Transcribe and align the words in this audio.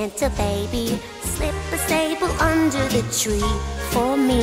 Santa 0.00 0.30
baby, 0.30 0.98
slip 1.20 1.54
a 1.72 1.76
staple 1.76 2.30
under 2.40 2.88
the 2.88 3.02
tree 3.12 3.38
for 3.90 4.16
me. 4.16 4.40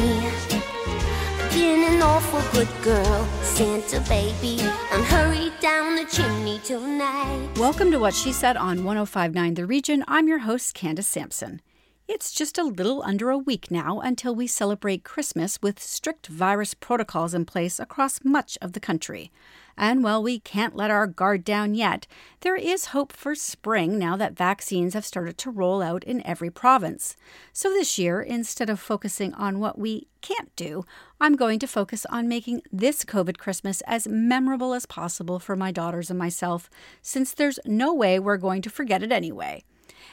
Been 1.50 1.96
an 1.96 2.00
awful 2.00 2.44
good 2.52 2.70
girl, 2.84 3.26
Santa 3.42 4.00
baby, 4.02 4.62
I'm 4.92 5.02
hurry 5.06 5.52
down 5.60 5.96
the 5.96 6.06
chimney 6.06 6.60
tonight. 6.64 7.50
Welcome 7.58 7.90
to 7.90 7.98
What 7.98 8.14
She 8.14 8.32
Said 8.32 8.56
on 8.56 8.84
1059 8.84 9.56
The 9.56 9.66
Region. 9.66 10.06
I'm 10.08 10.28
your 10.28 10.40
host, 10.40 10.76
Candace 10.76 11.08
Sampson. 11.08 11.64
It's 12.08 12.32
just 12.32 12.60
a 12.60 12.64
little 12.64 13.02
under 13.02 13.32
a 13.32 13.38
week 13.40 13.72
now 13.72 14.00
until 14.00 14.36
we 14.36 14.46
celebrate 14.46 15.04
Christmas 15.04 15.60
with 15.60 15.82
strict 15.82 16.28
virus 16.28 16.76
protocols 16.76 17.34
in 17.34 17.46
place 17.46 17.80
across 17.80 18.20
much 18.24 18.60
of 18.62 18.74
the 18.74 18.80
country. 18.80 19.32
And 19.78 20.04
while 20.04 20.24
we 20.24 20.40
can't 20.40 20.76
let 20.76 20.90
our 20.90 21.06
guard 21.06 21.44
down 21.44 21.76
yet, 21.76 22.08
there 22.42 22.56
is 22.56 22.88
hope 22.88 23.14
for 23.14 23.36
spring 23.36 24.00
now 24.00 24.18
that 24.18 24.36
vaccines 24.36 24.96
have 24.96 25.06
started 25.06 25.38
to 25.38 25.52
roll 25.52 25.84
out 25.84 26.04
in 26.04 26.26
every 26.26 26.50
province. 26.50 27.16
So 27.54 27.70
this 27.70 28.00
year, 28.00 28.20
instead 28.20 28.70
of 28.70 28.80
focusing 28.80 29.36
on 29.36 29.60
what 29.60 29.78
we 29.78 30.08
can't 30.22 30.56
do, 30.56 30.84
I'm 31.22 31.36
going 31.36 31.60
to 31.60 31.68
focus 31.68 32.06
on 32.10 32.28
making 32.28 32.64
this 32.72 33.06
COVID 33.06 33.38
Christmas 33.38 33.82
as 33.82 34.08
memorable 34.08 34.74
as 34.74 34.88
possible 34.88 35.38
for 35.38 35.56
my 35.56 35.72
daughters 35.72 36.10
and 36.10 36.18
myself, 36.18 36.70
since 37.02 37.34
there's 37.34 37.60
no 37.64 37.94
way 37.94 38.18
we're 38.18 38.38
going 38.38 38.64
to 38.64 38.72
forget 38.72 39.04
it 39.04 39.12
anyway. 39.12 39.64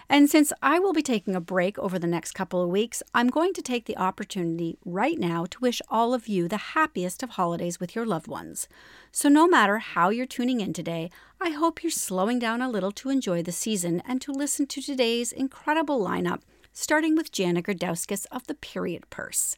And 0.09 0.29
since 0.29 0.53
I 0.63 0.79
will 0.79 0.93
be 0.93 1.03
taking 1.03 1.35
a 1.35 1.41
break 1.41 1.79
over 1.79 1.99
the 1.99 2.07
next 2.07 2.33
couple 2.33 2.63
of 2.63 2.69
weeks, 2.69 3.03
I'm 3.15 3.29
going 3.29 3.53
to 3.55 3.63
take 3.63 3.87
the 3.87 3.97
opportunity 3.97 4.79
right 4.85 5.19
now 5.19 5.47
to 5.47 5.61
wish 5.61 5.81
all 5.89 6.15
of 6.15 6.29
you 6.29 6.49
the 6.49 6.57
happiest 6.57 7.23
of 7.23 7.31
holidays 7.31 7.81
with 7.81 7.95
your 7.95 8.05
loved 8.05 8.29
ones. 8.29 8.69
So, 9.13 9.29
no 9.29 9.47
matter 9.47 9.79
how 9.79 10.11
you're 10.11 10.27
tuning 10.27 10.61
in 10.61 10.73
today, 10.73 11.11
I 11.41 11.51
hope 11.51 11.83
you're 11.83 11.91
slowing 11.91 12.39
down 12.39 12.61
a 12.61 12.71
little 12.71 12.93
to 12.93 13.11
enjoy 13.11 13.43
the 13.43 13.53
season 13.53 14.03
and 14.07 14.21
to 14.23 14.33
listen 14.33 14.67
to 14.67 14.83
today's 14.83 15.33
incredible 15.33 16.01
lineup, 16.05 16.41
starting 16.73 17.15
with 17.15 17.33
Jana 17.33 17.63
Gerdauskis 17.63 18.27
of 18.33 18.47
the 18.47 18.55
Period 18.55 19.09
Purse. 19.11 19.57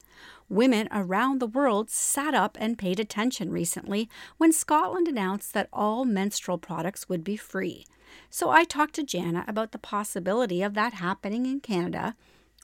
Women 0.48 0.88
around 0.92 1.40
the 1.40 1.46
world 1.46 1.90
sat 1.90 2.34
up 2.34 2.56
and 2.60 2.78
paid 2.78 3.00
attention 3.00 3.50
recently 3.50 4.08
when 4.36 4.52
Scotland 4.52 5.08
announced 5.08 5.54
that 5.54 5.68
all 5.72 6.04
menstrual 6.04 6.58
products 6.58 7.08
would 7.08 7.24
be 7.24 7.36
free. 7.36 7.86
So 8.30 8.50
I 8.50 8.64
talked 8.64 8.94
to 8.96 9.02
Jana 9.02 9.44
about 9.46 9.72
the 9.72 9.78
possibility 9.78 10.62
of 10.62 10.74
that 10.74 10.94
happening 10.94 11.46
in 11.46 11.60
Canada, 11.60 12.14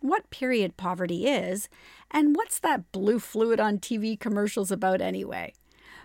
what 0.00 0.30
period 0.30 0.76
poverty 0.76 1.26
is, 1.26 1.68
and 2.10 2.34
what's 2.36 2.58
that 2.58 2.90
blue 2.92 3.18
fluid 3.18 3.60
on 3.60 3.78
TV 3.78 4.18
commercials 4.18 4.70
about 4.70 5.00
anyway. 5.00 5.54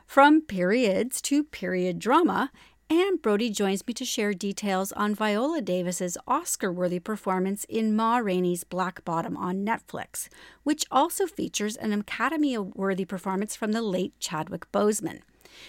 From 0.05 0.41
periods 0.41 1.21
to 1.23 1.43
period 1.43 1.99
drama, 1.99 2.51
Anne 2.89 3.17
Brodie 3.17 3.49
joins 3.49 3.85
me 3.85 3.93
to 3.95 4.05
share 4.05 4.33
details 4.33 4.93
on 4.93 5.13
Viola 5.13 5.61
Davis's 5.61 6.17
Oscar-worthy 6.25 6.99
performance 6.99 7.65
in 7.65 7.93
Ma 7.93 8.17
Rainey's 8.19 8.63
Black 8.63 9.03
Bottom 9.03 9.35
on 9.35 9.65
Netflix, 9.65 10.29
which 10.63 10.85
also 10.89 11.27
features 11.27 11.75
an 11.75 11.91
Academy-worthy 11.91 13.03
performance 13.03 13.57
from 13.57 13.73
the 13.73 13.81
late 13.81 14.13
Chadwick 14.21 14.71
Boseman. 14.71 15.19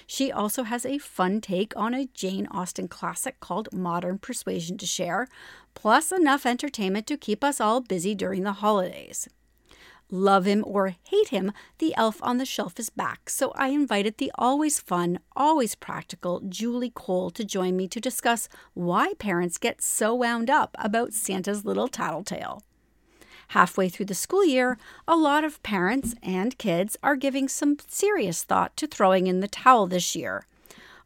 She 0.06 0.32
also 0.32 0.62
has 0.64 0.84
a 0.84 0.98
fun 0.98 1.40
take 1.40 1.76
on 1.76 1.94
a 1.94 2.06
Jane 2.06 2.46
Austen 2.50 2.88
classic 2.88 3.40
called 3.40 3.72
Modern 3.72 4.18
Persuasion 4.18 4.78
to 4.78 4.86
share, 4.86 5.28
plus 5.74 6.12
enough 6.12 6.46
entertainment 6.46 7.06
to 7.06 7.16
keep 7.16 7.44
us 7.44 7.60
all 7.60 7.80
busy 7.80 8.14
during 8.14 8.42
the 8.42 8.52
holidays. 8.52 9.28
Love 10.10 10.46
him 10.46 10.64
or 10.66 10.94
hate 11.04 11.28
him, 11.28 11.52
the 11.78 11.94
elf 11.96 12.18
on 12.22 12.38
the 12.38 12.46
shelf 12.46 12.80
is 12.80 12.88
back, 12.88 13.28
so 13.28 13.52
I 13.54 13.68
invited 13.68 14.16
the 14.16 14.32
always 14.36 14.80
fun, 14.80 15.18
always 15.36 15.74
practical 15.74 16.40
Julie 16.48 16.92
Cole 16.94 17.30
to 17.30 17.44
join 17.44 17.76
me 17.76 17.88
to 17.88 18.00
discuss 18.00 18.48
why 18.72 19.12
parents 19.18 19.58
get 19.58 19.82
so 19.82 20.14
wound 20.14 20.48
up 20.48 20.74
about 20.78 21.12
Santa's 21.12 21.66
little 21.66 21.88
tattletale. 21.88 22.62
Halfway 23.48 23.88
through 23.88 24.06
the 24.06 24.14
school 24.14 24.44
year, 24.44 24.76
a 25.06 25.16
lot 25.16 25.42
of 25.42 25.62
parents 25.62 26.14
and 26.22 26.58
kids 26.58 26.96
are 27.02 27.16
giving 27.16 27.48
some 27.48 27.78
serious 27.86 28.42
thought 28.42 28.76
to 28.76 28.86
throwing 28.86 29.26
in 29.26 29.40
the 29.40 29.48
towel 29.48 29.86
this 29.86 30.14
year. 30.14 30.44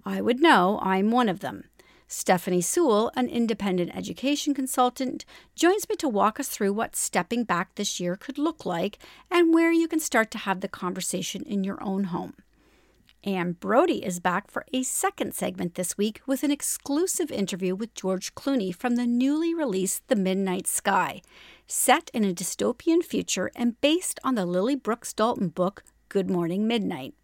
I 0.05 0.21
would 0.21 0.41
know 0.41 0.81
I'm 0.83 1.13
one 1.13 1.29
of 1.29 1.41
them. 1.41 1.65
Stephanie 2.09 2.61
Sewell, 2.61 3.11
an 3.17 3.29
independent 3.29 3.97
education 3.97 4.53
consultant, 4.55 5.25
joins 5.55 5.89
me 5.89 5.97
to 5.97 6.09
walk 6.09 6.39
us 6.39 6.49
through 6.49 6.73
what 6.73 6.97
stepping 6.97 7.45
back 7.45 7.75
this 7.77 8.01
year 8.01 8.17
could 8.17 8.37
look 8.37 8.67
like 8.67 8.99
and 9.31 9.55
where 9.55 9.73
you 9.73 9.89
can 9.89 10.01
start 10.01 10.31
to 10.33 10.39
have 10.39 10.61
the 10.61 10.69
conversation 10.69 11.43
in 11.45 11.65
your 11.65 11.83
own 11.83 12.05
home. 12.05 12.35
Anne 13.25 13.53
Brodie 13.53 14.05
is 14.05 14.19
back 14.19 14.51
for 14.51 14.67
a 14.75 14.83
second 14.83 15.33
segment 15.33 15.77
this 15.77 15.97
week 15.97 16.21
with 16.27 16.43
an 16.43 16.51
exclusive 16.51 17.31
interview 17.31 17.75
with 17.75 17.95
George 17.95 18.35
Clooney 18.35 18.75
from 18.75 18.97
the 18.97 19.07
newly 19.07 19.55
released 19.55 20.07
The 20.09 20.17
Midnight 20.17 20.67
Sky 20.67 21.23
set 21.73 22.11
in 22.13 22.23
a 22.23 22.35
dystopian 22.35 23.03
future 23.03 23.51
and 23.57 23.81
based 23.81 24.21
on 24.23 24.35
the 24.35 24.45
Lily 24.45 24.77
Brooks 24.77 25.15
Dalton 25.15 25.49
book 25.49 25.83
Good 26.11 26.29
Morning 26.29 26.67
Midnight. 26.67 27.15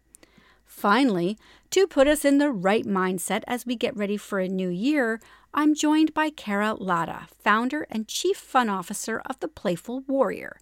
Finally, 0.65 1.37
to 1.69 1.85
put 1.85 2.07
us 2.07 2.25
in 2.25 2.39
the 2.39 2.49
right 2.49 2.83
mindset 2.83 3.43
as 3.45 3.67
we 3.67 3.75
get 3.75 3.95
ready 3.95 4.17
for 4.17 4.39
a 4.39 4.47
new 4.47 4.69
year, 4.69 5.21
I'm 5.53 5.75
joined 5.75 6.15
by 6.15 6.31
Kara 6.31 6.73
Latta, 6.73 7.27
founder 7.43 7.85
and 7.91 8.07
chief 8.07 8.37
fun 8.37 8.69
officer 8.69 9.21
of 9.27 9.39
the 9.39 9.47
Playful 9.47 10.01
Warrior. 10.07 10.59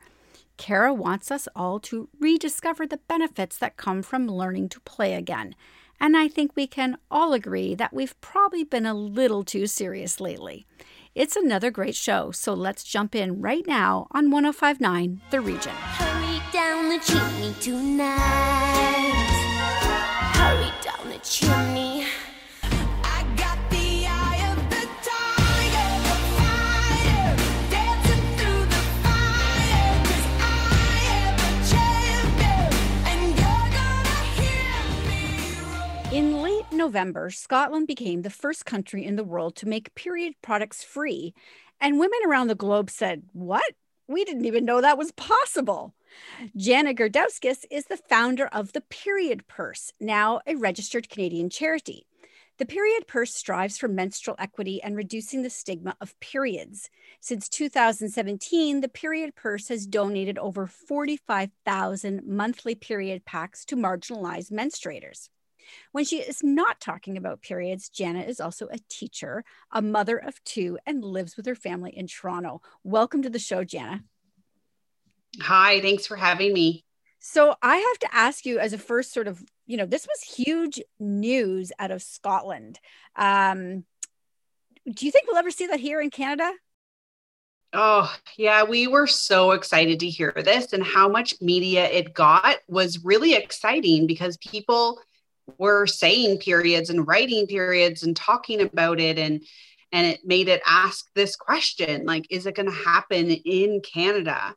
Kara 0.57 0.93
wants 0.93 1.31
us 1.31 1.47
all 1.55 1.79
to 1.81 2.09
rediscover 2.19 2.85
the 2.85 2.99
benefits 3.07 3.57
that 3.57 3.77
come 3.77 4.03
from 4.03 4.27
learning 4.27 4.67
to 4.69 4.81
play 4.81 5.13
again. 5.13 5.55
And 5.97 6.17
I 6.17 6.27
think 6.27 6.51
we 6.55 6.67
can 6.67 6.97
all 7.09 7.31
agree 7.31 7.73
that 7.75 7.93
we've 7.93 8.19
probably 8.19 8.65
been 8.65 8.85
a 8.85 8.93
little 8.93 9.45
too 9.45 9.65
serious 9.65 10.19
lately. 10.19 10.65
It's 11.17 11.35
another 11.35 11.71
great 11.71 11.95
show, 11.95 12.29
so 12.29 12.53
let's 12.53 12.83
jump 12.83 13.15
in 13.15 13.41
right 13.41 13.65
now 13.65 14.05
on 14.11 14.29
1059 14.29 15.19
The 15.31 15.41
Region. 15.41 15.71
Hurry 15.73 16.39
down 16.53 16.89
the 16.89 16.99
chimney 16.99 17.55
tonight. 17.59 18.19
Hurry 20.35 20.71
down 20.83 21.09
the 21.09 21.17
chimney. 21.23 21.96
November, 36.87 37.29
Scotland 37.29 37.85
became 37.85 38.21
the 38.21 38.29
first 38.29 38.65
country 38.65 39.03
in 39.03 39.17
the 39.17 39.23
world 39.25 39.57
to 39.57 39.67
make 39.67 39.93
period 39.93 40.35
products 40.41 40.85
free. 40.85 41.33
And 41.81 41.99
women 41.99 42.19
around 42.25 42.47
the 42.47 42.55
globe 42.55 42.89
said, 42.89 43.23
What? 43.33 43.73
We 44.07 44.23
didn't 44.23 44.45
even 44.45 44.63
know 44.63 44.79
that 44.79 44.97
was 44.97 45.11
possible. 45.11 45.93
Jana 46.55 46.93
Gerdauskis 46.93 47.65
is 47.69 47.87
the 47.87 47.97
founder 47.97 48.47
of 48.53 48.71
the 48.71 48.79
Period 48.79 49.47
Purse, 49.47 49.91
now 49.99 50.39
a 50.47 50.55
registered 50.55 51.09
Canadian 51.09 51.49
charity. 51.49 52.07
The 52.57 52.65
Period 52.65 53.05
Purse 53.05 53.35
strives 53.35 53.77
for 53.77 53.89
menstrual 53.89 54.37
equity 54.39 54.81
and 54.81 54.95
reducing 54.95 55.41
the 55.41 55.49
stigma 55.49 55.97
of 55.99 56.17
periods. 56.21 56.89
Since 57.19 57.49
2017, 57.49 58.79
the 58.79 58.87
Period 58.87 59.35
Purse 59.35 59.67
has 59.67 59.85
donated 59.85 60.37
over 60.37 60.65
45,000 60.65 62.25
monthly 62.25 62.75
period 62.75 63.25
packs 63.25 63.65
to 63.65 63.75
marginalized 63.75 64.53
menstruators. 64.53 65.27
When 65.91 66.05
she 66.05 66.17
is 66.17 66.43
not 66.43 66.79
talking 66.79 67.17
about 67.17 67.41
periods, 67.41 67.89
Jana 67.89 68.21
is 68.21 68.39
also 68.39 68.67
a 68.67 68.79
teacher, 68.89 69.43
a 69.71 69.81
mother 69.81 70.17
of 70.17 70.43
two, 70.43 70.77
and 70.85 71.03
lives 71.03 71.37
with 71.37 71.45
her 71.45 71.55
family 71.55 71.91
in 71.95 72.07
Toronto. 72.07 72.61
Welcome 72.83 73.21
to 73.23 73.29
the 73.29 73.39
show, 73.39 73.63
Jana. 73.63 74.03
Hi, 75.41 75.81
thanks 75.81 76.05
for 76.05 76.15
having 76.15 76.53
me. 76.53 76.83
So, 77.19 77.55
I 77.61 77.77
have 77.77 77.99
to 77.99 78.15
ask 78.15 78.45
you, 78.45 78.59
as 78.59 78.73
a 78.73 78.77
first 78.77 79.13
sort 79.13 79.27
of, 79.27 79.43
you 79.65 79.75
know, 79.75 79.85
this 79.85 80.07
was 80.07 80.35
huge 80.35 80.81
news 80.99 81.71
out 81.79 81.91
of 81.91 82.01
Scotland. 82.01 82.79
Um, 83.15 83.85
do 84.89 85.05
you 85.05 85.11
think 85.11 85.27
we'll 85.27 85.37
ever 85.37 85.51
see 85.51 85.67
that 85.67 85.79
here 85.79 85.99
in 85.99 86.09
Canada? 86.09 86.51
Oh, 87.73 88.11
yeah, 88.37 88.63
we 88.63 88.87
were 88.87 89.07
so 89.07 89.51
excited 89.51 89.99
to 89.99 90.09
hear 90.09 90.33
this, 90.35 90.71
and 90.71 90.83
how 90.83 91.09
much 91.09 91.41
media 91.41 91.85
it 91.89 92.13
got 92.13 92.57
was 92.67 93.03
really 93.03 93.33
exciting 93.33 94.07
because 94.07 94.37
people 94.37 95.01
were 95.57 95.87
saying 95.87 96.39
periods 96.39 96.89
and 96.89 97.07
writing 97.07 97.47
periods 97.47 98.03
and 98.03 98.15
talking 98.15 98.61
about 98.61 98.99
it 98.99 99.17
and 99.17 99.43
and 99.93 100.05
it 100.05 100.19
made 100.25 100.49
it 100.49 100.61
ask 100.65 101.05
this 101.15 101.35
question 101.35 102.05
like 102.05 102.27
is 102.29 102.45
it 102.45 102.55
going 102.55 102.69
to 102.69 102.71
happen 102.71 103.31
in 103.31 103.81
canada? 103.81 104.55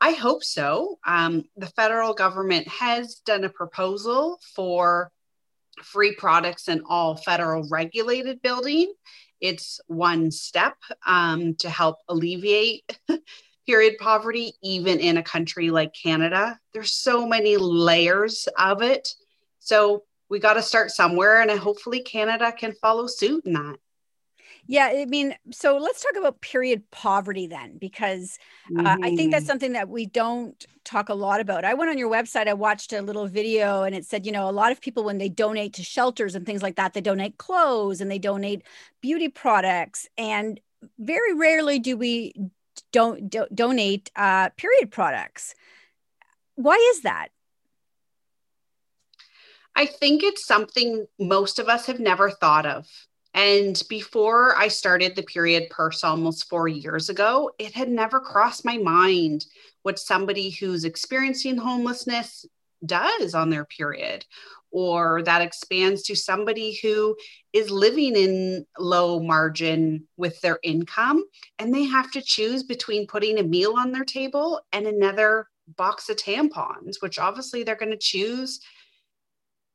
I 0.00 0.12
hope 0.12 0.42
so. 0.42 0.98
Um, 1.06 1.44
the 1.56 1.68
federal 1.68 2.12
government 2.12 2.66
has 2.66 3.16
done 3.24 3.44
a 3.44 3.48
proposal 3.48 4.40
for 4.54 5.12
free 5.80 6.14
products 6.16 6.68
in 6.68 6.82
all 6.88 7.16
federal 7.16 7.68
regulated 7.68 8.42
building. 8.42 8.92
It's 9.40 9.80
one 9.86 10.32
step 10.32 10.76
um, 11.06 11.54
to 11.56 11.70
help 11.70 11.98
alleviate 12.08 12.98
period 13.66 13.94
poverty 13.98 14.54
even 14.62 14.98
in 14.98 15.18
a 15.18 15.22
country 15.22 15.70
like 15.70 15.94
canada. 15.94 16.58
There's 16.72 16.92
so 16.92 17.26
many 17.26 17.56
layers 17.56 18.48
of 18.58 18.82
it. 18.82 19.08
So 19.60 20.02
we 20.32 20.40
got 20.40 20.54
to 20.54 20.62
start 20.62 20.90
somewhere 20.90 21.42
and 21.42 21.50
hopefully 21.50 22.00
canada 22.00 22.50
can 22.50 22.72
follow 22.80 23.06
suit 23.06 23.44
in 23.46 23.52
that 23.52 23.76
Yeah, 24.66 24.86
I 24.86 25.06
mean, 25.06 25.34
so 25.50 25.76
let's 25.76 26.00
talk 26.02 26.16
about 26.16 26.40
period 26.40 26.88
poverty 26.92 27.48
then, 27.48 27.78
because 27.78 28.38
uh, 28.78 28.82
mm-hmm. 28.82 29.04
I 29.04 29.16
think 29.16 29.32
that's 29.32 29.42
mm-hmm. 29.42 29.50
something 29.50 29.72
that 29.72 29.88
we 29.88 30.06
don't 30.06 30.64
talk 30.84 31.08
a 31.08 31.14
lot 31.14 31.40
about. 31.40 31.64
I 31.64 31.74
went 31.74 31.90
on 31.90 31.98
your 31.98 32.10
website, 32.10 32.46
I 32.46 32.54
watched 32.54 32.92
a 32.92 33.02
little 33.02 33.26
video, 33.26 33.82
and 33.82 33.92
it 33.94 34.04
said, 34.06 34.24
you 34.24 34.30
know, 34.30 34.48
a 34.48 34.54
lot 34.54 34.70
of 34.70 34.80
people, 34.80 35.02
when 35.02 35.18
they 35.18 35.28
donate 35.28 35.74
to 35.74 35.82
shelters 35.82 36.36
and 36.36 36.46
things 36.46 36.62
like 36.62 36.76
that, 36.76 36.94
they 36.94 37.00
donate 37.00 37.38
clothes 37.38 38.00
and 38.00 38.08
they 38.08 38.20
donate 38.20 38.62
beauty 39.00 39.28
products. 39.28 40.08
And 40.16 40.60
very 40.96 41.34
rarely 41.34 41.80
do 41.80 41.96
we 41.96 42.32
don't 42.92 43.28
do, 43.28 43.46
donate 43.52 44.10
uh, 44.14 44.50
period 44.50 44.92
products. 44.92 45.56
Why 46.54 46.76
is 46.94 47.02
that? 47.02 47.28
I 49.74 49.86
think 49.86 50.22
it's 50.22 50.46
something 50.46 51.06
most 51.18 51.58
of 51.58 51.68
us 51.68 51.86
have 51.86 52.00
never 52.00 52.30
thought 52.30 52.66
of. 52.66 52.86
And 53.34 53.80
before 53.88 54.54
I 54.56 54.68
started 54.68 55.16
the 55.16 55.22
period 55.22 55.70
purse 55.70 56.04
almost 56.04 56.48
four 56.48 56.68
years 56.68 57.08
ago, 57.08 57.50
it 57.58 57.72
had 57.72 57.88
never 57.88 58.20
crossed 58.20 58.64
my 58.64 58.76
mind 58.76 59.46
what 59.82 59.98
somebody 59.98 60.50
who's 60.50 60.84
experiencing 60.84 61.56
homelessness 61.56 62.44
does 62.84 63.34
on 63.34 63.48
their 63.48 63.64
period, 63.64 64.26
or 64.70 65.22
that 65.22 65.40
expands 65.40 66.02
to 66.02 66.14
somebody 66.14 66.78
who 66.82 67.16
is 67.52 67.70
living 67.70 68.16
in 68.16 68.66
low 68.78 69.20
margin 69.20 70.06
with 70.16 70.40
their 70.40 70.58
income 70.62 71.24
and 71.58 71.74
they 71.74 71.84
have 71.84 72.10
to 72.10 72.22
choose 72.22 72.62
between 72.62 73.06
putting 73.06 73.38
a 73.38 73.42
meal 73.42 73.74
on 73.78 73.92
their 73.92 74.04
table 74.04 74.60
and 74.72 74.86
another 74.86 75.46
box 75.76 76.08
of 76.08 76.16
tampons, 76.16 76.96
which 77.00 77.18
obviously 77.18 77.62
they're 77.62 77.76
going 77.76 77.92
to 77.92 77.96
choose 77.98 78.60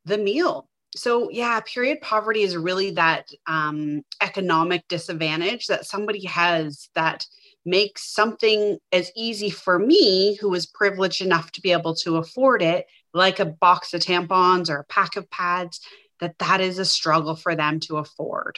the 0.08 0.18
meal. 0.18 0.68
So 0.96 1.30
yeah 1.30 1.60
period 1.60 2.02
poverty 2.02 2.42
is 2.42 2.58
really 2.58 2.92
that 2.92 3.30
um, 3.46 4.04
economic 4.22 4.88
disadvantage 4.88 5.68
that 5.68 5.86
somebody 5.86 6.26
has 6.26 6.90
that 6.96 7.26
makes 7.66 8.14
something 8.14 8.78
as 8.92 9.12
easy 9.16 9.50
for 9.50 9.78
me 9.78 10.36
who 10.38 10.54
is 10.54 10.66
privileged 10.66 11.22
enough 11.22 11.52
to 11.52 11.62
be 11.62 11.74
able 11.74 11.94
to 11.94 12.16
afford 12.16 12.62
it 12.62 12.86
like 13.14 13.40
a 13.40 13.46
box 13.46 13.94
of 13.94 14.02
tampons 14.02 14.70
or 14.70 14.78
a 14.78 14.86
pack 14.86 15.18
of 15.18 15.30
pads 15.30 15.82
that 16.22 16.38
that 16.40 16.62
is 16.62 16.80
a 16.80 16.86
struggle 16.86 17.36
for 17.36 17.56
them 17.56 17.80
to 17.82 17.98
afford. 17.98 18.58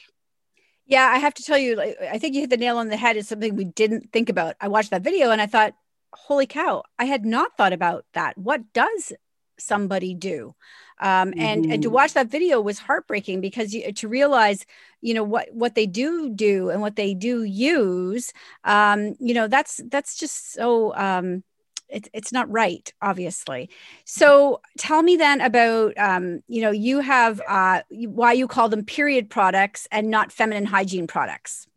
Yeah 0.85 1.09
i 1.11 1.17
have 1.17 1.33
to 1.35 1.43
tell 1.43 1.57
you 1.57 1.81
i 1.81 2.17
think 2.19 2.35
you 2.35 2.41
hit 2.41 2.51
the 2.51 2.57
nail 2.57 2.77
on 2.77 2.89
the 2.89 2.97
head. 2.97 3.17
Is 3.17 3.27
something 3.27 3.55
we 3.55 3.65
didn't 3.65 4.11
think 4.13 4.29
about. 4.29 4.55
I 4.61 4.67
watched 4.67 4.91
that 4.91 5.01
video 5.01 5.31
and 5.31 5.41
i 5.41 5.47
thought 5.47 5.73
holy 6.13 6.47
cow 6.47 6.83
i 6.97 7.05
had 7.05 7.25
not 7.25 7.57
thought 7.57 7.73
about 7.73 8.05
that. 8.13 8.37
What 8.37 8.71
does 8.73 9.13
somebody 9.59 10.13
do 10.13 10.55
um, 10.99 11.33
and 11.37 11.63
mm-hmm. 11.63 11.71
and 11.71 11.81
to 11.81 11.87
mm-hmm. 11.87 11.95
watch 11.95 12.13
that 12.13 12.27
video 12.27 12.59
was 12.59 12.79
heartbreaking 12.79 13.41
because 13.41 13.73
you, 13.73 13.91
to 13.93 14.07
realize 14.07 14.65
you 15.01 15.13
know 15.13 15.23
what 15.23 15.47
what 15.53 15.75
they 15.75 15.85
do 15.85 16.29
do 16.29 16.69
and 16.69 16.81
what 16.81 16.95
they 16.95 17.13
do 17.13 17.43
use 17.43 18.33
um, 18.63 19.15
you 19.19 19.33
know 19.33 19.47
that's 19.47 19.81
that's 19.89 20.17
just 20.17 20.53
so 20.53 20.93
um, 20.95 21.43
it, 21.87 22.07
it's 22.13 22.31
not 22.31 22.49
right 22.51 22.93
obviously 23.01 23.69
so 24.05 24.61
tell 24.77 25.01
me 25.01 25.15
then 25.15 25.41
about 25.41 25.97
um, 25.97 26.41
you 26.47 26.61
know 26.61 26.71
you 26.71 26.99
have 26.99 27.41
uh, 27.47 27.81
why 27.89 28.33
you 28.33 28.47
call 28.47 28.69
them 28.69 28.83
period 28.83 29.29
products 29.29 29.87
and 29.91 30.09
not 30.09 30.31
feminine 30.31 30.65
hygiene 30.65 31.07
products 31.07 31.67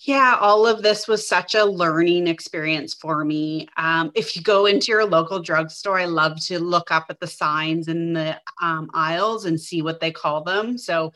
yeah, 0.00 0.36
all 0.40 0.64
of 0.64 0.82
this 0.82 1.08
was 1.08 1.26
such 1.26 1.56
a 1.56 1.64
learning 1.64 2.28
experience 2.28 2.94
for 2.94 3.24
me. 3.24 3.68
Um, 3.76 4.12
if 4.14 4.36
you 4.36 4.42
go 4.42 4.66
into 4.66 4.92
your 4.92 5.04
local 5.04 5.40
drugstore, 5.40 5.98
I 5.98 6.04
love 6.04 6.40
to 6.46 6.60
look 6.60 6.92
up 6.92 7.06
at 7.10 7.18
the 7.18 7.26
signs 7.26 7.88
in 7.88 8.12
the 8.12 8.40
um, 8.62 8.90
aisles 8.94 9.44
and 9.44 9.60
see 9.60 9.82
what 9.82 9.98
they 9.98 10.12
call 10.12 10.44
them. 10.44 10.78
So, 10.78 11.12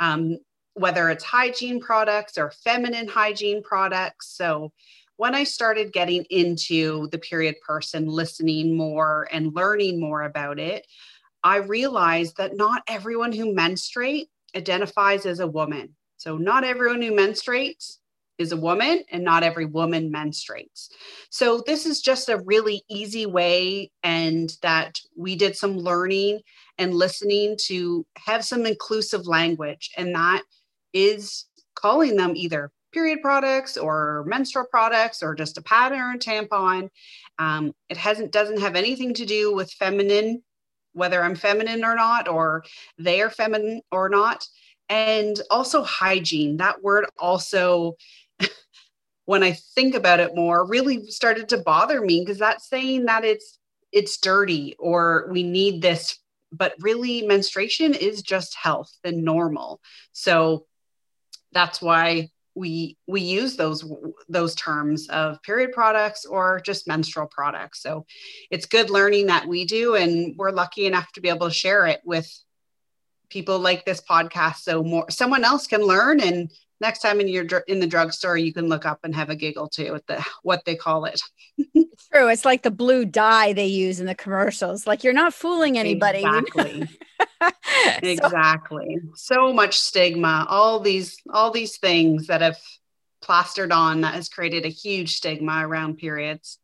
um, 0.00 0.38
whether 0.74 1.08
it's 1.08 1.22
hygiene 1.22 1.80
products 1.80 2.36
or 2.36 2.50
feminine 2.50 3.06
hygiene 3.06 3.62
products. 3.62 4.36
So, 4.36 4.72
when 5.18 5.34
I 5.36 5.44
started 5.44 5.92
getting 5.92 6.24
into 6.24 7.08
the 7.12 7.18
period 7.18 7.54
purse, 7.64 7.94
listening 7.94 8.76
more 8.76 9.28
and 9.30 9.54
learning 9.54 10.00
more 10.00 10.22
about 10.22 10.58
it, 10.58 10.84
I 11.44 11.58
realized 11.58 12.38
that 12.38 12.56
not 12.56 12.82
everyone 12.88 13.32
who 13.32 13.54
menstruate 13.54 14.30
identifies 14.56 15.26
as 15.26 15.38
a 15.38 15.46
woman. 15.46 15.94
So, 16.16 16.36
not 16.36 16.64
everyone 16.64 17.02
who 17.02 17.12
menstruates 17.12 17.98
is 18.38 18.52
a 18.52 18.56
woman 18.56 19.02
and 19.10 19.24
not 19.24 19.42
every 19.42 19.64
woman 19.64 20.12
menstruates. 20.12 20.88
So 21.30 21.62
this 21.66 21.86
is 21.86 22.00
just 22.00 22.28
a 22.28 22.42
really 22.44 22.82
easy 22.88 23.26
way 23.26 23.90
and 24.02 24.52
that 24.62 25.00
we 25.16 25.36
did 25.36 25.56
some 25.56 25.78
learning 25.78 26.40
and 26.78 26.94
listening 26.94 27.56
to 27.66 28.04
have 28.16 28.44
some 28.44 28.66
inclusive 28.66 29.26
language 29.26 29.90
and 29.96 30.14
that 30.14 30.42
is 30.92 31.46
calling 31.74 32.16
them 32.16 32.32
either 32.34 32.70
period 32.92 33.20
products 33.20 33.76
or 33.76 34.24
menstrual 34.26 34.64
products 34.70 35.22
or 35.22 35.34
just 35.34 35.58
a 35.58 35.62
pad 35.62 35.92
or 35.92 36.12
a 36.12 36.18
tampon. 36.18 36.88
Um, 37.38 37.74
it 37.90 37.98
hasn't 37.98 38.32
doesn't 38.32 38.60
have 38.60 38.74
anything 38.74 39.12
to 39.14 39.26
do 39.26 39.54
with 39.54 39.70
feminine, 39.72 40.42
whether 40.94 41.22
I'm 41.22 41.34
feminine 41.34 41.84
or 41.84 41.94
not, 41.94 42.26
or 42.26 42.64
they 42.98 43.20
are 43.20 43.28
feminine 43.28 43.82
or 43.92 44.08
not. 44.08 44.46
And 44.88 45.38
also 45.50 45.82
hygiene. 45.82 46.56
That 46.56 46.82
word 46.82 47.04
also 47.18 47.96
when 49.26 49.42
I 49.42 49.52
think 49.52 49.94
about 49.94 50.20
it 50.20 50.34
more, 50.34 50.66
really 50.66 51.06
started 51.10 51.50
to 51.50 51.58
bother 51.58 52.00
me 52.00 52.20
because 52.20 52.38
that's 52.38 52.68
saying 52.68 53.04
that 53.04 53.24
it's 53.24 53.58
it's 53.92 54.18
dirty 54.18 54.74
or 54.78 55.28
we 55.30 55.42
need 55.42 55.82
this, 55.82 56.18
but 56.52 56.74
really 56.80 57.22
menstruation 57.22 57.94
is 57.94 58.22
just 58.22 58.54
health 58.54 58.92
and 59.04 59.24
normal. 59.24 59.80
So 60.12 60.66
that's 61.52 61.82
why 61.82 62.30
we 62.54 62.96
we 63.06 63.20
use 63.20 63.56
those 63.56 63.84
those 64.28 64.54
terms 64.54 65.08
of 65.08 65.42
period 65.42 65.72
products 65.72 66.24
or 66.24 66.60
just 66.60 66.88
menstrual 66.88 67.26
products. 67.26 67.82
So 67.82 68.06
it's 68.50 68.66
good 68.66 68.90
learning 68.90 69.26
that 69.26 69.46
we 69.46 69.64
do, 69.66 69.96
and 69.96 70.34
we're 70.36 70.50
lucky 70.50 70.86
enough 70.86 71.10
to 71.12 71.20
be 71.20 71.28
able 71.28 71.48
to 71.48 71.54
share 71.54 71.86
it 71.86 72.00
with 72.04 72.30
people 73.28 73.58
like 73.58 73.84
this 73.84 74.00
podcast 74.00 74.58
so 74.58 74.84
more 74.84 75.10
someone 75.10 75.42
else 75.42 75.66
can 75.66 75.82
learn 75.82 76.20
and 76.20 76.48
next 76.80 77.00
time 77.00 77.20
in 77.20 77.28
your 77.28 77.44
in 77.66 77.80
the 77.80 77.86
drugstore 77.86 78.36
you 78.36 78.52
can 78.52 78.68
look 78.68 78.84
up 78.84 79.00
and 79.04 79.14
have 79.14 79.30
a 79.30 79.36
giggle 79.36 79.68
too 79.68 79.94
at 79.94 80.06
the 80.06 80.24
what 80.42 80.64
they 80.64 80.76
call 80.76 81.04
it. 81.04 81.20
It's 81.74 82.08
true. 82.08 82.28
It's 82.28 82.44
like 82.44 82.62
the 82.62 82.70
blue 82.70 83.04
dye 83.04 83.52
they 83.52 83.66
use 83.66 84.00
in 84.00 84.06
the 84.06 84.14
commercials. 84.14 84.86
Like 84.86 85.04
you're 85.04 85.12
not 85.12 85.34
fooling 85.34 85.78
anybody. 85.78 86.18
Exactly. 86.18 86.88
Exactly. 88.02 88.98
So 89.14 89.52
much 89.52 89.78
stigma. 89.78 90.46
All 90.48 90.80
these 90.80 91.16
all 91.30 91.50
these 91.50 91.76
things 91.78 92.28
that 92.28 92.40
have 92.40 92.56
plastered 93.22 93.72
on 93.72 94.02
that 94.02 94.14
has 94.14 94.28
created 94.28 94.64
a 94.64 94.68
huge 94.68 95.16
stigma 95.16 95.66
around 95.66 95.98
periods. 95.98 96.58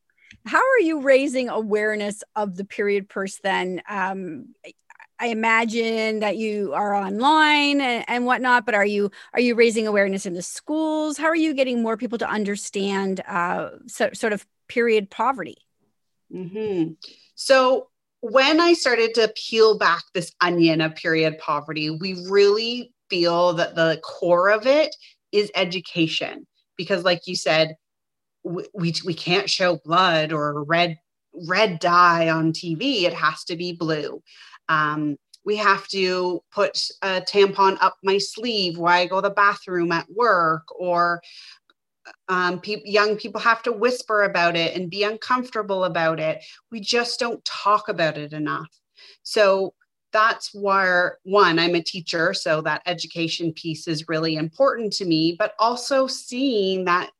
How 0.46 0.58
are 0.58 0.80
you 0.80 1.02
raising 1.02 1.48
awareness 1.48 2.22
of 2.34 2.56
the 2.56 2.64
period 2.64 3.08
purse 3.08 3.38
then? 3.42 3.82
Um, 3.88 4.54
I 5.22 5.26
imagine 5.26 6.18
that 6.18 6.36
you 6.36 6.72
are 6.74 6.92
online 6.96 7.80
and, 7.80 8.04
and, 8.08 8.26
whatnot, 8.26 8.66
but 8.66 8.74
are 8.74 8.84
you 8.84 9.12
are 9.32 9.38
you 9.38 9.54
raising 9.54 9.86
awareness 9.86 10.26
in 10.26 10.34
the 10.34 10.42
schools? 10.42 11.16
How 11.16 11.26
are 11.26 11.36
you 11.36 11.54
getting 11.54 11.80
more 11.80 11.96
people 11.96 12.18
to 12.18 12.28
understand 12.28 13.20
uh, 13.28 13.70
so, 13.86 14.10
sort 14.14 14.32
of 14.32 14.44
period 14.66 15.10
poverty? 15.10 15.58
Mm-hmm. 16.34 16.94
So 17.36 17.88
when 18.20 18.60
I 18.60 18.72
started 18.72 19.14
to 19.14 19.32
peel 19.36 19.78
back 19.78 20.02
this 20.12 20.32
onion 20.40 20.80
of 20.80 20.96
period 20.96 21.38
poverty, 21.38 21.88
we 21.88 22.26
really 22.28 22.92
feel 23.08 23.52
that 23.52 23.76
the 23.76 24.00
core 24.02 24.50
of 24.50 24.66
it 24.66 24.92
is 25.30 25.52
education, 25.54 26.48
because 26.76 27.04
like 27.04 27.28
you 27.28 27.36
said, 27.36 27.76
we, 28.42 28.64
we, 28.74 28.92
we 29.04 29.14
can't 29.14 29.48
show 29.48 29.78
blood 29.84 30.32
or 30.32 30.64
red 30.64 30.98
red 31.48 31.78
dye 31.78 32.28
on 32.28 32.52
TV. 32.52 33.04
It 33.04 33.14
has 33.14 33.44
to 33.44 33.56
be 33.56 33.72
blue. 33.72 34.22
Um, 34.72 35.16
we 35.44 35.56
have 35.56 35.86
to 35.88 36.40
put 36.52 36.80
a 37.02 37.20
tampon 37.20 37.76
up 37.80 37.96
my 38.02 38.18
sleeve 38.18 38.78
while 38.78 39.00
I 39.00 39.06
go 39.06 39.20
to 39.20 39.28
the 39.28 39.34
bathroom 39.34 39.92
at 39.92 40.06
work, 40.14 40.64
or 40.78 41.20
um, 42.28 42.60
pe- 42.60 42.82
young 42.84 43.16
people 43.16 43.40
have 43.40 43.62
to 43.64 43.72
whisper 43.72 44.22
about 44.22 44.56
it 44.56 44.76
and 44.76 44.90
be 44.90 45.02
uncomfortable 45.02 45.84
about 45.84 46.20
it. 46.20 46.42
We 46.70 46.80
just 46.80 47.20
don't 47.20 47.44
talk 47.44 47.88
about 47.88 48.16
it 48.16 48.32
enough. 48.32 48.70
So 49.22 49.74
that's 50.12 50.54
where 50.54 51.18
one, 51.24 51.58
I'm 51.58 51.74
a 51.74 51.82
teacher, 51.82 52.34
so 52.34 52.60
that 52.62 52.82
education 52.86 53.52
piece 53.52 53.88
is 53.88 54.08
really 54.08 54.36
important 54.36 54.92
to 54.94 55.04
me, 55.04 55.36
but 55.38 55.54
also 55.58 56.06
seeing 56.06 56.84
that 56.84 57.10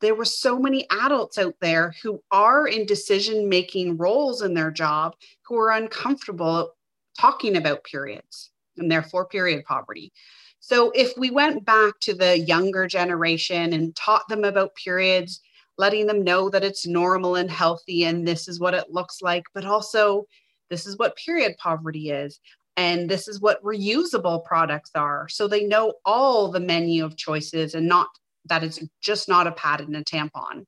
there 0.00 0.14
were 0.14 0.24
so 0.24 0.58
many 0.58 0.86
adults 0.90 1.38
out 1.38 1.54
there 1.60 1.94
who 2.02 2.22
are 2.30 2.66
in 2.66 2.86
decision 2.86 3.48
making 3.48 3.96
roles 3.96 4.42
in 4.42 4.54
their 4.54 4.70
job 4.70 5.14
who 5.46 5.56
are 5.56 5.70
uncomfortable 5.70 6.74
talking 7.22 7.56
about 7.56 7.84
periods 7.84 8.50
and 8.76 8.90
therefore 8.90 9.26
period 9.26 9.64
poverty. 9.64 10.12
So 10.58 10.90
if 10.90 11.12
we 11.16 11.30
went 11.30 11.64
back 11.64 11.94
to 12.00 12.14
the 12.14 12.36
younger 12.36 12.88
generation 12.88 13.72
and 13.72 13.94
taught 13.94 14.26
them 14.28 14.42
about 14.42 14.74
periods, 14.74 15.40
letting 15.78 16.06
them 16.06 16.24
know 16.24 16.50
that 16.50 16.64
it's 16.64 16.84
normal 16.84 17.36
and 17.36 17.50
healthy 17.50 18.04
and 18.04 18.26
this 18.26 18.48
is 18.48 18.58
what 18.58 18.74
it 18.74 18.90
looks 18.90 19.22
like, 19.22 19.44
but 19.54 19.64
also 19.64 20.24
this 20.68 20.84
is 20.84 20.98
what 20.98 21.16
period 21.16 21.54
poverty 21.58 22.10
is. 22.10 22.40
And 22.76 23.08
this 23.08 23.28
is 23.28 23.40
what 23.40 23.62
reusable 23.62 24.44
products 24.44 24.90
are. 24.96 25.28
So 25.28 25.46
they 25.46 25.64
know 25.64 25.94
all 26.04 26.50
the 26.50 26.58
menu 26.58 27.04
of 27.04 27.16
choices 27.16 27.74
and 27.74 27.86
not 27.86 28.08
that 28.46 28.64
it's 28.64 28.80
just 29.00 29.28
not 29.28 29.46
a 29.46 29.52
pad 29.52 29.80
and 29.80 29.94
a 29.94 30.02
tampon. 30.02 30.64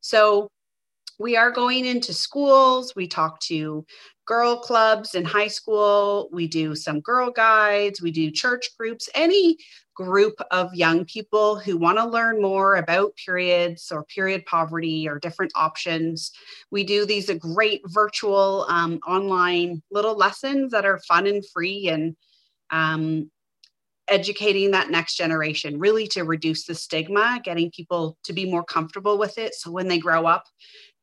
So 0.00 0.50
we 1.18 1.36
are 1.36 1.50
going 1.50 1.84
into 1.84 2.12
schools. 2.12 2.94
We 2.94 3.06
talk 3.08 3.40
to 3.40 3.84
girl 4.26 4.58
clubs 4.58 5.14
in 5.14 5.24
high 5.24 5.48
school. 5.48 6.28
We 6.32 6.48
do 6.48 6.74
some 6.74 7.00
girl 7.00 7.30
guides. 7.30 8.02
We 8.02 8.10
do 8.10 8.30
church 8.30 8.76
groups, 8.78 9.08
any 9.14 9.56
group 9.94 10.34
of 10.50 10.74
young 10.74 11.06
people 11.06 11.58
who 11.58 11.78
want 11.78 11.96
to 11.96 12.06
learn 12.06 12.42
more 12.42 12.76
about 12.76 13.14
periods 13.24 13.90
or 13.90 14.04
period 14.04 14.44
poverty 14.44 15.08
or 15.08 15.18
different 15.18 15.52
options. 15.54 16.32
We 16.70 16.84
do 16.84 17.06
these 17.06 17.30
great 17.38 17.80
virtual 17.86 18.66
um, 18.68 18.98
online 19.06 19.82
little 19.90 20.16
lessons 20.16 20.72
that 20.72 20.84
are 20.84 20.98
fun 20.98 21.26
and 21.26 21.42
free 21.48 21.88
and 21.88 22.14
um, 22.70 23.30
educating 24.08 24.72
that 24.72 24.90
next 24.90 25.16
generation, 25.16 25.78
really 25.78 26.06
to 26.08 26.24
reduce 26.24 26.64
the 26.66 26.74
stigma, 26.74 27.40
getting 27.42 27.70
people 27.70 28.18
to 28.24 28.32
be 28.32 28.44
more 28.44 28.64
comfortable 28.64 29.18
with 29.18 29.38
it. 29.38 29.54
So 29.54 29.70
when 29.70 29.88
they 29.88 29.98
grow 29.98 30.26
up, 30.26 30.44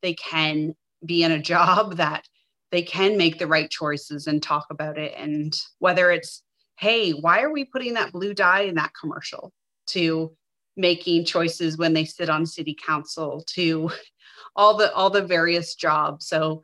they 0.04 0.14
can 0.14 0.76
be 1.04 1.24
in 1.24 1.32
a 1.32 1.42
job 1.42 1.96
that 1.98 2.28
they 2.72 2.84
can 2.84 3.18
make 3.18 3.40
the 3.40 3.48
right 3.48 3.70
choices 3.70 4.28
and 4.28 4.42
talk 4.42 4.68
about 4.70 5.00
it. 5.00 5.14
And 5.18 5.56
whether 5.80 6.12
it's, 6.12 6.44
hey, 6.78 7.12
why 7.12 7.42
are 7.42 7.52
we 7.52 7.66
putting 7.66 7.96
that 7.96 8.12
blue 8.12 8.36
dye 8.36 8.62
in 8.62 8.76
that 8.76 8.94
commercial? 9.00 9.52
To 9.88 10.36
making 10.76 11.26
choices 11.26 11.78
when 11.78 11.94
they 11.94 12.06
sit 12.06 12.30
on 12.30 12.46
city 12.46 12.76
council 12.86 13.44
to 13.48 13.92
all 14.56 14.78
the 14.78 14.94
all 14.94 15.10
the 15.10 15.22
various 15.22 15.76
jobs 15.76 16.28
so 16.28 16.64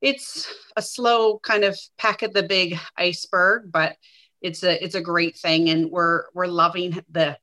it's 0.00 0.52
a 0.76 0.82
slow 0.82 1.38
kind 1.38 1.64
of 1.64 1.78
peck 1.98 2.22
at 2.22 2.32
the 2.32 2.42
big 2.42 2.78
iceberg 2.96 3.70
but 3.70 3.96
it's 4.40 4.62
a 4.62 4.82
it's 4.82 4.94
a 4.94 5.00
great 5.00 5.36
thing 5.36 5.68
and 5.68 5.90
we're 5.90 6.24
we're 6.34 6.46
loving 6.46 7.02
the 7.10 7.36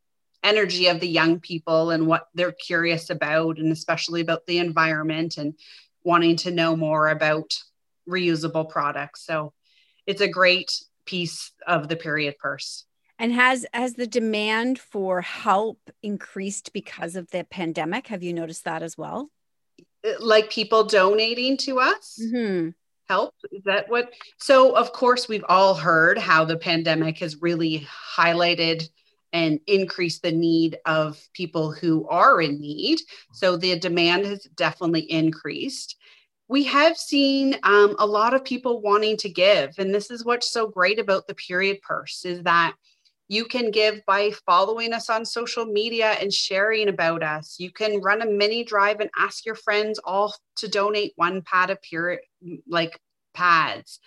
energy 0.47 0.87
of 0.87 0.99
the 0.99 1.07
young 1.07 1.39
people 1.39 1.91
and 1.91 2.07
what 2.07 2.29
they're 2.33 2.53
curious 2.53 3.09
about 3.09 3.57
and 3.57 3.71
especially 3.71 4.21
about 4.21 4.45
the 4.47 4.59
environment 4.59 5.37
and 5.37 5.53
wanting 6.03 6.37
to 6.37 6.51
know 6.51 6.75
more 6.75 7.09
about 7.09 7.61
reusable 8.07 8.67
products. 8.67 9.25
So 9.25 9.53
it's 10.05 10.21
a 10.21 10.27
great 10.27 10.71
piece 11.05 11.51
of 11.67 11.89
the 11.89 11.97
period 11.97 12.37
purse. 12.37 12.85
And 13.19 13.33
has 13.33 13.65
has 13.73 13.95
the 13.95 14.07
demand 14.07 14.79
for 14.79 15.21
help 15.21 15.79
increased 16.01 16.71
because 16.71 17.15
of 17.15 17.29
the 17.31 17.43
pandemic? 17.43 18.07
Have 18.07 18.23
you 18.23 18.31
noticed 18.31 18.63
that 18.65 18.83
as 18.83 18.97
well? 18.97 19.29
Like 20.19 20.49
people 20.49 20.83
donating 20.85 21.57
to 21.57 21.79
us? 21.79 22.19
Mm-hmm. 22.21 22.69
Help? 23.09 23.33
Is 23.51 23.63
that 23.63 23.89
what? 23.89 24.13
So 24.37 24.75
of 24.75 24.93
course 24.93 25.27
we've 25.27 25.45
all 25.49 25.73
heard 25.73 26.17
how 26.17 26.45
the 26.45 26.57
pandemic 26.57 27.17
has 27.19 27.41
really 27.41 27.87
highlighted 28.15 28.87
and 29.37 29.59
increase 29.67 30.19
the 30.19 30.31
need 30.31 30.77
of 30.85 31.21
people 31.33 31.71
who 31.71 32.07
are 32.09 32.41
in 32.41 32.59
need 32.59 32.99
so 33.33 33.55
the 33.55 33.77
demand 33.77 34.25
has 34.25 34.43
definitely 34.55 35.01
increased 35.11 35.95
we 36.49 36.63
have 36.63 36.97
seen 36.97 37.55
um, 37.63 37.95
a 37.99 38.05
lot 38.05 38.33
of 38.33 38.43
people 38.43 38.81
wanting 38.81 39.15
to 39.17 39.29
give 39.29 39.69
and 39.77 39.93
this 39.93 40.09
is 40.09 40.25
what's 40.25 40.51
so 40.51 40.67
great 40.67 40.99
about 40.99 41.27
the 41.27 41.35
period 41.35 41.77
purse 41.81 42.25
is 42.25 42.41
that 42.43 42.73
you 43.29 43.45
can 43.45 43.71
give 43.71 44.01
by 44.05 44.31
following 44.45 44.93
us 44.93 45.09
on 45.09 45.25
social 45.25 45.65
media 45.65 46.11
and 46.21 46.31
sharing 46.31 46.87
about 46.87 47.23
us. 47.23 47.57
You 47.59 47.71
can 47.71 47.99
run 48.01 48.21
a 48.21 48.25
mini 48.25 48.63
drive 48.63 49.01
and 49.01 49.09
ask 49.17 49.45
your 49.45 49.55
friends 49.55 49.99
all 50.03 50.33
to 50.57 50.67
donate 50.67 51.11
one 51.17 51.41
pad 51.41 51.69
of 51.69 51.81
period 51.81 52.21
like 52.67 52.99
pads. 53.33 53.99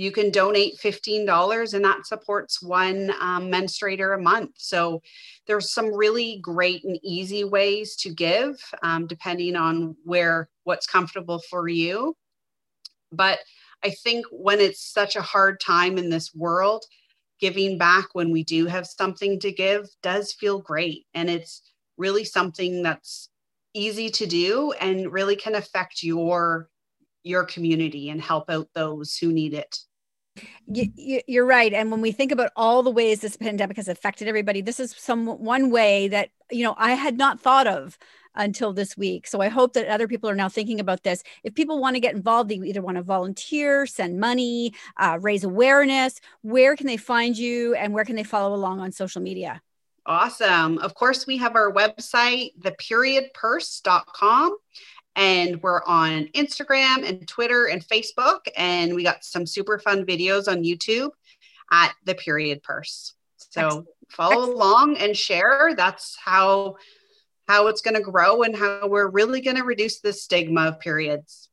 You 0.00 0.10
can 0.10 0.30
donate 0.30 0.78
$15 0.78 1.74
and 1.74 1.84
that 1.84 2.06
supports 2.06 2.62
one 2.62 3.10
um, 3.20 3.52
menstruator 3.52 4.16
a 4.16 4.22
month. 4.22 4.52
So 4.56 5.02
there's 5.46 5.74
some 5.74 5.94
really 5.94 6.40
great 6.40 6.82
and 6.84 6.98
easy 7.02 7.44
ways 7.44 7.96
to 7.96 8.08
give 8.08 8.56
um, 8.82 9.06
depending 9.06 9.56
on 9.56 9.94
where 10.04 10.48
what's 10.64 10.86
comfortable 10.86 11.42
for 11.50 11.68
you. 11.68 12.16
But 13.12 13.40
I 13.84 13.90
think 13.90 14.24
when 14.32 14.58
it's 14.58 14.80
such 14.90 15.16
a 15.16 15.22
hard 15.22 15.60
time 15.60 15.98
in 15.98 16.08
this 16.08 16.34
world, 16.34 16.82
giving 17.38 17.76
back 17.76 18.06
when 18.14 18.30
we 18.30 18.42
do 18.42 18.64
have 18.64 18.86
something 18.86 19.38
to 19.40 19.52
give 19.52 19.86
does 20.02 20.32
feel 20.32 20.60
great. 20.60 21.08
And 21.12 21.28
it's 21.28 21.60
really 21.98 22.24
something 22.24 22.82
that's 22.82 23.28
easy 23.74 24.08
to 24.08 24.24
do 24.24 24.72
and 24.80 25.12
really 25.12 25.36
can 25.36 25.56
affect 25.56 26.02
your 26.02 26.70
your 27.22 27.44
community 27.44 28.08
and 28.08 28.22
help 28.22 28.48
out 28.48 28.66
those 28.72 29.14
who 29.14 29.30
need 29.30 29.52
it 29.52 29.76
you're 30.66 31.44
right 31.44 31.72
and 31.72 31.90
when 31.90 32.00
we 32.00 32.12
think 32.12 32.30
about 32.30 32.52
all 32.54 32.82
the 32.82 32.90
ways 32.90 33.20
this 33.20 33.36
pandemic 33.36 33.76
has 33.76 33.88
affected 33.88 34.28
everybody 34.28 34.60
this 34.60 34.78
is 34.78 34.94
some 34.96 35.26
one 35.26 35.70
way 35.70 36.06
that 36.06 36.30
you 36.50 36.62
know 36.62 36.74
i 36.78 36.92
had 36.92 37.18
not 37.18 37.40
thought 37.40 37.66
of 37.66 37.98
until 38.34 38.72
this 38.72 38.96
week. 38.96 39.26
So 39.26 39.40
I 39.40 39.48
hope 39.48 39.72
that 39.74 39.88
other 39.88 40.08
people 40.08 40.28
are 40.30 40.34
now 40.34 40.48
thinking 40.48 40.80
about 40.80 41.02
this. 41.02 41.22
If 41.44 41.54
people 41.54 41.80
want 41.80 41.96
to 41.96 42.00
get 42.00 42.14
involved, 42.14 42.50
they 42.50 42.56
either 42.56 42.82
want 42.82 42.96
to 42.96 43.02
volunteer, 43.02 43.86
send 43.86 44.18
money, 44.20 44.74
uh, 44.96 45.18
raise 45.20 45.44
awareness. 45.44 46.20
Where 46.42 46.76
can 46.76 46.86
they 46.86 46.96
find 46.96 47.36
you 47.36 47.74
and 47.74 47.92
where 47.92 48.04
can 48.04 48.16
they 48.16 48.24
follow 48.24 48.54
along 48.54 48.80
on 48.80 48.92
social 48.92 49.22
media? 49.22 49.60
Awesome. 50.06 50.78
Of 50.78 50.94
course, 50.94 51.26
we 51.26 51.36
have 51.38 51.54
our 51.54 51.72
website, 51.72 52.52
theperiodpurse.com. 52.60 54.56
And 55.16 55.62
we're 55.62 55.82
on 55.84 56.28
Instagram 56.34 57.06
and 57.06 57.26
Twitter 57.26 57.66
and 57.66 57.86
Facebook. 57.86 58.40
And 58.56 58.94
we 58.94 59.02
got 59.02 59.24
some 59.24 59.46
super 59.46 59.78
fun 59.78 60.06
videos 60.06 60.48
on 60.48 60.62
YouTube 60.62 61.10
at 61.70 61.94
the 62.04 62.14
period 62.14 62.62
purse. 62.62 63.14
So 63.36 63.66
Excellent. 63.66 63.88
follow 64.08 64.32
Excellent. 64.32 64.54
along 64.54 64.96
and 64.98 65.16
share. 65.16 65.74
That's 65.76 66.16
how 66.16 66.76
how 67.48 67.66
it's 67.66 67.82
going 67.82 67.96
to 67.96 68.00
grow 68.00 68.42
and 68.44 68.54
how 68.54 68.86
we're 68.86 69.08
really 69.08 69.40
going 69.40 69.56
to 69.56 69.64
reduce 69.64 69.98
the 69.98 70.12
stigma 70.12 70.68
of 70.68 70.78
periods. 70.78 71.49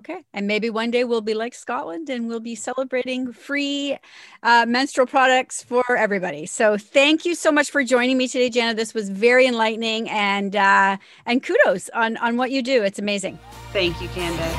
Okay. 0.00 0.24
And 0.32 0.46
maybe 0.46 0.70
one 0.70 0.90
day 0.90 1.04
we'll 1.04 1.20
be 1.20 1.34
like 1.34 1.52
Scotland 1.52 2.08
and 2.08 2.26
we'll 2.26 2.40
be 2.40 2.54
celebrating 2.54 3.34
free 3.34 3.98
uh, 4.42 4.64
menstrual 4.66 5.06
products 5.06 5.62
for 5.62 5.84
everybody. 5.94 6.46
So 6.46 6.78
thank 6.78 7.26
you 7.26 7.34
so 7.34 7.52
much 7.52 7.70
for 7.70 7.84
joining 7.84 8.16
me 8.16 8.26
today, 8.26 8.48
Jana. 8.48 8.72
This 8.72 8.94
was 8.94 9.10
very 9.10 9.44
enlightening 9.44 10.08
and 10.08 10.56
uh, 10.56 10.96
and 11.26 11.42
kudos 11.42 11.90
on, 11.90 12.16
on 12.16 12.38
what 12.38 12.50
you 12.50 12.62
do. 12.62 12.82
It's 12.82 12.98
amazing. 12.98 13.38
Thank 13.74 14.00
you, 14.00 14.08
Candace. 14.08 14.56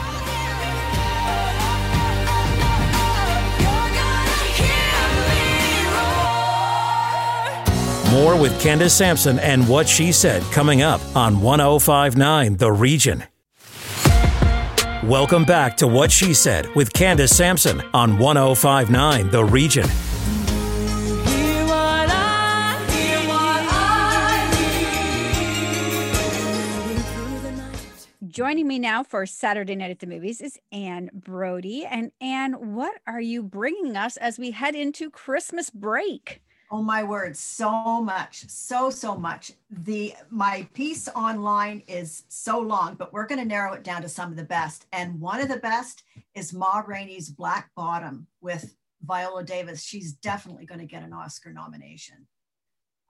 More 8.11 8.39
with 8.39 8.61
Candace 8.61 8.93
Sampson 8.93 9.39
and 9.39 9.67
what 9.67 9.89
she 9.89 10.11
said 10.11 10.43
coming 10.51 10.83
up 10.83 11.01
on 11.15 11.41
1059 11.41 12.57
The 12.57 12.71
Region. 12.71 13.23
Welcome 15.03 15.45
back 15.45 15.77
to 15.77 15.87
What 15.87 16.11
She 16.11 16.31
Said 16.35 16.67
with 16.75 16.93
Candace 16.93 17.35
Sampson 17.35 17.81
on 17.91 18.19
1059 18.19 19.31
The 19.31 19.43
Region. 19.43 19.87
Joining 28.27 28.67
me 28.67 28.77
now 28.77 29.01
for 29.01 29.25
Saturday 29.25 29.73
Night 29.73 29.89
at 29.89 29.97
the 29.97 30.05
Movies 30.05 30.39
is 30.39 30.59
Anne 30.71 31.09
Brodie. 31.15 31.83
And 31.83 32.11
Anne, 32.21 32.75
what 32.75 32.93
are 33.07 33.19
you 33.19 33.41
bringing 33.41 33.97
us 33.97 34.17
as 34.17 34.37
we 34.37 34.51
head 34.51 34.75
into 34.75 35.09
Christmas 35.09 35.71
break? 35.71 36.43
Oh 36.73 36.81
my 36.81 37.03
word, 37.03 37.35
so 37.35 38.01
much, 38.01 38.47
so 38.47 38.89
so 38.89 39.17
much. 39.17 39.51
The 39.69 40.13
my 40.29 40.65
piece 40.73 41.09
online 41.09 41.83
is 41.85 42.23
so 42.29 42.59
long, 42.59 42.95
but 42.95 43.11
we're 43.11 43.27
going 43.27 43.41
to 43.41 43.45
narrow 43.45 43.73
it 43.73 43.83
down 43.83 44.01
to 44.03 44.09
some 44.09 44.31
of 44.31 44.37
the 44.37 44.45
best. 44.45 44.85
And 44.93 45.19
one 45.19 45.41
of 45.41 45.49
the 45.49 45.57
best 45.57 46.03
is 46.33 46.53
Ma 46.53 46.81
Rainey's 46.87 47.27
Black 47.27 47.69
Bottom 47.75 48.25
with 48.39 48.73
Viola 49.03 49.43
Davis. 49.43 49.83
She's 49.83 50.13
definitely 50.13 50.65
going 50.65 50.79
to 50.79 50.85
get 50.85 51.03
an 51.03 51.11
Oscar 51.11 51.51
nomination. 51.51 52.25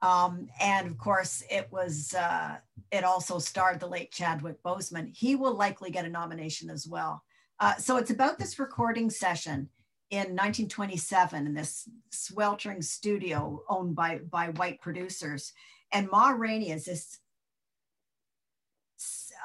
Um, 0.00 0.48
and 0.60 0.88
of 0.88 0.98
course, 0.98 1.44
it 1.48 1.68
was 1.70 2.14
uh, 2.14 2.56
it 2.90 3.04
also 3.04 3.38
starred 3.38 3.78
the 3.78 3.86
late 3.86 4.10
Chadwick 4.10 4.60
Boseman. 4.64 5.16
He 5.16 5.36
will 5.36 5.54
likely 5.54 5.92
get 5.92 6.04
a 6.04 6.10
nomination 6.10 6.68
as 6.68 6.88
well. 6.88 7.22
Uh, 7.60 7.76
so 7.76 7.96
it's 7.96 8.10
about 8.10 8.40
this 8.40 8.58
recording 8.58 9.08
session 9.08 9.68
in 10.12 10.36
1927 10.36 11.46
in 11.46 11.54
this 11.54 11.88
sweltering 12.10 12.82
studio 12.82 13.62
owned 13.66 13.96
by, 13.96 14.18
by 14.30 14.50
white 14.50 14.78
producers. 14.82 15.54
And 15.90 16.10
Ma 16.10 16.28
Rainey 16.28 16.70
is 16.70 16.84
this 16.84 17.18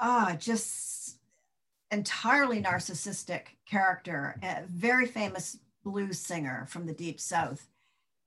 ah, 0.02 0.36
just 0.38 1.20
entirely 1.90 2.62
narcissistic 2.62 3.44
character, 3.66 4.38
a 4.44 4.64
very 4.68 5.08
famous 5.08 5.58
blues 5.86 6.20
singer 6.20 6.66
from 6.70 6.86
the 6.86 6.94
deep 6.94 7.22
south. 7.22 7.66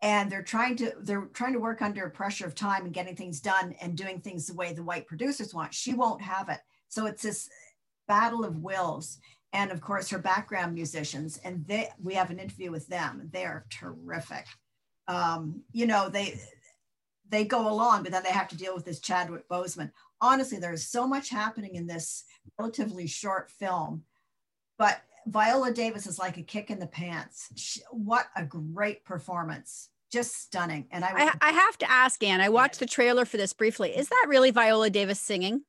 And 0.00 0.32
they're 0.32 0.42
trying 0.42 0.76
to 0.76 0.94
they're 0.98 1.28
trying 1.34 1.52
to 1.52 1.58
work 1.58 1.82
under 1.82 2.08
pressure 2.08 2.46
of 2.46 2.54
time 2.54 2.86
and 2.86 2.94
getting 2.94 3.16
things 3.16 3.38
done 3.38 3.74
and 3.82 3.98
doing 3.98 4.18
things 4.22 4.46
the 4.46 4.54
way 4.54 4.72
the 4.72 4.82
white 4.82 5.06
producers 5.06 5.52
want. 5.52 5.74
She 5.74 5.92
won't 5.92 6.22
have 6.22 6.48
it. 6.48 6.60
So 6.88 7.04
it's 7.04 7.22
this 7.22 7.50
battle 8.08 8.46
of 8.46 8.56
wills 8.56 9.18
and 9.52 9.70
of 9.70 9.80
course 9.80 10.08
her 10.10 10.18
background 10.18 10.74
musicians. 10.74 11.38
And 11.44 11.66
they 11.66 11.88
we 12.02 12.14
have 12.14 12.30
an 12.30 12.38
interview 12.38 12.70
with 12.70 12.86
them. 12.88 13.28
They 13.32 13.44
are 13.44 13.66
terrific. 13.70 14.46
Um, 15.08 15.62
you 15.72 15.86
know, 15.86 16.08
they 16.08 16.40
they 17.28 17.44
go 17.44 17.68
along, 17.68 18.02
but 18.02 18.12
then 18.12 18.22
they 18.22 18.30
have 18.30 18.48
to 18.48 18.56
deal 18.56 18.74
with 18.74 18.84
this 18.84 19.00
Chadwick 19.00 19.48
Boseman. 19.48 19.90
Honestly, 20.20 20.58
there's 20.58 20.86
so 20.86 21.06
much 21.06 21.30
happening 21.30 21.74
in 21.74 21.86
this 21.86 22.24
relatively 22.58 23.06
short 23.06 23.50
film, 23.50 24.02
but 24.78 25.00
Viola 25.26 25.72
Davis 25.72 26.06
is 26.06 26.18
like 26.18 26.36
a 26.38 26.42
kick 26.42 26.70
in 26.70 26.78
the 26.78 26.86
pants. 26.86 27.48
She, 27.56 27.80
what 27.90 28.26
a 28.36 28.44
great 28.44 29.04
performance. 29.04 29.88
Just 30.10 30.42
stunning. 30.42 30.88
And 30.90 31.04
I, 31.04 31.10
I, 31.10 31.32
I 31.40 31.52
have 31.52 31.78
to 31.78 31.90
ask, 31.90 32.22
Anne, 32.24 32.40
I 32.40 32.48
watched 32.48 32.80
the 32.80 32.86
trailer 32.86 33.24
for 33.24 33.36
this 33.36 33.52
briefly. 33.52 33.96
Is 33.96 34.08
that 34.08 34.26
really 34.28 34.50
Viola 34.50 34.90
Davis 34.90 35.20
singing? 35.20 35.62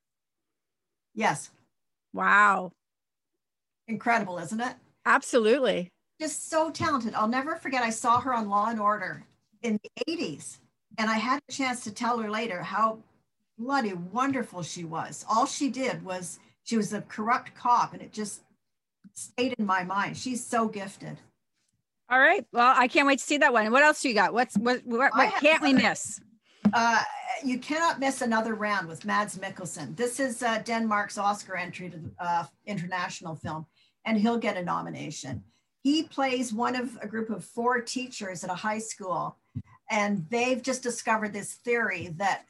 Yes. 1.14 1.50
Wow. 2.12 2.72
Incredible, 3.88 4.38
isn't 4.38 4.60
it? 4.60 4.74
Absolutely. 5.06 5.90
Just 6.20 6.48
so 6.48 6.70
talented. 6.70 7.14
I'll 7.14 7.28
never 7.28 7.56
forget, 7.56 7.82
I 7.82 7.90
saw 7.90 8.20
her 8.20 8.32
on 8.32 8.48
Law 8.48 8.68
and 8.68 8.80
Order 8.80 9.24
in 9.62 9.78
the 9.82 10.04
80s. 10.08 10.58
And 10.98 11.10
I 11.10 11.18
had 11.18 11.40
a 11.48 11.52
chance 11.52 11.84
to 11.84 11.90
tell 11.92 12.18
her 12.18 12.30
later 12.30 12.62
how 12.62 12.98
bloody 13.58 13.94
wonderful 13.94 14.62
she 14.62 14.84
was. 14.84 15.24
All 15.28 15.46
she 15.46 15.70
did 15.70 16.04
was 16.04 16.38
she 16.64 16.76
was 16.76 16.92
a 16.92 17.02
corrupt 17.02 17.54
cop, 17.54 17.92
and 17.92 18.02
it 18.02 18.12
just 18.12 18.42
stayed 19.14 19.54
in 19.58 19.66
my 19.66 19.84
mind. 19.84 20.16
She's 20.16 20.44
so 20.44 20.68
gifted. 20.68 21.18
All 22.10 22.20
right. 22.20 22.46
Well, 22.52 22.74
I 22.76 22.88
can't 22.88 23.06
wait 23.06 23.18
to 23.20 23.24
see 23.24 23.38
that 23.38 23.52
one. 23.52 23.70
What 23.72 23.82
else 23.82 24.02
do 24.02 24.08
you 24.08 24.14
got? 24.14 24.34
What's 24.34 24.56
what? 24.56 24.84
What, 24.84 25.14
what 25.14 25.34
can't 25.40 25.62
we 25.62 25.72
miss? 25.72 26.20
Uh, 26.72 27.02
you 27.44 27.58
cannot 27.58 27.98
miss 27.98 28.22
another 28.22 28.54
round 28.54 28.86
with 28.86 29.04
Mads 29.04 29.36
Mikkelsen. 29.38 29.96
This 29.96 30.20
is 30.20 30.42
uh, 30.42 30.58
Denmark's 30.58 31.18
Oscar 31.18 31.56
entry 31.56 31.90
to 31.90 31.96
the 31.96 32.10
uh, 32.18 32.44
international 32.66 33.34
film, 33.34 33.66
and 34.04 34.18
he'll 34.18 34.38
get 34.38 34.56
a 34.56 34.64
nomination. 34.64 35.44
He 35.82 36.04
plays 36.04 36.52
one 36.52 36.76
of 36.76 36.96
a 37.02 37.06
group 37.06 37.30
of 37.30 37.44
four 37.44 37.80
teachers 37.80 38.44
at 38.44 38.50
a 38.50 38.54
high 38.54 38.78
school, 38.78 39.36
and 39.90 40.26
they've 40.30 40.62
just 40.62 40.82
discovered 40.82 41.32
this 41.32 41.54
theory 41.54 42.14
that 42.18 42.44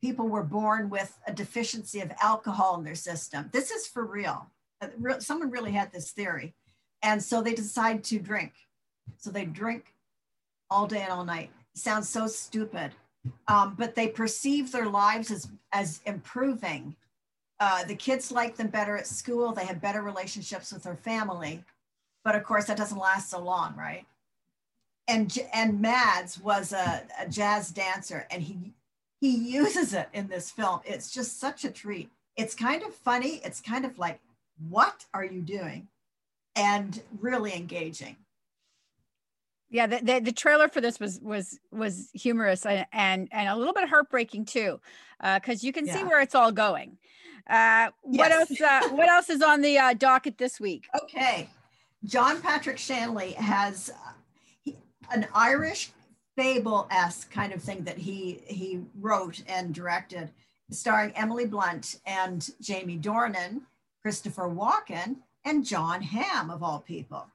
people 0.00 0.28
were 0.28 0.42
born 0.42 0.90
with 0.90 1.18
a 1.26 1.32
deficiency 1.32 2.00
of 2.00 2.12
alcohol 2.22 2.76
in 2.78 2.84
their 2.84 2.94
system. 2.94 3.48
This 3.52 3.70
is 3.70 3.86
for 3.86 4.04
real. 4.04 4.50
Uh, 4.80 5.18
someone 5.18 5.50
really 5.50 5.72
had 5.72 5.92
this 5.92 6.12
theory. 6.12 6.54
And 7.02 7.22
so 7.22 7.42
they 7.42 7.54
decide 7.54 8.04
to 8.04 8.18
drink. 8.18 8.52
So 9.16 9.30
they 9.30 9.44
drink 9.44 9.94
all 10.70 10.86
day 10.86 11.02
and 11.02 11.12
all 11.12 11.24
night. 11.24 11.50
sounds 11.74 12.08
so 12.08 12.26
stupid. 12.26 12.92
Um, 13.46 13.74
but 13.78 13.94
they 13.94 14.08
perceive 14.08 14.72
their 14.72 14.88
lives 14.88 15.30
as, 15.30 15.48
as 15.72 16.00
improving. 16.06 16.96
Uh, 17.60 17.84
the 17.84 17.94
kids 17.94 18.30
like 18.30 18.56
them 18.56 18.68
better 18.68 18.96
at 18.96 19.06
school. 19.06 19.52
They 19.52 19.64
have 19.64 19.80
better 19.80 20.02
relationships 20.02 20.72
with 20.72 20.84
their 20.84 20.96
family. 20.96 21.64
But 22.24 22.36
of 22.36 22.44
course, 22.44 22.66
that 22.66 22.76
doesn't 22.76 22.98
last 22.98 23.30
so 23.30 23.40
long, 23.40 23.74
right? 23.76 24.06
And, 25.08 25.36
and 25.52 25.80
Mads 25.80 26.38
was 26.38 26.72
a, 26.72 27.02
a 27.18 27.28
jazz 27.28 27.70
dancer 27.70 28.26
and 28.30 28.42
he, 28.42 28.74
he 29.20 29.36
uses 29.36 29.94
it 29.94 30.08
in 30.12 30.28
this 30.28 30.50
film. 30.50 30.80
It's 30.84 31.10
just 31.10 31.40
such 31.40 31.64
a 31.64 31.70
treat. 31.70 32.10
It's 32.36 32.54
kind 32.54 32.82
of 32.82 32.94
funny. 32.94 33.40
It's 33.44 33.60
kind 33.60 33.84
of 33.84 33.98
like 33.98 34.20
what 34.68 35.06
are 35.14 35.24
you 35.24 35.40
doing? 35.40 35.88
And 36.56 37.00
really 37.20 37.54
engaging. 37.54 38.16
Yeah, 39.70 39.86
the, 39.86 40.00
the, 40.02 40.20
the 40.20 40.32
trailer 40.32 40.68
for 40.68 40.80
this 40.80 40.98
was 40.98 41.20
was 41.20 41.60
was 41.70 42.08
humorous 42.14 42.64
and 42.64 42.86
and, 42.92 43.28
and 43.30 43.48
a 43.48 43.56
little 43.56 43.74
bit 43.74 43.88
heartbreaking 43.88 44.46
too, 44.46 44.80
because 45.20 45.62
uh, 45.62 45.66
you 45.66 45.72
can 45.72 45.86
yeah. 45.86 45.94
see 45.94 46.04
where 46.04 46.20
it's 46.20 46.34
all 46.34 46.50
going. 46.50 46.96
Uh, 47.48 47.90
what 48.02 48.30
yes. 48.30 48.50
else? 48.50 48.60
Uh, 48.60 48.88
what 48.90 49.08
else 49.08 49.30
is 49.30 49.42
on 49.42 49.60
the 49.60 49.78
uh, 49.78 49.94
docket 49.94 50.38
this 50.38 50.58
week? 50.58 50.86
Okay, 51.02 51.48
John 52.04 52.40
Patrick 52.40 52.78
Shanley 52.78 53.32
has 53.32 53.90
uh, 54.66 54.72
an 55.12 55.26
Irish 55.34 55.90
fable-esque 56.36 57.30
kind 57.32 57.52
of 57.52 57.62
thing 57.62 57.82
that 57.84 57.98
he 57.98 58.40
he 58.46 58.80
wrote 59.00 59.42
and 59.46 59.74
directed, 59.74 60.30
starring 60.70 61.12
Emily 61.16 61.46
Blunt 61.46 61.96
and 62.06 62.48
Jamie 62.60 62.98
Dornan 62.98 63.62
Christopher 64.02 64.48
Walken, 64.48 65.16
and 65.44 65.64
Jon 65.64 66.02
Hamm, 66.02 66.50
of 66.50 66.62
all 66.62 66.80
people. 66.80 67.26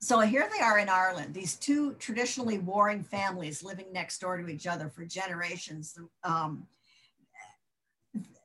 So 0.00 0.20
here 0.20 0.48
they 0.50 0.62
are 0.62 0.78
in 0.78 0.88
Ireland, 0.88 1.34
these 1.34 1.56
two 1.56 1.92
traditionally 1.94 2.58
warring 2.58 3.04
families 3.04 3.62
living 3.62 3.92
next 3.92 4.18
door 4.18 4.38
to 4.38 4.48
each 4.48 4.66
other 4.66 4.88
for 4.88 5.04
generations. 5.04 5.98
Um, 6.24 6.66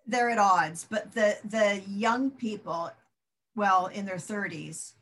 they're 0.07 0.29
at 0.29 0.37
odds, 0.37 0.85
but 0.89 1.13
the, 1.13 1.37
the 1.45 1.81
young 1.87 2.31
people, 2.31 2.91
well, 3.55 3.87
in 3.87 4.05
their 4.05 4.17
30s, 4.17 4.93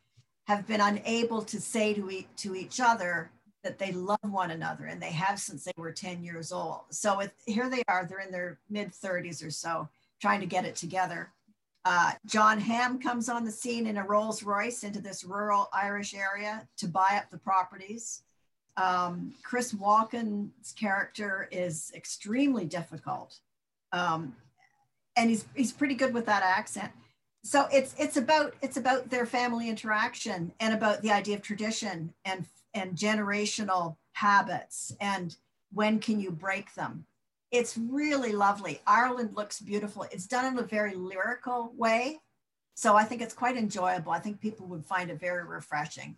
have 0.48 0.68
been 0.68 0.82
unable 0.82 1.42
to 1.42 1.60
say 1.60 1.94
to, 1.94 2.10
e- 2.10 2.28
to 2.38 2.56
each 2.56 2.80
other 2.80 3.32
that 3.64 3.80
they 3.80 3.92
love 3.92 4.20
one 4.24 4.52
another, 4.52 4.86
and 4.86 5.02
they 5.02 5.12
have 5.12 5.40
since 5.40 5.64
they 5.64 5.72
were 5.78 5.92
10 5.92 6.24
years 6.24 6.52
old. 6.52 6.82
So 6.90 7.22
if, 7.22 7.32
here 7.46 7.70
they 7.70 7.84
are, 7.88 8.06
they're 8.06 8.20
in 8.20 8.32
their 8.32 8.60
mid 8.70 8.92
30s 8.92 9.46
or 9.46 9.52
so, 9.52 9.88
trying 10.22 10.42
to 10.42 10.46
get 10.46 10.66
it 10.66 10.76
together. 10.76 11.32
Uh, 11.86 12.12
Jon 12.26 12.60
Hamm 12.60 13.00
comes 13.00 13.28
on 13.28 13.44
the 13.44 13.52
scene 13.52 13.88
in 13.88 13.98
a 13.98 14.06
Rolls 14.06 14.44
Royce 14.44 14.84
into 14.84 15.02
this 15.02 15.24
rural 15.24 15.70
Irish 15.74 16.14
area 16.14 16.68
to 16.78 16.88
buy 16.88 17.20
up 17.22 17.30
the 17.30 17.38
properties. 17.38 18.24
Um, 18.78 19.34
Chris 19.44 19.74
Walken's 19.74 20.72
character 20.74 21.48
is 21.52 21.92
extremely 21.94 22.66
difficult, 22.66 23.40
um, 23.92 24.36
and 25.16 25.30
he's 25.30 25.46
he's 25.56 25.72
pretty 25.72 25.96
good 25.96 26.14
with 26.14 26.26
that 26.26 26.44
accent. 26.44 26.92
So 27.44 27.68
it's 27.72 27.96
it's 27.98 28.18
about 28.18 28.56
it's 28.62 28.78
about 28.78 29.10
their 29.10 29.26
family 29.26 29.70
interaction 29.70 30.54
and 30.60 30.74
about 30.74 31.02
the 31.02 31.12
idea 31.12 31.36
of 31.36 31.42
tradition 31.42 32.14
and 32.26 32.46
and 32.74 32.96
generational 32.96 33.98
habits 34.14 34.96
and 35.00 35.36
when 35.72 36.00
can 36.00 36.20
you 36.20 36.32
break 36.32 36.74
them 36.76 37.06
it's 37.54 37.78
really 37.78 38.32
lovely. 38.32 38.82
Ireland 38.88 39.36
looks 39.36 39.62
beautiful. 39.62 40.08
It's 40.12 40.26
done 40.26 40.52
in 40.52 40.58
a 40.58 40.64
very 40.64 40.96
lyrical 40.96 41.72
way. 41.78 42.20
So 42.74 42.96
I 42.96 43.04
think 43.04 43.22
it's 43.22 43.36
quite 43.36 43.56
enjoyable. 43.56 44.12
I 44.12 44.18
think 44.18 44.42
people 44.42 44.66
would 44.68 44.84
find 44.84 45.12
it 45.12 45.20
very 45.20 45.46
refreshing. 45.46 46.16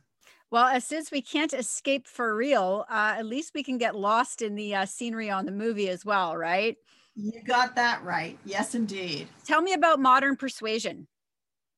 Well, 0.50 0.68
as 0.68 0.86
since 0.86 1.12
we 1.12 1.22
can't 1.22 1.54
escape 1.54 2.08
for 2.08 2.34
real, 2.34 2.86
uh, 2.90 3.16
at 3.18 3.26
least 3.26 3.54
we 3.54 3.64
can 3.64 3.78
get 3.78 3.98
lost 3.98 4.42
in 4.42 4.56
the 4.56 4.76
uh, 4.76 4.86
scenery 4.86 5.30
on 5.30 5.46
the 5.46 5.52
movie 5.52 5.90
as 5.90 6.06
well, 6.06 6.38
right? 6.38 6.78
You 7.16 7.42
got 7.44 7.76
that 7.76 8.04
right. 8.04 8.38
Yes, 8.46 8.76
indeed. 8.76 9.28
Tell 9.46 9.62
me 9.62 9.74
about 9.74 10.00
Modern 10.00 10.36
Persuasion. 10.36 11.08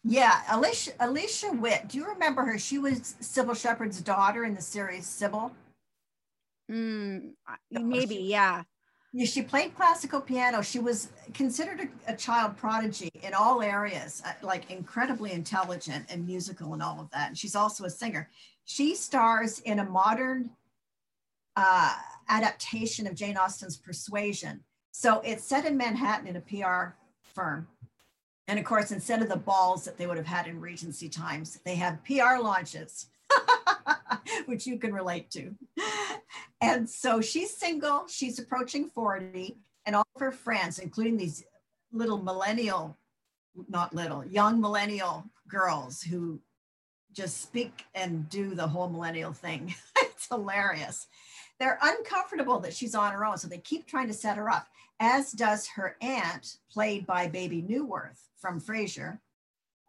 Yeah, 0.03 0.41
Alicia, 0.49 0.91
Alicia 0.99 1.51
Witt. 1.51 1.89
Do 1.89 1.97
you 1.97 2.07
remember 2.07 2.43
her? 2.43 2.57
She 2.57 2.77
was 2.77 3.15
Cybill 3.21 3.55
Shepherd's 3.59 4.01
daughter 4.01 4.45
in 4.45 4.55
the 4.55 4.61
series 4.61 5.05
Cybill. 5.05 5.51
Mm, 6.71 7.33
maybe, 7.71 8.15
yeah 8.15 8.63
she 9.25 9.41
played 9.41 9.75
classical 9.75 10.21
piano. 10.21 10.61
She 10.61 10.79
was 10.79 11.09
considered 11.33 11.89
a, 12.07 12.13
a, 12.13 12.15
child 12.15 12.57
prodigy 12.57 13.09
in 13.23 13.33
all 13.33 13.61
areas, 13.61 14.21
uh, 14.25 14.33
like 14.43 14.69
incredibly 14.69 15.31
intelligent 15.31 16.05
and 16.09 16.25
musical 16.25 16.73
and 16.73 16.83
all 16.83 16.99
of 16.99 17.09
that. 17.11 17.29
And 17.29 17.37
she's 17.37 17.55
also 17.55 17.85
a 17.85 17.89
singer. 17.89 18.29
She 18.65 18.95
stars 18.95 19.59
in 19.59 19.79
a 19.79 19.85
modern 19.85 20.51
uh, 21.55 21.95
adaptation 22.29 23.07
of 23.07 23.15
Jane 23.15 23.37
Austen's 23.37 23.77
Persuasion. 23.77 24.63
So 24.99 25.21
it's 25.23 25.43
set 25.43 25.63
in 25.65 25.77
Manhattan 25.77 26.25
in 26.25 26.37
a 26.37 26.41
PR 26.41 26.95
firm. 27.21 27.67
And 28.47 28.57
of 28.57 28.65
course, 28.65 28.91
instead 28.91 29.21
of 29.21 29.29
the 29.29 29.37
balls 29.37 29.85
that 29.85 29.95
they 29.95 30.07
would 30.07 30.17
have 30.17 30.25
had 30.25 30.47
in 30.47 30.59
Regency 30.59 31.07
times, 31.07 31.59
they 31.63 31.75
have 31.75 32.03
PR 32.03 32.41
launches. 32.41 33.05
which 34.47 34.65
you 34.65 34.79
can 34.79 34.91
relate 34.91 35.29
to. 35.29 35.53
And 36.61 36.89
so 36.89 37.21
she's 37.21 37.55
single, 37.55 38.07
she's 38.07 38.39
approaching 38.39 38.89
40, 38.89 39.55
and 39.85 39.95
all 39.95 40.07
of 40.15 40.19
her 40.19 40.31
friends, 40.31 40.79
including 40.79 41.15
these 41.15 41.43
little 41.91 42.17
millennial, 42.17 42.97
not 43.69 43.93
little, 43.93 44.25
young 44.25 44.59
millennial 44.59 45.25
girls 45.47 46.01
who 46.01 46.39
just 47.13 47.39
speak 47.41 47.85
and 47.93 48.27
do 48.29 48.55
the 48.55 48.67
whole 48.67 48.89
millennial 48.89 49.31
thing. 49.31 49.75
it's 50.17 50.27
hilarious. 50.27 51.07
They're 51.59 51.79
uncomfortable 51.81 52.59
that 52.59 52.73
she's 52.73 52.95
on 52.95 53.13
her 53.13 53.25
own, 53.25 53.37
so 53.37 53.47
they 53.47 53.59
keep 53.59 53.87
trying 53.87 54.07
to 54.07 54.13
set 54.13 54.37
her 54.37 54.49
up, 54.49 54.67
as 54.99 55.31
does 55.31 55.67
her 55.67 55.95
aunt, 56.01 56.57
played 56.71 57.07
by 57.07 57.27
Bebe 57.27 57.61
Neuwirth 57.63 58.19
from 58.37 58.59
Frasier. 58.59 59.19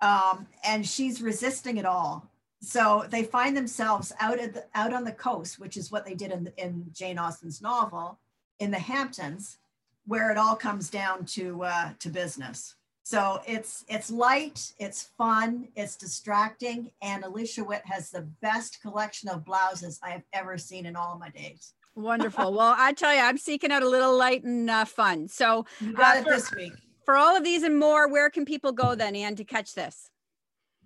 Um, 0.00 0.46
and 0.64 0.86
she's 0.86 1.20
resisting 1.20 1.76
it 1.76 1.84
all 1.84 2.30
so 2.60 3.06
they 3.08 3.22
find 3.22 3.56
themselves 3.56 4.12
out 4.20 4.38
at 4.38 4.54
the, 4.54 4.64
out 4.74 4.92
on 4.92 5.04
the 5.04 5.12
coast, 5.12 5.58
which 5.58 5.76
is 5.76 5.92
what 5.92 6.04
they 6.04 6.14
did 6.14 6.32
in, 6.32 6.52
in 6.56 6.86
Jane 6.92 7.18
Austen's 7.18 7.62
novel, 7.62 8.18
in 8.58 8.70
the 8.70 8.78
Hamptons, 8.78 9.58
where 10.06 10.30
it 10.30 10.38
all 10.38 10.56
comes 10.56 10.90
down 10.90 11.24
to 11.26 11.64
uh, 11.64 11.90
to 12.00 12.08
business. 12.08 12.74
So 13.08 13.40
it's 13.46 13.86
it's 13.88 14.10
light, 14.10 14.70
it's 14.78 15.04
fun, 15.16 15.68
it's 15.74 15.96
distracting, 15.96 16.90
and 17.00 17.24
Alicia 17.24 17.64
Witt 17.64 17.80
has 17.86 18.10
the 18.10 18.28
best 18.42 18.82
collection 18.82 19.30
of 19.30 19.46
blouses 19.46 19.98
I 20.02 20.10
have 20.10 20.24
ever 20.34 20.58
seen 20.58 20.84
in 20.84 20.94
all 20.94 21.16
my 21.18 21.30
days. 21.30 21.72
Wonderful. 21.94 22.52
well, 22.52 22.74
I 22.76 22.92
tell 22.92 23.14
you, 23.14 23.22
I'm 23.22 23.38
seeking 23.38 23.72
out 23.72 23.82
a 23.82 23.88
little 23.88 24.14
light 24.14 24.44
and 24.44 24.68
uh, 24.68 24.84
fun. 24.84 25.26
So 25.26 25.64
you 25.80 25.94
got 25.94 26.16
uh, 26.16 26.20
it 26.20 26.24
for, 26.24 26.30
this 26.32 26.54
week. 26.54 26.74
For 27.06 27.16
all 27.16 27.34
of 27.34 27.44
these 27.44 27.62
and 27.62 27.78
more, 27.78 28.08
where 28.08 28.28
can 28.28 28.44
people 28.44 28.72
go 28.72 28.94
then, 28.94 29.16
Anne, 29.16 29.36
to 29.36 29.44
catch 29.44 29.74
this? 29.74 30.10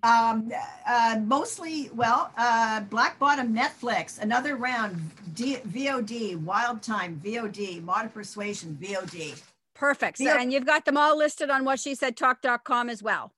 Um, 0.01 0.49
uh, 0.87 1.19
mostly, 1.25 1.89
well, 1.93 2.31
uh, 2.37 2.79
Black 2.89 3.19
Bottom 3.19 3.53
Netflix, 3.53 4.21
another 4.21 4.55
round, 4.55 5.11
D- 5.33 5.57
VOD, 5.67 6.37
Wild 6.37 6.81
Time, 6.81 7.19
VOD, 7.21 7.83
Modern 7.83 8.11
Persuasion, 8.11 8.77
VOD. 8.81 9.37
Perfect. 9.83 10.17
So, 10.19 10.23
Yep. 10.23 10.39
and 10.39 10.53
you've 10.53 10.65
got 10.65 10.85
them 10.85 10.95
all 10.95 11.17
listed 11.17 11.49
on 11.49 11.65
what 11.65 11.77
she 11.77 11.93
said 11.93 12.15
talk.com 12.15 12.89
as 12.89 13.03
well. 13.03 13.33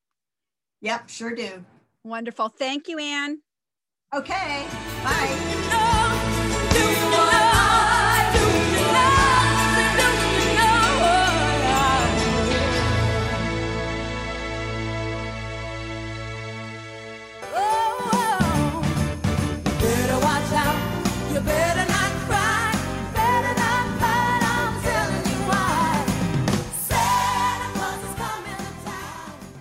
Yep, 0.81 1.09
sure 1.09 1.33
do. 1.33 1.65
Wonderful. 2.03 2.49
Thank 2.49 2.87
you, 2.87 2.99
Anne. 2.99 3.41
Okay, 4.13 4.67
bye. 5.03 5.54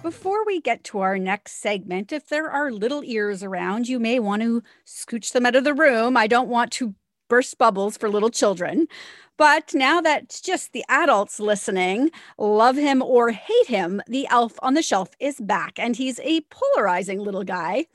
Before 0.04 0.44
we 0.44 0.60
get 0.60 0.84
to 0.84 0.98
our 0.98 1.18
next 1.18 1.62
segment, 1.62 2.12
if 2.12 2.28
there 2.28 2.50
are 2.50 2.70
little 2.70 3.02
ears 3.02 3.42
around, 3.42 3.88
you 3.88 3.98
may 3.98 4.20
want 4.20 4.42
to 4.42 4.62
scooch 4.86 5.32
them 5.32 5.46
out 5.46 5.56
of 5.56 5.64
the 5.64 5.72
room. 5.72 6.14
I 6.14 6.26
don't 6.26 6.50
want 6.50 6.72
to 6.72 6.94
burst 7.28 7.58
bubbles 7.58 7.96
for 7.96 8.08
little 8.08 8.30
children. 8.30 8.86
But 9.36 9.74
now 9.74 10.00
that 10.00 10.22
it's 10.24 10.40
just 10.40 10.72
the 10.72 10.84
adults 10.88 11.40
listening, 11.40 12.12
love 12.38 12.76
him 12.76 13.02
or 13.02 13.30
hate 13.30 13.66
him, 13.66 14.00
the 14.06 14.28
elf 14.28 14.52
on 14.62 14.74
the 14.74 14.82
shelf 14.82 15.10
is 15.18 15.40
back, 15.40 15.76
and 15.76 15.96
he's 15.96 16.20
a 16.20 16.42
polarizing 16.50 17.18
little 17.18 17.42
guy. 17.42 17.86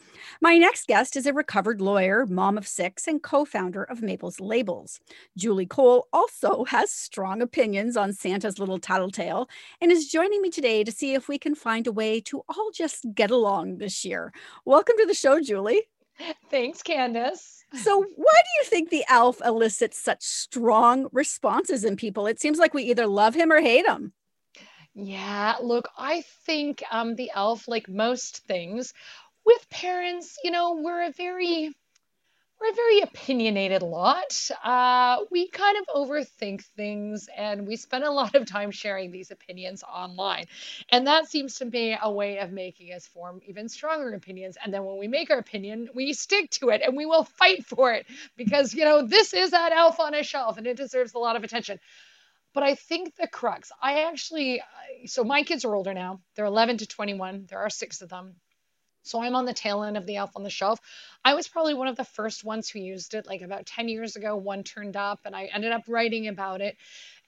My 0.42 0.58
next 0.58 0.88
guest 0.88 1.16
is 1.16 1.26
a 1.26 1.34
recovered 1.34 1.80
lawyer, 1.80 2.26
mom 2.26 2.58
of 2.58 2.68
six, 2.68 3.08
and 3.08 3.24
co 3.24 3.46
founder 3.46 3.84
of 3.84 4.02
Mabel's 4.02 4.42
Labels. 4.42 5.00
Julie 5.38 5.66
Cole 5.66 6.10
also 6.12 6.66
has 6.66 6.92
strong 6.92 7.42
opinions 7.42 7.96
on 7.96 8.12
Santa's 8.12 8.60
little 8.60 8.80
tattletale 8.80 9.50
and 9.80 9.94
is 9.94 10.10
joining 10.10 10.42
me 10.42 10.50
today 10.50 10.84
to 10.84 10.92
see 10.92 11.14
if 11.14 11.30
we 11.30 11.38
can 11.38 11.56
find 11.56 11.88
a 11.88 11.92
way 11.94 12.20
to 12.20 12.42
all 12.50 12.70
just 12.74 13.06
get 13.16 13.32
along 13.32 13.78
this 13.78 14.04
year. 14.04 14.34
Welcome 14.66 14.98
to 14.98 15.06
the 15.06 15.14
show, 15.14 15.40
Julie. 15.40 15.84
Thanks, 16.50 16.84
Candace. 16.84 17.59
So, 17.74 18.00
why 18.00 18.06
do 18.06 18.50
you 18.60 18.66
think 18.66 18.90
the 18.90 19.06
elf 19.10 19.42
elicits 19.46 19.98
such 19.98 20.24
strong 20.24 21.08
responses 21.12 21.84
in 21.84 21.96
people? 21.96 22.26
It 22.28 22.40
seems 22.40 22.58
like 22.58 22.74
we 22.74 22.84
either 22.84 23.08
love 23.08 23.36
him 23.36 23.52
or 23.52 23.62
hate 23.62 23.86
him. 23.86 24.14
Yeah, 24.96 25.56
look, 25.62 25.88
I 25.98 26.24
think 26.46 26.84
um, 26.92 27.16
the 27.16 27.32
elf, 27.34 27.68
like 27.68 27.88
most 27.88 28.40
things, 28.48 28.94
with 29.46 29.70
parents, 29.70 30.38
you 30.44 30.52
know, 30.52 30.76
we're 30.82 31.04
a 31.04 31.12
very 31.12 31.72
we're 32.60 32.72
a 32.72 32.76
very 32.76 33.02
opinionated 33.02 33.82
lot. 33.82 34.50
Uh, 34.64 35.20
we 35.32 35.48
kind 35.50 35.78
of 35.78 35.96
overthink 35.96 36.64
things 36.64 37.30
and 37.36 37.66
we 37.66 37.76
spend 37.76 38.04
a 38.04 38.12
lot 38.20 38.36
of 38.36 38.46
time 38.46 38.72
sharing 38.72 39.12
these 39.12 39.32
opinions 39.32 39.84
online. 39.84 40.46
And 40.90 41.08
that 41.08 41.30
seems 41.30 41.56
to 41.56 41.66
be 41.66 41.96
a 42.02 42.12
way 42.12 42.40
of 42.40 42.52
making 42.52 42.94
us 42.94 43.08
form 43.08 43.42
even 43.48 43.70
stronger 43.70 44.14
opinions. 44.14 44.58
And 44.64 44.74
then 44.74 44.84
when 44.84 44.98
we 44.98 45.08
make 45.08 45.32
our 45.32 45.38
opinion, 45.38 45.90
we 45.94 46.14
stick 46.14 46.50
to 46.52 46.70
it 46.70 46.82
and 46.84 46.98
we 46.98 47.06
will 47.06 47.24
fight 47.24 47.66
for 47.66 47.94
it 47.94 48.06
because, 48.36 48.74
you 48.74 48.84
know, 48.86 49.06
this 49.06 49.34
is 49.34 49.52
that 49.52 49.72
elf 49.72 50.00
on 50.00 50.14
a 50.14 50.24
shelf 50.24 50.58
and 50.58 50.68
it 50.68 50.78
deserves 50.78 51.14
a 51.14 51.20
lot 51.20 51.36
of 51.36 51.44
attention. 51.44 51.80
But 52.54 52.64
I 52.64 52.76
think 52.76 53.16
the 53.16 53.28
crux, 53.28 53.72
I 53.82 54.06
actually, 54.06 54.62
so 55.06 55.24
my 55.24 55.44
kids 55.44 55.66
are 55.66 55.76
older 55.76 55.94
now. 55.94 56.20
They're 56.36 56.46
11 56.46 56.80
to 56.80 56.88
21. 56.88 57.46
There 57.48 57.60
are 57.60 57.70
six 57.70 58.02
of 58.02 58.10
them. 58.10 58.36
So 59.04 59.22
I'm 59.22 59.36
on 59.36 59.46
the 59.46 59.54
tail 59.54 59.84
end 59.84 59.98
of 59.98 60.06
the 60.06 60.18
elf 60.18 60.32
on 60.36 60.44
the 60.44 60.50
shelf. 60.50 60.80
I 61.24 61.34
was 61.34 61.48
probably 61.48 61.74
one 61.74 61.88
of 61.88 61.96
the 61.96 62.04
first 62.04 62.44
ones 62.44 62.70
who 62.70 62.80
used 62.80 63.14
it 63.14 63.26
like 63.26 63.42
about 63.42 63.66
10 63.66 63.88
years 63.90 64.16
ago. 64.16 64.36
One 64.36 64.64
turned 64.64 64.96
up 64.98 65.20
and 65.26 65.36
I 65.36 65.46
ended 65.46 65.72
up 65.72 65.84
writing 65.88 66.28
about 66.28 66.62
it. 66.62 66.78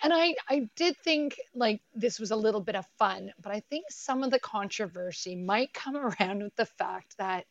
And 0.04 0.14
I, 0.14 0.36
I 0.50 0.70
did 0.76 0.98
think 0.98 1.38
like 1.56 1.82
this 1.94 2.20
was 2.20 2.32
a 2.32 2.36
little 2.36 2.62
bit 2.62 2.76
of 2.76 2.86
fun, 3.00 3.32
but 3.42 3.52
I 3.52 3.62
think 3.70 3.86
some 3.90 4.24
of 4.24 4.32
the 4.32 4.40
controversy 4.40 5.36
might 5.36 5.74
come 5.74 5.96
around 6.22 6.44
with 6.44 6.56
the 6.56 6.66
fact 6.66 7.18
that 7.18 7.46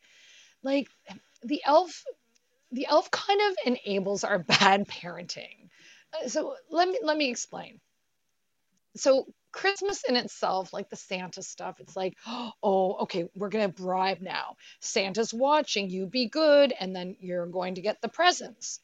like 0.63 0.87
the 1.43 1.61
elf 1.65 2.03
the 2.71 2.87
elf 2.87 3.11
kind 3.11 3.41
of 3.49 3.57
enables 3.75 4.23
our 4.23 4.39
bad 4.59 4.87
parenting. 4.87 5.69
Uh, 6.13 6.27
So 6.29 6.55
let 6.69 6.89
me 6.89 6.99
let 7.03 7.17
me 7.17 7.29
explain. 7.29 7.79
So 8.95 9.25
Christmas 9.51 10.03
in 10.07 10.15
itself, 10.15 10.73
like 10.73 10.89
the 10.89 10.95
Santa 10.95 11.41
stuff, 11.41 11.79
it's 11.79 11.95
like, 11.95 12.17
oh, 12.63 12.95
okay, 13.01 13.25
we're 13.35 13.49
gonna 13.49 13.69
bribe 13.69 14.21
now. 14.21 14.55
Santa's 14.79 15.33
watching, 15.33 15.89
you 15.89 16.05
be 16.05 16.27
good, 16.27 16.73
and 16.77 16.95
then 16.95 17.15
you're 17.19 17.47
going 17.47 17.75
to 17.75 17.81
get 17.81 18.01
the 18.01 18.09
presents. 18.09 18.79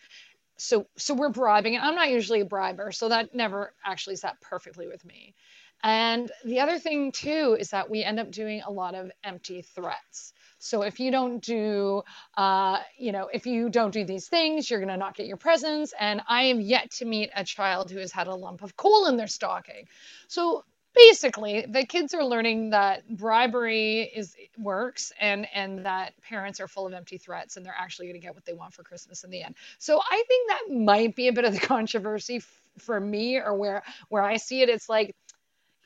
So 0.57 0.87
so 0.97 1.13
we're 1.13 1.29
bribing, 1.29 1.75
and 1.75 1.85
I'm 1.85 1.95
not 1.95 2.09
usually 2.09 2.41
a 2.41 2.45
briber, 2.45 2.91
so 2.91 3.09
that 3.09 3.35
never 3.35 3.73
actually 3.85 4.15
sat 4.15 4.41
perfectly 4.41 4.87
with 4.87 5.05
me. 5.05 5.35
And 5.83 6.31
the 6.43 6.61
other 6.61 6.79
thing 6.79 7.11
too 7.11 7.55
is 7.59 7.69
that 7.69 7.89
we 7.89 8.03
end 8.03 8.19
up 8.19 8.31
doing 8.31 8.61
a 8.65 8.71
lot 8.71 8.95
of 8.95 9.11
empty 9.23 9.61
threats. 9.61 10.33
So 10.59 10.81
if 10.83 10.99
you 10.99 11.11
don't 11.11 11.39
do, 11.41 12.03
uh, 12.35 12.79
you 12.97 13.11
know, 13.11 13.29
if 13.31 13.45
you 13.45 13.69
don't 13.69 13.91
do 13.91 14.05
these 14.05 14.27
things, 14.27 14.69
you're 14.69 14.79
gonna 14.79 14.97
not 14.97 15.15
get 15.15 15.27
your 15.27 15.37
presents. 15.37 15.93
And 15.99 16.21
I 16.27 16.43
am 16.43 16.59
yet 16.61 16.91
to 16.93 17.05
meet 17.05 17.29
a 17.35 17.43
child 17.43 17.91
who 17.91 17.99
has 17.99 18.11
had 18.11 18.27
a 18.27 18.35
lump 18.35 18.63
of 18.63 18.75
coal 18.75 19.07
in 19.07 19.17
their 19.17 19.27
stocking. 19.27 19.87
So 20.27 20.63
basically, 20.95 21.65
the 21.67 21.85
kids 21.85 22.13
are 22.13 22.23
learning 22.23 22.71
that 22.71 23.07
bribery 23.07 24.01
is 24.01 24.35
works, 24.57 25.11
and 25.19 25.47
and 25.53 25.85
that 25.85 26.13
parents 26.23 26.59
are 26.59 26.67
full 26.67 26.87
of 26.87 26.93
empty 26.93 27.17
threats, 27.17 27.57
and 27.57 27.65
they're 27.65 27.75
actually 27.77 28.07
gonna 28.07 28.19
get 28.19 28.35
what 28.35 28.45
they 28.45 28.53
want 28.53 28.73
for 28.73 28.83
Christmas 28.83 29.23
in 29.23 29.29
the 29.29 29.43
end. 29.43 29.55
So 29.79 29.99
I 29.99 30.23
think 30.27 30.49
that 30.49 30.73
might 30.75 31.15
be 31.15 31.27
a 31.27 31.33
bit 31.33 31.45
of 31.45 31.53
the 31.53 31.59
controversy 31.67 32.37
f- 32.37 32.61
for 32.79 32.99
me, 32.99 33.37
or 33.37 33.53
where 33.55 33.83
where 34.09 34.23
I 34.23 34.37
see 34.37 34.61
it, 34.61 34.69
it's 34.69 34.89
like 34.89 35.15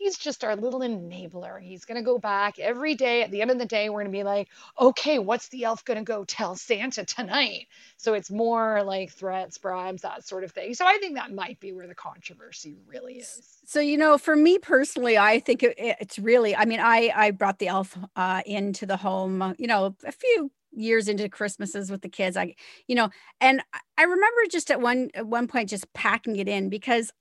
he's 0.02 0.18
just 0.18 0.44
our 0.44 0.56
little 0.56 0.80
enabler. 0.80 1.62
He's 1.62 1.86
going 1.86 1.98
to 1.98 2.04
go 2.04 2.18
back 2.18 2.58
every 2.58 2.96
day. 2.96 3.22
At 3.22 3.30
the 3.30 3.42
end 3.42 3.52
of 3.52 3.60
the 3.60 3.66
day, 3.66 3.90
we're 3.90 4.02
going 4.02 4.12
to 4.12 4.18
be 4.18 4.24
like, 4.24 4.50
okay, 4.80 5.20
what's 5.20 5.50
the 5.50 5.64
elf 5.66 5.86
going 5.86 6.00
to 6.00 6.04
go 6.04 6.24
tell 6.24 6.56
Santa 6.56 7.06
tonight? 7.06 7.68
So 7.98 8.14
it's 8.16 8.32
more 8.32 8.82
like 8.84 9.12
threats, 9.12 9.60
bribes, 9.60 10.02
that 10.02 10.28
sort 10.28 10.44
of 10.44 10.52
thing. 10.52 10.74
So 10.74 10.86
I 10.86 10.98
think 10.98 11.16
that 11.16 11.32
might 11.32 11.60
be 11.60 11.72
where 11.72 11.88
the 11.88 11.94
controversy 11.96 12.78
really 12.88 13.20
is. 13.20 13.60
So, 13.66 13.80
you 13.80 13.98
know, 13.98 14.18
for 14.18 14.36
me 14.36 14.58
personally, 14.58 15.18
I 15.18 15.40
think 15.40 15.62
it, 15.62 15.76
it's 15.78 16.18
really, 16.18 16.56
I 16.56 16.66
mean, 16.66 16.80
I, 16.80 17.12
I 17.16 17.32
brought 17.32 17.60
the 17.60 17.68
elf 17.68 17.96
uh, 18.16 18.42
into 18.46 18.88
the 18.88 18.98
home, 18.98 19.42
uh, 19.42 19.54
you 19.60 19.68
know, 19.68 19.96
a 20.04 20.12
few 20.12 20.52
years 20.72 21.08
into 21.08 21.30
Christmases 21.30 21.92
with 21.92 22.02
the 22.02 22.10
kids. 22.10 22.36
I, 22.38 22.56
you 22.88 22.96
know, 22.96 23.10
and 23.40 23.62
I- 23.74 23.80
I 23.98 24.04
remember 24.06 24.42
just 24.50 24.72
at 24.72 24.82
one, 24.82 25.12
at 25.14 25.28
one 25.28 25.48
point 25.48 25.70
just 25.70 25.94
packing 25.94 26.38
it 26.38 26.48
in 26.48 26.70
because 26.70 27.12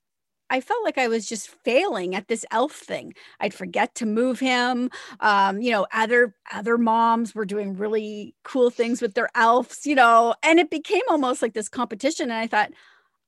I 0.50 0.60
felt 0.60 0.84
like 0.84 0.98
I 0.98 1.08
was 1.08 1.26
just 1.26 1.48
failing 1.48 2.14
at 2.14 2.28
this 2.28 2.44
elf 2.50 2.72
thing. 2.72 3.14
I'd 3.38 3.54
forget 3.54 3.94
to 3.96 4.06
move 4.06 4.40
him. 4.40 4.90
Um, 5.20 5.62
you 5.62 5.70
know, 5.70 5.86
other 5.92 6.34
other 6.52 6.76
moms 6.76 7.34
were 7.34 7.46
doing 7.46 7.76
really 7.76 8.34
cool 8.42 8.68
things 8.68 9.00
with 9.00 9.14
their 9.14 9.30
elves, 9.34 9.86
you 9.86 9.94
know, 9.94 10.34
and 10.42 10.58
it 10.58 10.70
became 10.70 11.02
almost 11.08 11.40
like 11.40 11.54
this 11.54 11.68
competition. 11.68 12.30
And 12.30 12.38
I 12.38 12.46
thought, 12.46 12.72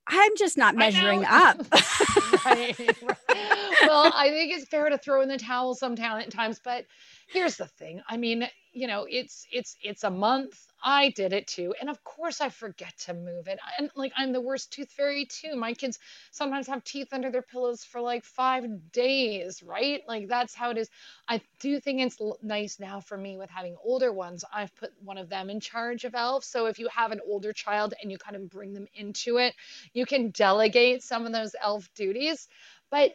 I'm 0.09 0.37
just 0.37 0.59
not 0.59 0.75
measuring 0.75 1.25
up. 1.25 1.59
right. 2.45 2.77
well, 3.83 4.13
I 4.15 4.31
think 4.31 4.53
it's 4.53 4.69
fair 4.69 4.89
to 4.91 4.99
throw 4.99 5.23
in 5.23 5.29
the 5.29 5.39
towel 5.39 5.75
sometimes, 5.75 6.61
but 6.63 6.87
here's 7.33 7.57
the 7.57 7.67
thing. 7.67 8.03
I 8.09 8.17
mean, 8.17 8.49
you 8.73 8.87
know, 8.87 9.07
it's 9.09 9.47
it's 9.53 9.77
it's 9.83 10.05
a 10.05 10.11
month. 10.11 10.59
I 10.85 11.11
did 11.11 11.33
it 11.33 11.47
too, 11.47 11.75
and 11.81 11.89
of 11.91 12.03
course 12.05 12.41
I 12.41 12.49
forget 12.49 12.97
to 13.07 13.15
move 13.15 13.49
it. 13.49 13.59
And 13.79 13.91
like 13.95 14.13
I'm 14.17 14.33
the 14.33 14.41
worst 14.41 14.73
tooth 14.73 14.91
fairy 14.91 15.27
too. 15.27 15.57
My 15.57 15.75
kids 15.75 15.99
sometimes 16.31 16.67
have 16.69 16.85
teeth 16.85 17.09
under 17.13 17.31
their 17.31 17.43
pillows 17.43 17.85
for 17.85 18.01
like 18.01 18.25
five 18.25 18.65
days, 18.93 19.63
right? 19.63 20.03
Like 20.09 20.29
that's 20.29 20.55
how 20.55 20.71
it 20.71 20.79
is. 20.79 20.91
I 21.29 21.41
do 21.61 21.81
think 21.81 22.01
it's 22.01 22.19
nice 22.43 22.79
now 22.81 23.01
for 23.01 23.17
me 23.17 23.37
with 23.37 23.51
having 23.51 23.77
older 23.83 24.13
ones. 24.13 24.45
I've 24.53 24.75
put 24.77 24.91
one 25.03 25.19
of 25.19 25.29
them 25.29 25.51
in 25.51 25.61
charge 25.61 26.05
of 26.05 26.15
elf. 26.15 26.45
So 26.45 26.67
if 26.67 26.79
you 26.79 26.89
have 26.89 27.13
an 27.13 27.21
older 27.27 27.53
child 27.53 27.95
and 28.03 28.11
you 28.11 28.19
kind 28.19 28.37
of 28.37 28.49
bring 28.51 28.73
them 28.73 28.87
into 28.95 29.39
it, 29.39 29.55
you 29.95 30.07
can 30.07 30.31
delegate 30.31 31.03
some 31.03 31.27
of 31.27 31.33
those 31.33 31.55
elf 31.61 31.89
duties. 31.95 32.49
But 32.91 33.13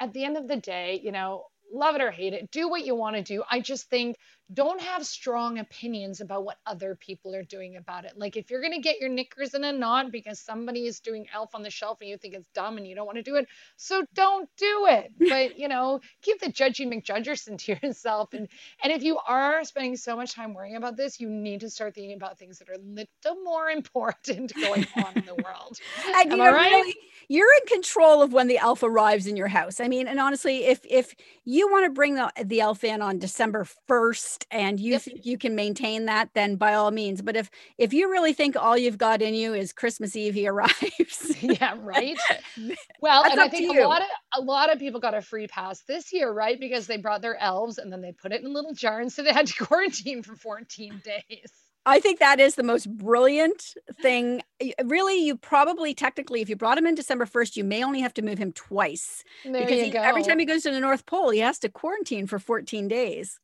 at 0.00 0.12
the 0.12 0.24
end 0.24 0.36
of 0.36 0.48
the 0.48 0.56
day, 0.56 1.00
you 1.02 1.12
know, 1.12 1.46
love 1.72 1.94
it 1.94 2.02
or 2.02 2.10
hate 2.10 2.32
it, 2.32 2.50
do 2.50 2.68
what 2.68 2.84
you 2.84 2.94
want 2.94 3.16
to 3.16 3.22
do. 3.22 3.42
I 3.50 3.60
just 3.60 3.88
think 3.90 4.16
don't 4.52 4.80
have 4.80 5.04
strong 5.04 5.58
opinions 5.58 6.22
about 6.22 6.44
what 6.44 6.56
other 6.66 6.94
people 6.94 7.34
are 7.34 7.42
doing 7.42 7.76
about 7.76 8.06
it. 8.06 8.12
Like 8.16 8.36
if 8.36 8.50
you're 8.50 8.62
going 8.62 8.72
to 8.72 8.80
get 8.80 8.98
your 8.98 9.10
knickers 9.10 9.52
in 9.52 9.62
a 9.62 9.72
knot 9.72 10.10
because 10.10 10.38
somebody 10.40 10.86
is 10.86 11.00
doing 11.00 11.26
elf 11.34 11.54
on 11.54 11.62
the 11.62 11.70
shelf 11.70 11.98
and 12.00 12.08
you 12.08 12.16
think 12.16 12.34
it's 12.34 12.48
dumb 12.54 12.78
and 12.78 12.86
you 12.86 12.94
don't 12.94 13.04
want 13.04 13.16
to 13.18 13.22
do 13.22 13.36
it, 13.36 13.46
so 13.76 14.04
don't 14.14 14.48
do 14.56 14.86
it. 14.88 15.12
But, 15.28 15.58
you 15.58 15.68
know, 15.68 16.00
keep 16.22 16.40
the 16.40 16.50
judgy 16.50 16.86
McJudgerson 16.90 17.58
to 17.66 17.76
yourself. 17.82 18.32
And 18.32 18.48
and 18.82 18.92
if 18.92 19.02
you 19.02 19.18
are 19.18 19.62
spending 19.64 19.96
so 19.96 20.16
much 20.16 20.34
time 20.34 20.54
worrying 20.54 20.76
about 20.76 20.96
this, 20.96 21.20
you 21.20 21.28
need 21.28 21.60
to 21.60 21.70
start 21.70 21.94
thinking 21.94 22.16
about 22.16 22.38
things 22.38 22.58
that 22.58 22.70
are 22.70 22.74
a 22.74 22.78
little 22.78 23.42
more 23.44 23.68
important 23.78 24.54
going 24.54 24.86
on 24.96 25.12
in 25.16 25.26
the 25.26 25.34
world. 25.34 25.78
and 26.16 26.32
you 26.32 26.32
Am 26.32 26.40
I 26.40 26.50
know, 26.50 26.52
right? 26.52 26.70
really, 26.72 26.96
you're 27.28 27.52
in 27.60 27.66
control 27.66 28.22
of 28.22 28.32
when 28.32 28.48
the 28.48 28.58
elf 28.58 28.82
arrives 28.82 29.26
in 29.26 29.36
your 29.36 29.48
house. 29.48 29.80
I 29.80 29.88
mean, 29.88 30.08
and 30.08 30.18
honestly, 30.18 30.64
if 30.64 30.80
if 30.88 31.14
you 31.44 31.70
want 31.70 31.84
to 31.84 31.90
bring 31.90 32.14
the, 32.14 32.32
the 32.44 32.60
elf 32.60 32.84
in 32.84 33.02
on 33.02 33.18
December 33.18 33.66
1st 33.88 34.37
and 34.50 34.78
you 34.80 34.92
Yep. 34.92 35.02
think 35.02 35.26
you 35.26 35.38
can 35.38 35.54
maintain 35.54 36.06
that, 36.06 36.30
then 36.34 36.56
by 36.56 36.74
all 36.74 36.90
means. 36.90 37.22
But 37.22 37.36
if 37.36 37.50
if 37.78 37.92
you 37.92 38.10
really 38.10 38.32
think 38.32 38.56
all 38.56 38.76
you've 38.76 38.98
got 38.98 39.22
in 39.22 39.34
you 39.34 39.54
is 39.54 39.72
Christmas 39.72 40.16
Eve 40.16 40.34
he 40.34 40.46
arrives, 40.48 41.36
yeah, 41.40 41.74
right. 41.78 42.18
Well, 43.00 43.24
and 43.24 43.40
I 43.40 43.48
think 43.48 43.70
a 43.70 43.74
lot 43.84 44.02
of 44.02 44.08
a 44.36 44.40
lot 44.40 44.72
of 44.72 44.78
people 44.78 45.00
got 45.00 45.14
a 45.14 45.22
free 45.22 45.46
pass 45.46 45.82
this 45.82 46.12
year, 46.12 46.32
right? 46.32 46.58
Because 46.58 46.86
they 46.86 46.96
brought 46.96 47.22
their 47.22 47.36
elves 47.36 47.78
and 47.78 47.92
then 47.92 48.00
they 48.00 48.12
put 48.12 48.32
it 48.32 48.42
in 48.42 48.52
little 48.52 48.74
jars, 48.74 49.14
so 49.14 49.22
they 49.22 49.32
had 49.32 49.46
to 49.46 49.64
quarantine 49.64 50.22
for 50.22 50.34
14 50.34 51.00
days. 51.04 51.52
I 51.86 52.00
think 52.00 52.18
that 52.18 52.38
is 52.38 52.56
the 52.56 52.62
most 52.62 52.90
brilliant 52.98 53.74
thing. 54.02 54.42
Really, 54.84 55.24
you 55.24 55.36
probably 55.36 55.94
technically, 55.94 56.42
if 56.42 56.48
you 56.50 56.56
brought 56.56 56.76
him 56.76 56.86
in 56.86 56.94
December 56.94 57.24
1st, 57.24 57.56
you 57.56 57.64
may 57.64 57.82
only 57.82 58.00
have 58.00 58.12
to 58.14 58.22
move 58.22 58.36
him 58.38 58.52
twice 58.52 59.24
There 59.44 59.54
because 59.54 59.80
he- 59.80 59.96
every 59.96 60.22
time 60.22 60.38
he 60.38 60.44
goes 60.44 60.62
to 60.64 60.70
the 60.70 60.80
North 60.80 61.06
Pole, 61.06 61.30
he 61.30 61.38
has 61.38 61.58
to 61.60 61.68
quarantine 61.70 62.26
for 62.26 62.38
14 62.38 62.88
days. 62.88 63.38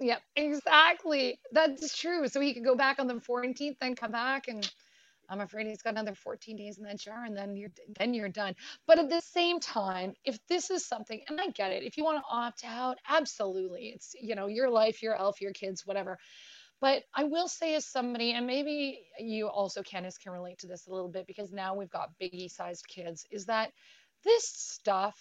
Yep, 0.00 0.22
exactly. 0.36 1.40
That's 1.52 1.96
true. 1.98 2.28
So 2.28 2.40
he 2.40 2.54
could 2.54 2.64
go 2.64 2.76
back 2.76 2.98
on 2.98 3.06
the 3.06 3.14
14th, 3.14 3.78
then 3.80 3.96
come 3.96 4.12
back, 4.12 4.48
and 4.48 4.68
I'm 5.30 5.40
afraid 5.40 5.66
he's 5.66 5.82
got 5.82 5.94
another 5.94 6.14
14 6.14 6.56
days 6.56 6.78
in 6.78 6.84
that 6.84 7.00
jar, 7.00 7.24
and 7.24 7.36
then 7.36 7.56
you're 7.56 7.72
then 7.98 8.14
you're 8.14 8.28
done. 8.28 8.54
But 8.86 8.98
at 8.98 9.10
the 9.10 9.20
same 9.20 9.60
time, 9.60 10.14
if 10.24 10.38
this 10.48 10.70
is 10.70 10.86
something, 10.86 11.22
and 11.28 11.40
I 11.40 11.48
get 11.48 11.72
it, 11.72 11.82
if 11.84 11.98
you 11.98 12.04
want 12.04 12.18
to 12.18 12.24
opt 12.30 12.64
out, 12.64 12.98
absolutely. 13.08 13.92
It's 13.94 14.14
you 14.20 14.34
know 14.36 14.46
your 14.46 14.70
life, 14.70 15.02
your 15.02 15.16
elf, 15.16 15.40
your 15.40 15.52
kids, 15.52 15.86
whatever. 15.86 16.18
But 16.80 17.04
I 17.14 17.24
will 17.24 17.48
say, 17.48 17.74
as 17.74 17.86
somebody, 17.86 18.32
and 18.32 18.46
maybe 18.46 19.00
you 19.18 19.48
also, 19.48 19.82
Candace, 19.82 20.18
can 20.18 20.32
relate 20.32 20.58
to 20.60 20.68
this 20.68 20.86
a 20.86 20.92
little 20.92 21.08
bit 21.08 21.26
because 21.26 21.52
now 21.52 21.74
we've 21.74 21.90
got 21.90 22.10
biggie 22.22 22.50
sized 22.50 22.86
kids, 22.88 23.26
is 23.30 23.46
that 23.46 23.72
this 24.24 24.46
stuff 24.48 25.18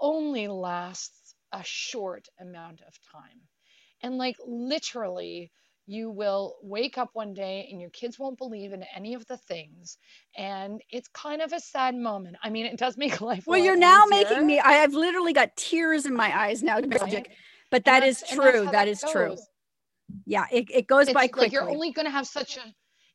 only 0.00 0.48
lasts 0.48 1.34
a 1.52 1.62
short 1.64 2.28
amount 2.40 2.80
of 2.82 2.94
time. 3.12 3.40
And 4.02 4.18
like 4.18 4.36
literally, 4.46 5.50
you 5.86 6.10
will 6.10 6.56
wake 6.62 6.98
up 6.98 7.10
one 7.14 7.32
day 7.34 7.66
and 7.70 7.80
your 7.80 7.90
kids 7.90 8.18
won't 8.18 8.36
believe 8.38 8.72
in 8.72 8.84
any 8.94 9.14
of 9.14 9.26
the 9.26 9.36
things. 9.38 9.96
And 10.36 10.80
it's 10.90 11.08
kind 11.08 11.40
of 11.40 11.52
a 11.52 11.60
sad 11.60 11.94
moment. 11.94 12.36
I 12.42 12.50
mean, 12.50 12.66
it 12.66 12.76
does 12.78 12.96
make 12.98 13.20
life. 13.22 13.44
Well, 13.46 13.58
you're 13.58 13.76
now 13.76 14.04
easier, 14.06 14.24
making 14.30 14.46
me, 14.46 14.60
I 14.60 14.72
have 14.74 14.92
literally 14.94 15.32
got 15.32 15.56
tears 15.56 16.04
in 16.06 16.14
my 16.14 16.38
eyes 16.38 16.62
now, 16.62 16.78
Right? 16.80 17.28
But 17.70 17.84
that 17.86 18.02
is 18.04 18.20
that's- 18.20 18.32
and 18.32 18.40
that's 18.40 18.52
true. 18.56 18.70
That 18.70 18.88
is 18.88 19.04
true. 19.10 19.36
Yeah, 20.26 20.44
it, 20.50 20.66
it 20.70 20.86
goes 20.86 21.04
It's 21.08 21.12
by 21.14 21.22
like 21.22 21.32
quickly. 21.32 21.54
you're 21.54 21.68
only 21.68 21.92
going 21.92 22.06
to 22.06 22.10
have 22.10 22.26
such 22.26 22.56
a 22.56 22.62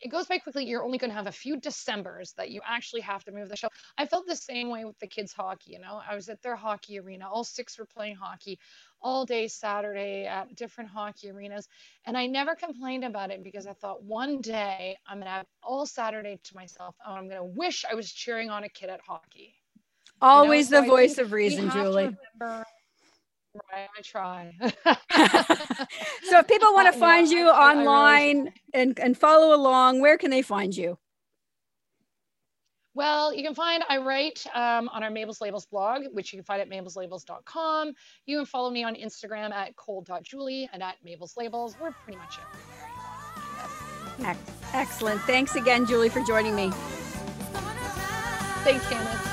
it 0.04 0.10
goes 0.10 0.28
by 0.28 0.38
quickly. 0.38 0.66
You're 0.66 0.84
only 0.84 0.98
going 0.98 1.10
to 1.10 1.16
have 1.16 1.28
a 1.28 1.32
few 1.32 1.58
Decembers 1.58 2.34
that 2.34 2.52
you 2.52 2.62
actually 2.66 3.02
have 3.02 3.24
to 3.24 3.32
move 3.32 3.48
the 3.48 3.56
show. 3.56 3.70
I 3.98 4.06
felt 4.06 4.28
the 4.28 4.36
same 4.36 4.70
way 4.70 4.84
with 4.84 5.00
the 5.00 5.08
kids' 5.08 5.32
hockey. 5.32 5.72
You 5.72 5.80
know, 5.80 6.02
I 6.08 6.14
was 6.14 6.28
at 6.28 6.42
their 6.42 6.58
hockey 6.58 7.00
arena. 7.00 7.30
All 7.30 7.46
six 7.46 7.80
were 7.80 7.86
playing 7.86 8.16
hockey 8.16 8.60
all 9.02 9.26
day 9.26 9.48
Saturday 9.48 10.26
at 10.26 10.56
different 10.56 10.90
hockey 10.90 11.32
arenas. 11.32 11.70
And 12.06 12.18
I 12.18 12.28
never 12.28 12.54
complained 12.54 13.06
about 13.06 13.32
it 13.32 13.44
because 13.44 13.66
I 13.66 13.74
thought 13.74 14.04
one 14.04 14.42
day 14.42 14.98
I'm 15.08 15.18
going 15.18 15.26
to 15.26 15.32
have 15.32 15.46
all 15.64 15.86
Saturday 15.86 16.40
to 16.44 16.56
myself. 16.56 16.96
And 17.06 17.18
I'm 17.18 17.30
going 17.30 17.40
to 17.40 17.58
wish 17.58 17.86
I 17.90 17.96
was 17.96 18.12
cheering 18.12 18.50
on 18.50 18.66
a 18.66 18.70
kid 18.70 18.90
at 18.90 19.00
hockey. 19.00 19.56
You 19.76 20.28
know, 20.28 20.36
Always 20.36 20.70
so 20.70 20.82
the 20.82 20.88
voice 20.88 21.18
of 21.18 21.32
reason, 21.32 21.70
Julie. 21.72 22.16
Remember- 23.54 23.66
Right, 23.72 23.90
I 23.98 24.02
try. 24.02 24.54
So 26.30 26.40
if 26.40 26.48
people 26.48 26.74
want 26.74 26.92
to 26.92 27.00
find 27.00 27.28
I- 27.28 27.32
you 27.32 27.50
I- 27.50 27.52
I 27.52 27.74
really 27.74 27.88
online 27.88 28.54
and, 28.74 29.00
and 29.00 29.18
follow 29.18 29.56
along, 29.56 30.02
where 30.02 30.18
can 30.18 30.32
they 30.32 30.42
find 30.42 30.76
you? 30.76 30.98
Well, 32.96 33.34
you 33.34 33.44
can 33.44 33.56
find 33.56 33.84
I 33.90 33.98
write 33.98 34.46
um, 34.54 34.88
on 34.90 35.04
our 35.04 35.10
Mabel's 35.10 35.42
Labels 35.42 35.66
blog, 35.66 36.04
which 36.12 36.32
you 36.32 36.38
can 36.38 36.46
find 36.46 36.62
at 36.62 36.70
mabelslabels.com. 36.70 37.94
You 38.28 38.38
can 38.38 38.46
follow 38.46 38.70
me 38.70 38.84
on 38.84 38.94
Instagram 38.96 39.52
at 39.52 39.76
cold.julie 39.76 40.70
and 40.72 40.84
at 40.84 40.96
Mabel's 41.04 41.36
Labels. 41.36 41.76
We're 41.82 41.92
pretty 41.92 42.20
much 42.20 42.38
everywhere. 44.20 44.38
Excellent. 44.74 45.22
Thanks 45.22 45.56
again, 45.56 45.86
Julie, 45.88 46.10
for 46.10 46.22
joining 46.22 46.56
me. 46.56 46.70
Thanks, 48.64 48.88
Candace. 48.88 49.33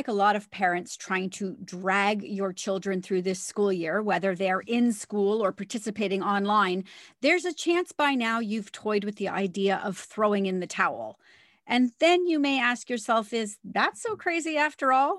Like 0.00 0.08
a 0.08 0.12
lot 0.12 0.34
of 0.34 0.50
parents 0.50 0.96
trying 0.96 1.28
to 1.28 1.54
drag 1.62 2.22
your 2.22 2.54
children 2.54 3.02
through 3.02 3.20
this 3.20 3.38
school 3.38 3.70
year, 3.70 4.02
whether 4.02 4.34
they're 4.34 4.60
in 4.60 4.94
school 4.94 5.44
or 5.44 5.52
participating 5.52 6.22
online, 6.22 6.84
there's 7.20 7.44
a 7.44 7.52
chance 7.52 7.92
by 7.92 8.14
now 8.14 8.38
you've 8.38 8.72
toyed 8.72 9.04
with 9.04 9.16
the 9.16 9.28
idea 9.28 9.78
of 9.84 9.98
throwing 9.98 10.46
in 10.46 10.58
the 10.58 10.66
towel. 10.66 11.18
And 11.66 11.92
then 12.00 12.24
you 12.24 12.38
may 12.38 12.58
ask 12.58 12.88
yourself, 12.88 13.34
is 13.34 13.58
that 13.62 13.98
so 13.98 14.16
crazy 14.16 14.56
after 14.56 14.90
all? 14.90 15.18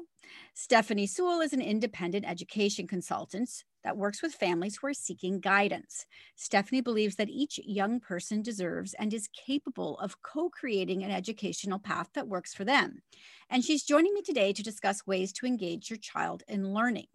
Stephanie 0.56 1.06
Sewell 1.06 1.42
is 1.42 1.54
an 1.54 1.62
independent 1.62 2.28
education 2.28 2.88
consultant 2.88 3.64
that 3.84 3.98
works 3.98 4.22
with 4.22 4.34
families 4.34 4.78
who 4.78 4.88
are 4.88 4.94
seeking 4.94 5.40
guidance. 5.40 6.06
Stephanie 6.36 6.82
believes 6.82 7.16
that 7.16 7.30
each 7.30 7.60
young 7.64 8.00
person 8.00 8.42
deserves 8.42 8.94
and 8.96 9.14
is 9.14 9.30
capable 9.34 9.98
of 10.00 10.22
co 10.22 10.50
creating 10.50 11.04
an 11.04 11.12
educational 11.12 11.80
path 11.80 12.10
that 12.14 12.28
works 12.28 12.54
for 12.54 12.64
them. 12.64 13.02
And 13.50 13.64
she's 13.64 13.84
joining 13.84 14.14
me 14.14 14.22
today 14.22 14.54
to 14.54 14.64
discuss 14.64 15.06
ways 15.08 15.32
to 15.34 15.46
engage 15.46 15.90
your 15.90 15.98
child 15.98 16.44
in 16.48 16.74
learning. 16.74 17.08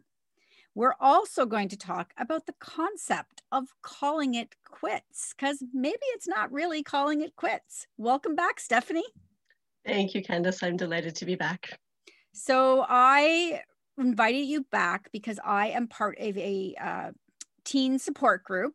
We're 0.74 0.94
also 1.00 1.46
going 1.46 1.68
to 1.70 1.76
talk 1.76 2.12
about 2.18 2.44
the 2.44 2.54
concept 2.60 3.40
of 3.50 3.68
calling 3.80 4.34
it 4.34 4.54
quits, 4.70 5.32
because 5.34 5.64
maybe 5.72 5.96
it's 6.14 6.28
not 6.28 6.52
really 6.52 6.82
calling 6.82 7.22
it 7.22 7.34
quits. 7.34 7.86
Welcome 7.96 8.36
back, 8.36 8.60
Stephanie. 8.60 9.06
Thank 9.86 10.14
you, 10.14 10.22
Candace. 10.22 10.62
I'm 10.62 10.76
delighted 10.76 11.14
to 11.16 11.24
be 11.24 11.34
back. 11.34 11.78
So 12.34 12.84
I 12.86 13.62
invited 13.98 14.46
you 14.46 14.64
back 14.70 15.10
because 15.12 15.38
I 15.44 15.68
am 15.68 15.88
part 15.88 16.18
of 16.18 16.36
a 16.36 16.74
uh, 16.80 17.10
teen 17.64 17.98
support 17.98 18.44
group, 18.44 18.74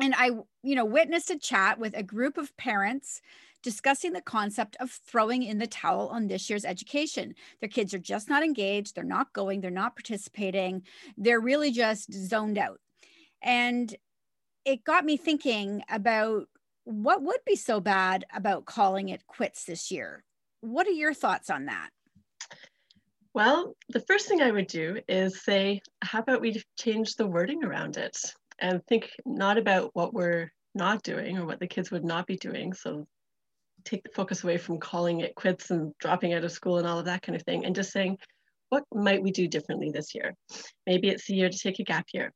and 0.00 0.14
I, 0.16 0.30
you 0.62 0.74
know, 0.74 0.84
witnessed 0.84 1.30
a 1.30 1.38
chat 1.38 1.78
with 1.78 1.96
a 1.96 2.02
group 2.02 2.36
of 2.36 2.56
parents 2.56 3.20
discussing 3.62 4.12
the 4.12 4.20
concept 4.20 4.76
of 4.78 4.90
throwing 4.90 5.42
in 5.42 5.58
the 5.58 5.66
towel 5.66 6.08
on 6.08 6.28
this 6.28 6.48
year's 6.48 6.64
education. 6.64 7.34
Their 7.60 7.68
kids 7.68 7.92
are 7.94 7.98
just 7.98 8.28
not 8.28 8.44
engaged, 8.44 8.94
they're 8.94 9.02
not 9.02 9.32
going, 9.32 9.60
they're 9.60 9.70
not 9.70 9.96
participating, 9.96 10.82
they're 11.16 11.40
really 11.40 11.72
just 11.72 12.12
zoned 12.12 12.58
out. 12.58 12.78
And 13.42 13.94
it 14.64 14.84
got 14.84 15.04
me 15.04 15.16
thinking 15.16 15.82
about 15.90 16.46
what 16.84 17.22
would 17.22 17.40
be 17.44 17.56
so 17.56 17.80
bad 17.80 18.24
about 18.32 18.66
calling 18.66 19.08
it 19.08 19.26
quits 19.26 19.64
this 19.64 19.90
year. 19.90 20.22
What 20.60 20.86
are 20.86 20.90
your 20.90 21.14
thoughts 21.14 21.50
on 21.50 21.66
that? 21.66 21.90
Well, 23.36 23.76
the 23.90 24.00
first 24.00 24.28
thing 24.28 24.40
I 24.40 24.50
would 24.50 24.66
do 24.66 24.98
is 25.06 25.42
say, 25.42 25.82
how 26.00 26.20
about 26.20 26.40
we 26.40 26.62
change 26.78 27.16
the 27.16 27.26
wording 27.26 27.64
around 27.64 27.98
it 27.98 28.16
and 28.58 28.82
think 28.86 29.10
not 29.26 29.58
about 29.58 29.90
what 29.92 30.14
we're 30.14 30.50
not 30.74 31.02
doing 31.02 31.36
or 31.36 31.44
what 31.44 31.60
the 31.60 31.66
kids 31.66 31.90
would 31.90 32.02
not 32.02 32.26
be 32.26 32.38
doing. 32.38 32.72
So 32.72 33.06
take 33.84 34.04
the 34.04 34.10
focus 34.14 34.42
away 34.42 34.56
from 34.56 34.80
calling 34.80 35.20
it 35.20 35.34
quits 35.34 35.70
and 35.70 35.92
dropping 35.98 36.32
out 36.32 36.44
of 36.44 36.50
school 36.50 36.78
and 36.78 36.86
all 36.86 36.98
of 36.98 37.04
that 37.04 37.20
kind 37.20 37.36
of 37.36 37.42
thing, 37.42 37.66
and 37.66 37.74
just 37.74 37.92
saying, 37.92 38.16
what 38.70 38.84
might 38.90 39.22
we 39.22 39.32
do 39.32 39.46
differently 39.46 39.90
this 39.90 40.14
year? 40.14 40.34
Maybe 40.86 41.10
it's 41.10 41.26
the 41.26 41.34
year 41.34 41.50
to 41.50 41.58
take 41.58 41.78
a 41.78 41.84
gap 41.84 42.06
year. 42.14 42.32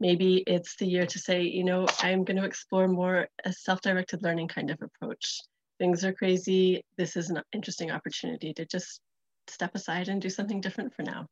Maybe 0.00 0.42
it's 0.44 0.74
the 0.74 0.88
year 0.88 1.06
to 1.06 1.18
say, 1.20 1.42
you 1.42 1.62
know, 1.62 1.86
I'm 2.00 2.24
going 2.24 2.38
to 2.38 2.44
explore 2.44 2.88
more 2.88 3.28
a 3.44 3.52
self 3.52 3.80
directed 3.80 4.24
learning 4.24 4.48
kind 4.48 4.72
of 4.72 4.82
approach. 4.82 5.40
Things 5.78 6.04
are 6.04 6.12
crazy. 6.12 6.84
This 6.98 7.14
is 7.14 7.30
an 7.30 7.42
interesting 7.52 7.92
opportunity 7.92 8.52
to 8.54 8.66
just 8.66 9.00
step 9.48 9.74
aside 9.74 10.08
and 10.08 10.20
do 10.20 10.30
something 10.30 10.60
different 10.60 10.94
for 10.94 11.02
now. 11.02 11.26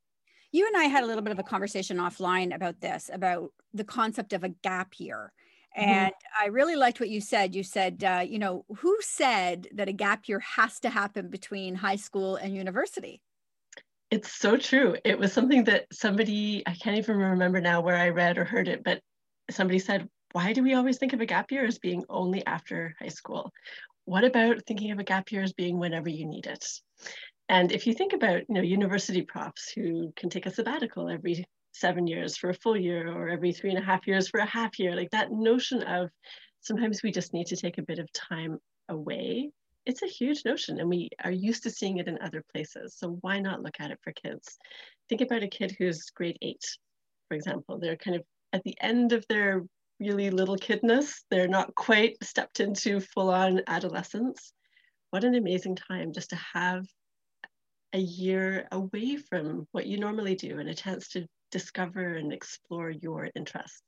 You 0.52 0.66
and 0.66 0.76
I 0.76 0.84
had 0.84 1.02
a 1.02 1.06
little 1.06 1.22
bit 1.22 1.32
of 1.32 1.38
a 1.38 1.42
conversation 1.42 1.98
offline 1.98 2.54
about 2.54 2.80
this, 2.80 3.10
about 3.12 3.50
the 3.72 3.84
concept 3.84 4.32
of 4.32 4.44
a 4.44 4.50
gap 4.50 5.00
year. 5.00 5.32
Mm-hmm. 5.76 5.90
And 5.90 6.12
I 6.40 6.46
really 6.46 6.76
liked 6.76 7.00
what 7.00 7.08
you 7.08 7.20
said. 7.20 7.54
You 7.54 7.64
said, 7.64 8.04
uh, 8.04 8.24
you 8.24 8.38
know, 8.38 8.64
who 8.76 8.96
said 9.00 9.66
that 9.74 9.88
a 9.88 9.92
gap 9.92 10.28
year 10.28 10.38
has 10.40 10.78
to 10.80 10.90
happen 10.90 11.28
between 11.28 11.74
high 11.74 11.96
school 11.96 12.36
and 12.36 12.54
university? 12.54 13.20
It's 14.10 14.30
so 14.30 14.56
true. 14.56 14.96
It 15.04 15.18
was 15.18 15.32
something 15.32 15.64
that 15.64 15.86
somebody, 15.92 16.62
I 16.66 16.74
can't 16.74 16.98
even 16.98 17.16
remember 17.16 17.60
now 17.60 17.80
where 17.80 17.96
I 17.96 18.10
read 18.10 18.38
or 18.38 18.44
heard 18.44 18.68
it, 18.68 18.84
but 18.84 19.00
somebody 19.50 19.80
said, 19.80 20.08
why 20.30 20.52
do 20.52 20.62
we 20.62 20.74
always 20.74 20.98
think 20.98 21.12
of 21.12 21.20
a 21.20 21.26
gap 21.26 21.50
year 21.50 21.64
as 21.64 21.78
being 21.78 22.04
only 22.08 22.46
after 22.46 22.94
high 23.00 23.08
school? 23.08 23.50
What 24.04 24.22
about 24.22 24.64
thinking 24.66 24.92
of 24.92 24.98
a 25.00 25.04
gap 25.04 25.32
year 25.32 25.42
as 25.42 25.52
being 25.52 25.78
whenever 25.78 26.08
you 26.08 26.26
need 26.26 26.46
it? 26.46 26.64
And 27.48 27.72
if 27.72 27.86
you 27.86 27.92
think 27.92 28.12
about, 28.12 28.42
you 28.48 28.54
know, 28.54 28.62
university 28.62 29.22
profs 29.22 29.70
who 29.70 30.12
can 30.16 30.30
take 30.30 30.46
a 30.46 30.50
sabbatical 30.50 31.10
every 31.10 31.44
seven 31.72 32.06
years 32.06 32.36
for 32.36 32.50
a 32.50 32.54
full 32.54 32.76
year 32.76 33.08
or 33.08 33.28
every 33.28 33.52
three 33.52 33.70
and 33.70 33.78
a 33.78 33.84
half 33.84 34.06
years 34.06 34.28
for 34.28 34.40
a 34.40 34.46
half 34.46 34.78
year, 34.78 34.96
like 34.96 35.10
that 35.10 35.30
notion 35.30 35.82
of 35.82 36.10
sometimes 36.60 37.02
we 37.02 37.10
just 37.10 37.34
need 37.34 37.46
to 37.48 37.56
take 37.56 37.78
a 37.78 37.82
bit 37.82 37.98
of 37.98 38.10
time 38.12 38.58
away. 38.88 39.50
It's 39.84 40.02
a 40.02 40.06
huge 40.06 40.44
notion 40.46 40.80
and 40.80 40.88
we 40.88 41.10
are 41.22 41.30
used 41.30 41.62
to 41.64 41.70
seeing 41.70 41.98
it 41.98 42.08
in 42.08 42.18
other 42.22 42.42
places. 42.52 42.96
So 42.96 43.18
why 43.20 43.38
not 43.38 43.62
look 43.62 43.76
at 43.80 43.90
it 43.90 43.98
for 44.02 44.12
kids? 44.12 44.56
Think 45.10 45.20
about 45.20 45.42
a 45.42 45.48
kid 45.48 45.76
who's 45.78 46.10
grade 46.10 46.38
eight, 46.40 46.64
for 47.28 47.34
example. 47.34 47.78
They're 47.78 47.96
kind 47.96 48.16
of 48.16 48.22
at 48.54 48.62
the 48.64 48.76
end 48.80 49.12
of 49.12 49.26
their 49.28 49.62
really 50.00 50.30
little 50.30 50.56
kidness. 50.56 51.22
They're 51.30 51.48
not 51.48 51.74
quite 51.74 52.16
stepped 52.22 52.60
into 52.60 53.00
full 53.00 53.28
on 53.28 53.60
adolescence. 53.66 54.54
What 55.10 55.24
an 55.24 55.34
amazing 55.34 55.76
time 55.76 56.12
just 56.12 56.30
to 56.30 56.38
have 56.54 56.86
a 57.94 57.98
year 57.98 58.66
away 58.72 59.16
from 59.16 59.66
what 59.72 59.86
you 59.86 59.98
normally 59.98 60.34
do 60.34 60.58
and 60.58 60.68
a 60.68 60.74
chance 60.74 61.08
to 61.08 61.26
discover 61.50 62.14
and 62.16 62.32
explore 62.32 62.90
your 62.90 63.30
interests. 63.34 63.80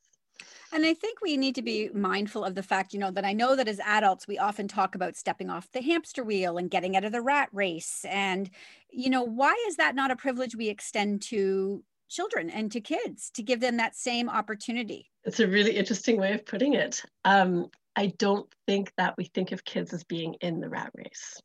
And 0.73 0.85
I 0.85 0.95
think 0.95 1.21
we 1.21 1.37
need 1.37 1.55
to 1.57 1.63
be 1.63 1.91
mindful 1.95 2.45
of 2.45 2.55
the 2.55 2.63
fact, 2.63 2.93
you 2.93 2.99
know, 2.99 3.11
that 3.11 3.25
I 3.25 3.33
know 3.33 3.57
that 3.57 3.69
as 3.69 3.81
adults, 3.81 4.29
we 4.29 4.39
often 4.39 4.69
talk 4.69 4.95
about 4.95 5.17
stepping 5.17 5.51
off 5.51 5.71
the 5.73 5.81
hamster 5.81 6.25
wheel 6.25 6.59
and 6.59 6.71
getting 6.71 6.97
out 6.97 7.05
of 7.05 7.13
the 7.13 7.23
rat 7.23 7.49
race. 7.53 8.05
And, 8.09 8.51
you 8.91 9.11
know, 9.11 9.23
why 9.23 9.55
is 9.69 9.77
that 9.77 9.95
not 9.95 10.11
a 10.11 10.17
privilege 10.17 10.55
we 10.55 10.69
extend 10.69 11.23
to 11.23 11.83
children 12.09 12.51
and 12.51 12.71
to 12.73 12.81
kids 12.81 13.31
to 13.35 13.43
give 13.43 13.61
them 13.61 13.77
that 13.79 13.97
same 13.97 14.29
opportunity? 14.29 15.11
It's 15.25 15.41
a 15.41 15.49
really 15.49 15.77
interesting 15.77 16.19
way 16.19 16.33
of 16.33 16.47
putting 16.47 16.75
it. 16.75 17.03
Um, 17.25 17.69
I 17.97 18.13
don't 18.19 18.53
think 18.67 18.93
that 18.99 19.17
we 19.17 19.25
think 19.25 19.53
of 19.53 19.65
kids 19.65 19.93
as 19.93 20.05
being 20.05 20.35
in 20.41 20.61
the 20.61 20.69
rat 20.69 20.91
race. 20.95 21.41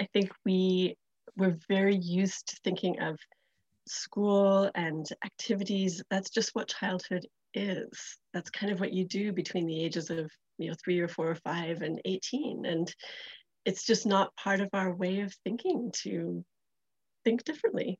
I 0.00 0.06
think 0.12 0.30
we 0.44 0.96
we're 1.38 1.56
very 1.68 1.96
used 1.96 2.48
to 2.48 2.56
thinking 2.64 3.00
of 3.00 3.18
school 3.86 4.70
and 4.74 5.08
activities. 5.24 6.02
That's 6.10 6.30
just 6.30 6.54
what 6.54 6.68
childhood 6.68 7.26
is. 7.54 8.18
That's 8.34 8.50
kind 8.50 8.72
of 8.72 8.80
what 8.80 8.92
you 8.92 9.04
do 9.06 9.32
between 9.32 9.66
the 9.66 9.82
ages 9.82 10.10
of 10.10 10.30
you 10.58 10.68
know 10.68 10.76
three 10.82 11.00
or 11.00 11.08
four 11.08 11.30
or 11.30 11.36
five 11.36 11.82
and 11.82 12.00
18. 12.04 12.66
And 12.66 12.92
it's 13.64 13.84
just 13.84 14.04
not 14.04 14.34
part 14.36 14.60
of 14.60 14.68
our 14.72 14.94
way 14.94 15.20
of 15.20 15.32
thinking 15.44 15.92
to 16.02 16.44
think 17.24 17.44
differently. 17.44 17.98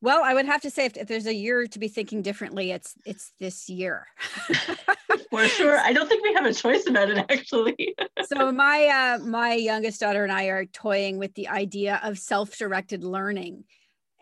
Well, 0.00 0.22
I 0.24 0.34
would 0.34 0.46
have 0.46 0.62
to 0.62 0.70
say 0.70 0.86
if, 0.86 0.96
if 0.96 1.06
there's 1.06 1.26
a 1.26 1.34
year 1.34 1.66
to 1.66 1.78
be 1.78 1.88
thinking 1.88 2.22
differently, 2.22 2.72
it's 2.72 2.94
it's 3.04 3.32
this 3.38 3.68
year. 3.68 4.06
For 5.30 5.46
sure. 5.48 5.78
I 5.78 5.92
don't 5.92 6.08
think 6.08 6.22
we 6.22 6.34
have 6.34 6.46
a 6.46 6.52
choice 6.52 6.86
about 6.86 7.10
it 7.10 7.18
actually. 7.18 7.94
so 8.26 8.52
my 8.52 8.86
uh, 8.86 9.24
my 9.24 9.54
youngest 9.54 10.00
daughter 10.00 10.22
and 10.22 10.32
I 10.32 10.46
are 10.46 10.66
toying 10.66 11.18
with 11.18 11.34
the 11.34 11.48
idea 11.48 12.00
of 12.02 12.18
self-directed 12.18 13.04
learning. 13.04 13.64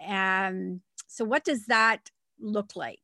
And 0.01 0.81
so 1.07 1.25
what 1.25 1.45
does 1.45 1.67
that 1.67 2.11
look 2.41 2.77
like? 2.77 3.01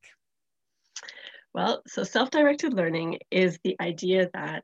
Well, 1.53 1.81
so 1.87 2.03
self-directed 2.03 2.73
learning 2.73 3.19
is 3.29 3.59
the 3.63 3.75
idea 3.81 4.29
that 4.33 4.63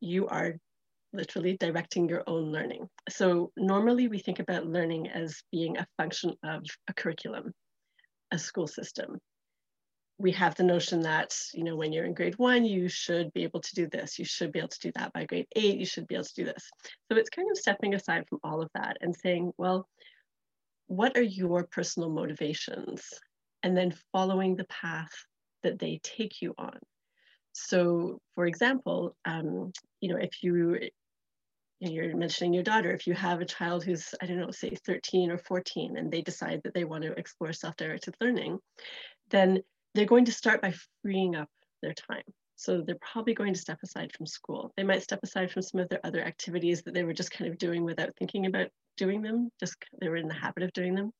you 0.00 0.28
are 0.28 0.56
literally 1.12 1.56
directing 1.56 2.08
your 2.08 2.22
own 2.26 2.52
learning. 2.52 2.88
So 3.08 3.50
normally 3.56 4.08
we 4.08 4.18
think 4.18 4.38
about 4.38 4.66
learning 4.66 5.08
as 5.08 5.42
being 5.50 5.76
a 5.76 5.86
function 5.96 6.34
of 6.44 6.64
a 6.88 6.94
curriculum, 6.94 7.52
a 8.30 8.38
school 8.38 8.66
system. 8.66 9.18
We 10.20 10.32
have 10.32 10.54
the 10.54 10.64
notion 10.64 11.00
that, 11.00 11.34
you 11.54 11.64
know, 11.64 11.76
when 11.76 11.92
you're 11.92 12.04
in 12.04 12.12
grade 12.12 12.38
one, 12.38 12.64
you 12.66 12.88
should 12.88 13.32
be 13.32 13.42
able 13.42 13.60
to 13.60 13.74
do 13.74 13.86
this. 13.86 14.18
You 14.18 14.26
should 14.26 14.52
be 14.52 14.58
able 14.58 14.68
to 14.68 14.78
do 14.80 14.92
that 14.96 15.14
by 15.14 15.24
grade 15.24 15.46
eight. 15.56 15.78
You 15.78 15.86
should 15.86 16.06
be 16.06 16.14
able 16.14 16.24
to 16.24 16.34
do 16.34 16.44
this. 16.44 16.68
So 17.10 17.16
it's 17.16 17.30
kind 17.30 17.50
of 17.50 17.56
stepping 17.56 17.94
aside 17.94 18.26
from 18.28 18.38
all 18.44 18.60
of 18.60 18.68
that 18.74 18.98
and 19.00 19.16
saying, 19.16 19.52
well, 19.56 19.88
what 20.88 21.16
are 21.16 21.22
your 21.22 21.64
personal 21.64 22.10
motivations? 22.10 23.02
And 23.62 23.74
then 23.74 23.94
following 24.12 24.56
the 24.56 24.64
path 24.64 25.12
that 25.62 25.78
they 25.78 26.00
take 26.02 26.42
you 26.42 26.54
on. 26.58 26.78
So, 27.52 28.20
for 28.34 28.46
example, 28.46 29.16
um, 29.24 29.72
you 30.00 30.10
know, 30.10 30.18
if 30.18 30.42
you 30.42 30.90
you're 31.80 32.14
mentioning 32.14 32.52
your 32.52 32.62
daughter, 32.62 32.92
if 32.92 33.06
you 33.06 33.14
have 33.14 33.40
a 33.40 33.46
child 33.46 33.82
who's, 33.82 34.14
I 34.20 34.26
don't 34.26 34.38
know, 34.38 34.50
say 34.50 34.76
13 34.86 35.30
or 35.30 35.38
14, 35.38 35.96
and 35.96 36.12
they 36.12 36.20
decide 36.20 36.60
that 36.64 36.74
they 36.74 36.84
want 36.84 37.04
to 37.04 37.12
explore 37.12 37.54
self-directed 37.54 38.14
learning, 38.20 38.58
then 39.30 39.62
they're 39.94 40.04
going 40.04 40.24
to 40.26 40.32
start 40.32 40.62
by 40.62 40.74
freeing 41.02 41.36
up 41.36 41.48
their 41.82 41.94
time. 41.94 42.22
So 42.56 42.82
they're 42.82 42.98
probably 43.00 43.32
going 43.32 43.54
to 43.54 43.60
step 43.60 43.78
aside 43.82 44.12
from 44.14 44.26
school. 44.26 44.70
They 44.76 44.82
might 44.82 45.02
step 45.02 45.20
aside 45.22 45.50
from 45.50 45.62
some 45.62 45.80
of 45.80 45.88
their 45.88 46.04
other 46.04 46.20
activities 46.20 46.82
that 46.82 46.92
they 46.92 47.04
were 47.04 47.14
just 47.14 47.30
kind 47.30 47.50
of 47.50 47.56
doing 47.56 47.84
without 47.84 48.10
thinking 48.18 48.46
about 48.46 48.68
doing 48.98 49.22
them, 49.22 49.50
just 49.58 49.76
they 49.98 50.10
were 50.10 50.16
in 50.16 50.28
the 50.28 50.34
habit 50.34 50.62
of 50.62 50.72
doing 50.74 50.94
them. 50.94 51.10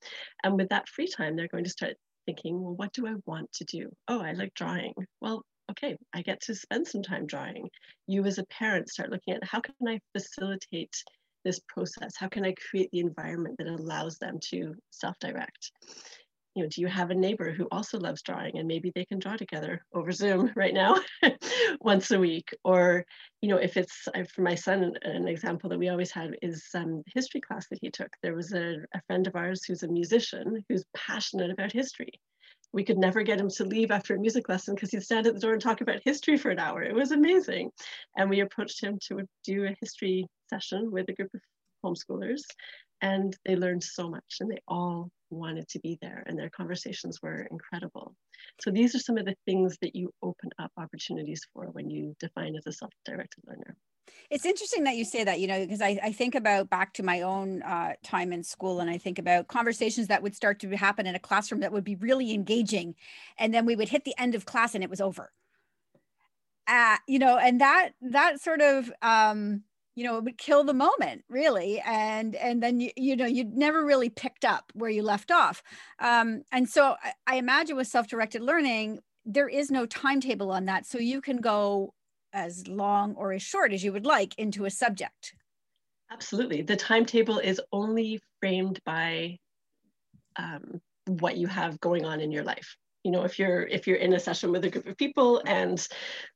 And 0.44 0.56
with 0.56 0.68
that 0.68 0.88
free 0.88 1.08
time, 1.08 1.36
they're 1.36 1.48
going 1.48 1.64
to 1.64 1.70
start 1.70 1.94
thinking, 2.26 2.60
well, 2.60 2.74
what 2.74 2.92
do 2.92 3.06
I 3.06 3.14
want 3.24 3.50
to 3.54 3.64
do? 3.64 3.88
Oh, 4.06 4.20
I 4.20 4.32
like 4.32 4.52
drawing. 4.52 4.92
Well, 5.22 5.42
okay, 5.70 5.96
I 6.12 6.20
get 6.20 6.42
to 6.42 6.54
spend 6.54 6.86
some 6.86 7.02
time 7.02 7.26
drawing. 7.26 7.70
You 8.06 8.24
as 8.24 8.36
a 8.36 8.44
parent 8.46 8.90
start 8.90 9.10
looking 9.10 9.34
at 9.34 9.44
how 9.44 9.60
can 9.60 9.74
I 9.88 9.98
facilitate 10.12 10.94
this 11.44 11.60
process? 11.68 12.12
How 12.18 12.28
can 12.28 12.44
I 12.44 12.54
create 12.70 12.90
the 12.92 13.00
environment 13.00 13.56
that 13.58 13.66
allows 13.66 14.18
them 14.18 14.38
to 14.50 14.74
self-direct? 14.90 15.72
You 16.54 16.62
know, 16.64 16.68
do 16.68 16.80
you 16.80 16.88
have 16.88 17.10
a 17.10 17.14
neighbor 17.14 17.52
who 17.52 17.68
also 17.70 17.98
loves 17.98 18.22
drawing 18.22 18.58
and 18.58 18.66
maybe 18.66 18.90
they 18.94 19.04
can 19.04 19.18
draw 19.18 19.36
together 19.36 19.84
over 19.94 20.10
Zoom 20.10 20.50
right 20.56 20.74
now 20.74 20.96
once 21.80 22.10
a 22.10 22.18
week? 22.18 22.50
Or, 22.64 23.04
you 23.40 23.48
know, 23.48 23.56
if 23.56 23.76
it's 23.76 24.08
for 24.34 24.42
my 24.42 24.54
son, 24.54 24.94
an 25.02 25.28
example 25.28 25.70
that 25.70 25.78
we 25.78 25.88
always 25.88 26.10
had 26.10 26.36
is 26.42 26.64
um, 26.74 27.02
history 27.14 27.40
class 27.40 27.68
that 27.68 27.78
he 27.80 27.90
took. 27.90 28.10
There 28.22 28.34
was 28.34 28.52
a, 28.52 28.76
a 28.94 29.02
friend 29.06 29.26
of 29.26 29.36
ours 29.36 29.64
who's 29.64 29.84
a 29.84 29.88
musician 29.88 30.64
who's 30.68 30.84
passionate 30.94 31.50
about 31.50 31.72
history 31.72 32.20
we 32.72 32.84
could 32.84 32.98
never 32.98 33.22
get 33.22 33.40
him 33.40 33.50
to 33.50 33.64
leave 33.64 33.90
after 33.90 34.14
a 34.14 34.18
music 34.18 34.48
lesson 34.48 34.74
because 34.74 34.90
he'd 34.90 35.02
stand 35.02 35.26
at 35.26 35.34
the 35.34 35.40
door 35.40 35.52
and 35.52 35.62
talk 35.62 35.80
about 35.80 36.00
history 36.04 36.36
for 36.36 36.50
an 36.50 36.58
hour. 36.58 36.82
It 36.82 36.94
was 36.94 37.10
amazing. 37.10 37.70
And 38.16 38.30
we 38.30 38.40
approached 38.40 38.82
him 38.82 38.98
to 39.08 39.26
do 39.44 39.64
a 39.64 39.76
history 39.80 40.26
session 40.48 40.90
with 40.90 41.08
a 41.08 41.12
group 41.12 41.30
of 41.34 41.40
homeschoolers 41.84 42.42
and 43.02 43.36
they 43.44 43.56
learned 43.56 43.82
so 43.82 44.08
much 44.08 44.36
and 44.40 44.50
they 44.50 44.60
all 44.68 45.10
wanted 45.30 45.68
to 45.68 45.78
be 45.80 45.98
there 46.02 46.24
and 46.26 46.38
their 46.38 46.50
conversations 46.50 47.22
were 47.22 47.46
incredible. 47.50 48.14
So 48.60 48.70
these 48.70 48.94
are 48.94 48.98
some 48.98 49.16
of 49.16 49.26
the 49.26 49.36
things 49.46 49.76
that 49.82 49.94
you 49.94 50.12
open 50.22 50.50
up 50.58 50.72
opportunities 50.76 51.46
for 51.52 51.66
when 51.66 51.88
you 51.88 52.16
define 52.18 52.56
as 52.56 52.66
a 52.66 52.72
self-directed 52.72 53.44
learner. 53.46 53.76
It's 54.28 54.44
interesting 54.44 54.84
that 54.84 54.96
you 54.96 55.04
say 55.04 55.24
that, 55.24 55.40
you 55.40 55.46
know, 55.46 55.60
because 55.60 55.80
I, 55.80 55.98
I 56.02 56.12
think 56.12 56.34
about 56.34 56.68
back 56.68 56.94
to 56.94 57.02
my 57.02 57.22
own 57.22 57.62
uh, 57.62 57.94
time 58.02 58.32
in 58.32 58.42
school 58.42 58.80
and 58.80 58.90
I 58.90 58.98
think 58.98 59.18
about 59.18 59.48
conversations 59.48 60.08
that 60.08 60.22
would 60.22 60.34
start 60.34 60.58
to 60.60 60.70
happen 60.76 61.06
in 61.06 61.14
a 61.14 61.20
classroom 61.20 61.60
that 61.60 61.72
would 61.72 61.84
be 61.84 61.96
really 61.96 62.32
engaging. 62.34 62.94
And 63.38 63.54
then 63.54 63.66
we 63.66 63.76
would 63.76 63.88
hit 63.88 64.04
the 64.04 64.14
end 64.18 64.34
of 64.34 64.46
class 64.46 64.74
and 64.74 64.82
it 64.82 64.90
was 64.90 65.00
over. 65.00 65.30
Uh, 66.66 66.96
you 67.06 67.18
know, 67.18 67.38
and 67.38 67.60
that, 67.60 67.90
that 68.00 68.40
sort 68.40 68.60
of, 68.60 68.92
um, 69.02 69.62
you 70.00 70.06
know, 70.06 70.16
it 70.16 70.24
would 70.24 70.38
kill 70.38 70.64
the 70.64 70.72
moment 70.72 71.22
really. 71.28 71.78
And, 71.80 72.34
and 72.36 72.62
then, 72.62 72.80
you, 72.80 72.90
you 72.96 73.16
know, 73.16 73.26
you'd 73.26 73.54
never 73.54 73.84
really 73.84 74.08
picked 74.08 74.46
up 74.46 74.72
where 74.72 74.88
you 74.88 75.02
left 75.02 75.30
off. 75.30 75.62
Um, 75.98 76.40
and 76.52 76.66
so 76.66 76.96
I, 77.04 77.12
I 77.26 77.36
imagine 77.36 77.76
with 77.76 77.86
self-directed 77.86 78.40
learning, 78.40 79.00
there 79.26 79.46
is 79.46 79.70
no 79.70 79.84
timetable 79.84 80.50
on 80.52 80.64
that. 80.64 80.86
So 80.86 80.96
you 80.96 81.20
can 81.20 81.36
go 81.36 81.92
as 82.32 82.66
long 82.66 83.14
or 83.14 83.34
as 83.34 83.42
short 83.42 83.74
as 83.74 83.84
you 83.84 83.92
would 83.92 84.06
like 84.06 84.34
into 84.38 84.64
a 84.64 84.70
subject. 84.70 85.34
Absolutely. 86.10 86.62
The 86.62 86.76
timetable 86.76 87.38
is 87.38 87.60
only 87.70 88.20
framed 88.40 88.80
by 88.86 89.36
um, 90.36 90.80
what 91.08 91.36
you 91.36 91.46
have 91.46 91.78
going 91.78 92.06
on 92.06 92.22
in 92.22 92.32
your 92.32 92.44
life. 92.44 92.74
You 93.02 93.12
know, 93.12 93.24
if 93.24 93.38
you're 93.38 93.62
if 93.62 93.86
you're 93.86 93.96
in 93.96 94.12
a 94.12 94.20
session 94.20 94.52
with 94.52 94.64
a 94.64 94.70
group 94.70 94.86
of 94.86 94.96
people 94.96 95.40
and 95.46 95.86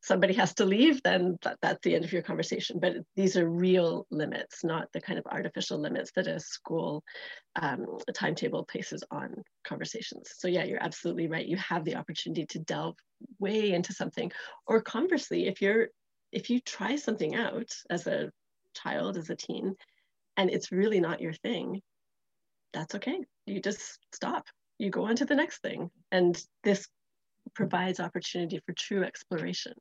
somebody 0.01 0.33
has 0.35 0.55
to 0.55 0.65
leave, 0.65 1.03
then 1.03 1.37
that, 1.43 1.59
that's 1.61 1.81
the 1.83 1.95
end 1.95 2.05
of 2.05 2.13
your 2.13 2.23
conversation. 2.23 2.79
But 2.81 2.97
these 3.17 3.37
are 3.37 3.49
real 3.49 4.07
limits, 4.11 4.65
not 4.65 4.89
the 4.93 5.01
kind 5.01 5.19
of 5.19 5.27
artificial 5.27 5.79
limits 5.79 6.11
that 6.17 6.27
a 6.27 6.41
school 6.41 7.05
um, 7.57 7.85
timetable 8.15 8.65
places 8.65 9.05
on 9.11 9.35
conversations. 9.63 10.31
So 10.39 10.49
yeah, 10.49 10.65
you're 10.65 10.83
absolutely 10.83 11.29
right. 11.29 11.47
You 11.47 11.59
have 11.59 11.85
the 11.85 11.97
opportunity 11.97 12.47
to 12.47 12.59
delve 12.61 12.97
way 13.39 13.73
into 13.73 13.93
something, 13.93 14.33
or 14.67 14.81
conversely, 14.81 15.47
if 15.47 15.61
you're 15.61 15.89
if 16.33 16.49
you 16.49 16.61
try 16.61 16.97
something 16.97 17.35
out 17.35 17.71
as 17.91 18.07
a 18.07 18.31
child, 18.75 19.19
as 19.19 19.29
a 19.29 19.37
teen, 19.37 19.75
and 20.37 20.51
it's 20.51 20.73
really 20.73 21.01
not 21.01 21.21
your 21.21 21.35
thing, 21.35 21.83
that's 22.73 22.95
okay. 22.95 23.19
You 23.47 23.61
just 23.61 23.99
stop. 24.13 24.47
You 24.85 24.91
go 24.91 25.05
on 25.05 25.17
to 25.17 25.25
the 25.25 25.35
next 25.35 25.63
thing. 25.63 25.91
And 26.13 26.41
this 26.63 26.87
provides 27.55 28.01
opportunity 28.01 28.61
for 28.67 28.75
true 28.75 29.03
exploration. 29.03 29.73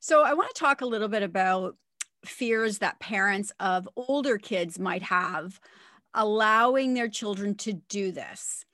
So 0.00 0.22
I 0.22 0.34
want 0.34 0.52
to 0.52 0.58
talk 0.58 0.80
a 0.80 0.86
little 0.86 1.08
bit 1.08 1.22
about 1.22 1.76
fears 2.24 2.78
that 2.78 3.00
parents 3.00 3.52
of 3.60 3.88
older 3.96 4.36
kids 4.36 4.78
might 4.78 5.02
have 5.04 5.60
allowing 6.12 6.94
their 6.94 7.08
children 7.08 7.54
to 7.54 7.72
do 7.72 8.10
this. 8.10 8.64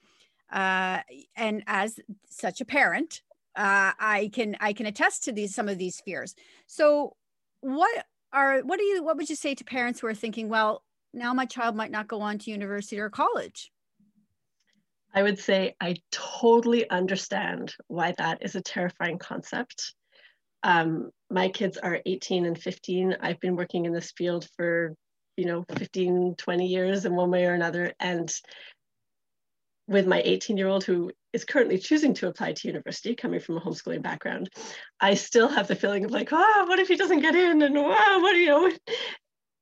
Uh, 0.51 1.01
and 1.35 1.63
as 1.67 1.99
such 2.29 2.61
a 2.61 2.65
parent, 2.65 3.21
uh, 3.55 3.91
I 3.99 4.31
can 4.33 4.55
I 4.59 4.73
can 4.73 4.85
attest 4.85 5.23
to 5.25 5.31
these 5.31 5.53
some 5.53 5.69
of 5.69 5.77
these 5.77 5.99
fears. 5.99 6.35
So 6.65 7.15
what 7.61 8.05
are 8.33 8.61
what 8.61 8.79
do 8.79 8.85
you 8.85 9.03
what 9.03 9.17
would 9.17 9.29
you 9.29 9.35
say 9.35 9.53
to 9.55 9.63
parents 9.63 9.99
who 9.99 10.07
are 10.07 10.15
thinking, 10.15 10.49
well, 10.49 10.83
now 11.13 11.33
my 11.33 11.45
child 11.45 11.75
might 11.75 11.91
not 11.91 12.07
go 12.07 12.21
on 12.21 12.39
to 12.39 12.51
university 12.51 12.99
or 12.99 13.09
college. 13.09 13.71
I 15.13 15.23
would 15.23 15.39
say 15.39 15.75
I 15.79 15.95
totally 16.11 16.89
understand 16.89 17.73
why 17.87 18.13
that 18.17 18.39
is 18.41 18.55
a 18.55 18.61
terrifying 18.61 19.17
concept. 19.17 19.93
Um, 20.63 21.11
my 21.29 21.49
kids 21.49 21.77
are 21.77 22.01
18 22.05 22.45
and 22.45 22.57
15. 22.57 23.17
I've 23.19 23.39
been 23.39 23.55
working 23.55 23.85
in 23.85 23.93
this 23.93 24.11
field 24.11 24.47
for, 24.55 24.95
you 25.35 25.45
know, 25.45 25.65
15, 25.77 26.35
20 26.37 26.67
years 26.67 27.05
in 27.05 27.15
one 27.15 27.31
way 27.31 27.45
or 27.45 27.53
another. 27.53 27.93
And 27.99 28.31
with 29.87 30.05
my 30.07 30.21
18 30.23 30.57
year 30.57 30.67
old 30.67 30.83
who 30.83 31.11
is 31.33 31.45
currently 31.45 31.77
choosing 31.77 32.13
to 32.15 32.27
apply 32.27 32.53
to 32.53 32.67
university, 32.67 33.15
coming 33.15 33.39
from 33.39 33.57
a 33.57 33.61
homeschooling 33.61 34.01
background, 34.01 34.49
I 34.99 35.13
still 35.13 35.47
have 35.47 35.67
the 35.67 35.75
feeling 35.75 36.05
of 36.05 36.11
like, 36.11 36.33
ah, 36.33 36.65
what 36.67 36.79
if 36.79 36.87
he 36.87 36.95
doesn't 36.95 37.21
get 37.21 37.35
in? 37.35 37.61
And 37.61 37.75
wow, 37.75 38.19
what 38.19 38.33
do 38.33 38.37
you 38.37 38.47
know? 38.47 38.71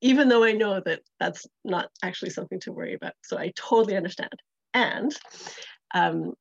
Even 0.01 0.27
though 0.27 0.43
I 0.43 0.51
know 0.51 0.81
that 0.85 1.01
that's 1.19 1.45
not 1.63 1.89
actually 2.03 2.31
something 2.31 2.59
to 2.61 2.71
worry 2.71 2.93
about. 2.93 3.13
So 3.23 3.37
I 3.37 3.51
totally 3.55 3.95
understand. 3.95 4.33
And 4.75 5.15
um, 5.93 6.33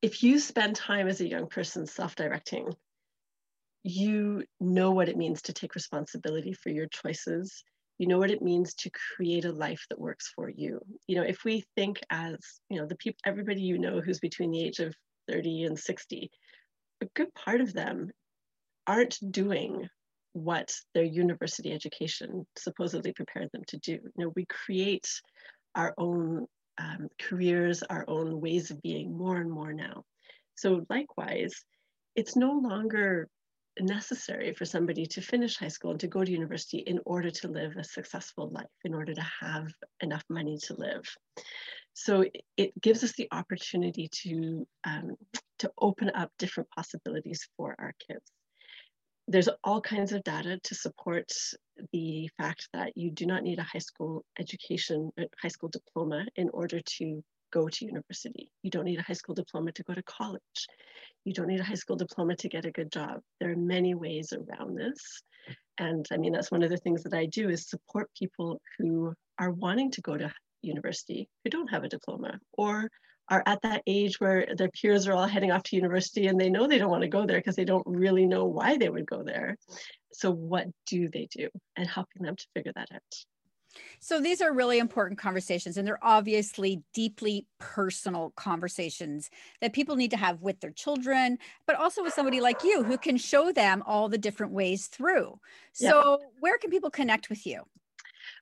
if 0.00 0.22
you 0.22 0.38
spend 0.38 0.74
time 0.74 1.08
as 1.08 1.20
a 1.20 1.28
young 1.28 1.46
person 1.46 1.86
self 1.86 2.16
directing, 2.16 2.72
you 3.82 4.44
know 4.58 4.92
what 4.92 5.10
it 5.10 5.16
means 5.18 5.42
to 5.42 5.52
take 5.52 5.74
responsibility 5.74 6.54
for 6.54 6.70
your 6.70 6.86
choices. 6.86 7.62
You 7.98 8.08
know 8.08 8.18
what 8.18 8.30
it 8.30 8.42
means 8.42 8.74
to 8.74 8.90
create 9.14 9.44
a 9.44 9.52
life 9.52 9.84
that 9.90 10.00
works 10.00 10.32
for 10.34 10.48
you. 10.48 10.80
You 11.06 11.16
know, 11.16 11.22
if 11.22 11.44
we 11.44 11.64
think 11.76 12.00
as, 12.10 12.38
you 12.70 12.80
know, 12.80 12.86
the 12.86 12.96
people, 12.96 13.18
everybody 13.26 13.60
you 13.60 13.78
know 13.78 14.00
who's 14.00 14.18
between 14.18 14.50
the 14.50 14.64
age 14.64 14.80
of 14.80 14.94
30 15.28 15.64
and 15.64 15.78
60, 15.78 16.30
a 17.02 17.06
good 17.14 17.32
part 17.34 17.60
of 17.60 17.74
them 17.74 18.10
aren't 18.86 19.18
doing 19.30 19.86
what 20.32 20.74
their 20.94 21.04
university 21.04 21.72
education 21.72 22.46
supposedly 22.56 23.12
prepared 23.12 23.50
them 23.52 23.62
to 23.68 23.76
do. 23.78 23.92
You 23.92 24.12
know, 24.16 24.32
we 24.34 24.46
create 24.46 25.08
our 25.74 25.94
own 25.98 26.46
um, 26.78 27.08
careers, 27.20 27.82
our 27.82 28.04
own 28.08 28.40
ways 28.40 28.70
of 28.70 28.82
being 28.82 29.16
more 29.16 29.36
and 29.36 29.50
more 29.50 29.72
now. 29.72 30.04
So 30.54 30.84
likewise, 30.88 31.54
it's 32.14 32.36
no 32.36 32.52
longer 32.52 33.28
necessary 33.78 34.54
for 34.54 34.64
somebody 34.64 35.06
to 35.06 35.20
finish 35.20 35.56
high 35.56 35.68
school 35.68 35.90
and 35.92 36.00
to 36.00 36.06
go 36.06 36.24
to 36.24 36.30
university 36.30 36.78
in 36.78 36.98
order 37.04 37.30
to 37.30 37.48
live 37.48 37.76
a 37.76 37.84
successful 37.84 38.48
life, 38.50 38.64
in 38.84 38.94
order 38.94 39.14
to 39.14 39.26
have 39.40 39.66
enough 40.00 40.24
money 40.30 40.58
to 40.62 40.74
live. 40.74 41.04
So 41.92 42.24
it- 42.56 42.72
gives 42.80 43.02
us 43.04 43.12
the 43.12 43.28
opportunity 43.32 44.08
to 44.22 44.66
um, 44.84 45.16
to 45.58 45.70
open 45.78 46.10
up 46.14 46.30
different 46.38 46.68
possibilities 46.70 47.48
for 47.56 47.74
our 47.78 47.94
kids. 48.06 48.30
There's 49.28 49.48
all 49.64 49.80
kinds 49.80 50.12
of 50.12 50.22
data 50.22 50.58
to 50.62 50.74
support 50.74 51.32
the 51.92 52.30
fact 52.38 52.68
that 52.72 52.96
you 52.96 53.10
do 53.10 53.26
not 53.26 53.42
need 53.42 53.58
a 53.58 53.64
high 53.64 53.80
school 53.80 54.24
education, 54.38 55.10
a 55.18 55.24
high 55.42 55.48
school 55.48 55.68
diploma 55.68 56.26
in 56.36 56.48
order 56.50 56.80
to 56.98 57.22
go 57.52 57.68
to 57.68 57.84
university. 57.84 58.50
You 58.62 58.70
don't 58.70 58.84
need 58.84 59.00
a 59.00 59.02
high 59.02 59.14
school 59.14 59.34
diploma 59.34 59.72
to 59.72 59.82
go 59.82 59.94
to 59.94 60.02
college. 60.02 60.68
You 61.24 61.32
don't 61.32 61.48
need 61.48 61.60
a 61.60 61.64
high 61.64 61.74
school 61.74 61.96
diploma 61.96 62.36
to 62.36 62.48
get 62.48 62.64
a 62.64 62.70
good 62.70 62.92
job. 62.92 63.20
There 63.40 63.50
are 63.50 63.56
many 63.56 63.94
ways 63.94 64.32
around 64.32 64.76
this. 64.76 65.22
And 65.78 66.06
I 66.12 66.16
mean, 66.16 66.32
that's 66.32 66.50
one 66.50 66.62
of 66.62 66.70
the 66.70 66.76
things 66.76 67.02
that 67.02 67.14
I 67.14 67.26
do 67.26 67.48
is 67.48 67.68
support 67.68 68.10
people 68.18 68.60
who 68.78 69.12
are 69.38 69.50
wanting 69.50 69.90
to 69.92 70.00
go 70.02 70.16
to 70.16 70.32
university 70.62 71.28
who 71.44 71.50
don't 71.50 71.70
have 71.70 71.84
a 71.84 71.88
diploma 71.88 72.38
or 72.52 72.88
are 73.28 73.42
at 73.46 73.62
that 73.62 73.82
age 73.86 74.20
where 74.20 74.46
their 74.56 74.70
peers 74.70 75.06
are 75.06 75.12
all 75.12 75.26
heading 75.26 75.50
off 75.50 75.62
to 75.64 75.76
university 75.76 76.26
and 76.26 76.40
they 76.40 76.50
know 76.50 76.66
they 76.66 76.78
don't 76.78 76.90
want 76.90 77.02
to 77.02 77.08
go 77.08 77.26
there 77.26 77.38
because 77.38 77.56
they 77.56 77.64
don't 77.64 77.86
really 77.86 78.26
know 78.26 78.44
why 78.44 78.76
they 78.76 78.88
would 78.88 79.06
go 79.06 79.22
there. 79.22 79.56
So, 80.12 80.30
what 80.30 80.66
do 80.86 81.08
they 81.08 81.28
do? 81.30 81.48
And 81.76 81.88
helping 81.88 82.22
them 82.22 82.36
to 82.36 82.46
figure 82.54 82.72
that 82.74 82.88
out. 82.92 83.02
So 84.00 84.20
these 84.20 84.40
are 84.40 84.52
really 84.52 84.78
important 84.78 85.18
conversations, 85.18 85.76
and 85.76 85.86
they're 85.86 86.02
obviously 86.02 86.82
deeply 86.94 87.46
personal 87.58 88.32
conversations 88.36 89.30
that 89.60 89.72
people 89.72 89.96
need 89.96 90.10
to 90.12 90.16
have 90.16 90.42
with 90.42 90.60
their 90.60 90.70
children, 90.70 91.38
but 91.66 91.76
also 91.76 92.02
with 92.02 92.14
somebody 92.14 92.40
like 92.40 92.62
you 92.62 92.82
who 92.82 92.98
can 92.98 93.16
show 93.16 93.52
them 93.52 93.82
all 93.86 94.08
the 94.08 94.18
different 94.18 94.52
ways 94.52 94.86
through. 94.86 95.38
Yeah. 95.78 95.90
So, 95.90 96.20
where 96.40 96.58
can 96.58 96.70
people 96.70 96.90
connect 96.90 97.28
with 97.28 97.46
you? 97.46 97.62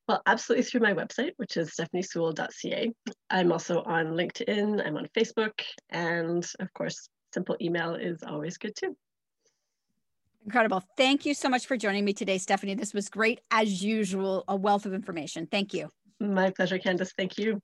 Well, 0.07 0.23
absolutely 0.27 0.65
through 0.65 0.83
my 0.83 0.93
website, 0.93 1.33
which 1.39 1.57
is 1.57 1.71
stephaniesewell.ca. 1.71 2.93
I'm 3.31 3.53
also 3.53 3.83
on 3.83 4.09
LinkedIn, 4.09 4.87
I'm 4.87 4.97
on 4.97 5.09
Facebook, 5.17 5.63
and 5.91 6.47
of 6.61 6.73
course, 6.75 7.09
simple 7.33 7.57
email 7.61 7.95
is 7.95 8.23
always 8.23 8.59
good 8.59 8.77
too. 8.77 8.97
Incredible. 10.45 10.83
Thank 10.99 11.25
you 11.25 11.33
so 11.33 11.49
much 11.49 11.67
for 11.67 11.79
joining 11.79 12.05
me 12.05 12.13
today, 12.13 12.37
Stephanie. 12.37 12.75
This 12.75 12.93
was 12.93 13.09
great, 13.09 13.41
as 13.51 13.83
usual, 13.83 14.45
a 14.47 14.55
wealth 14.55 14.85
of 14.85 14.93
information. 14.93 15.47
Thank 15.47 15.73
you. 15.73 15.89
My 16.21 16.51
pleasure, 16.51 16.79
Candace. 16.79 17.13
Thank 17.17 17.39
you. 17.39 17.63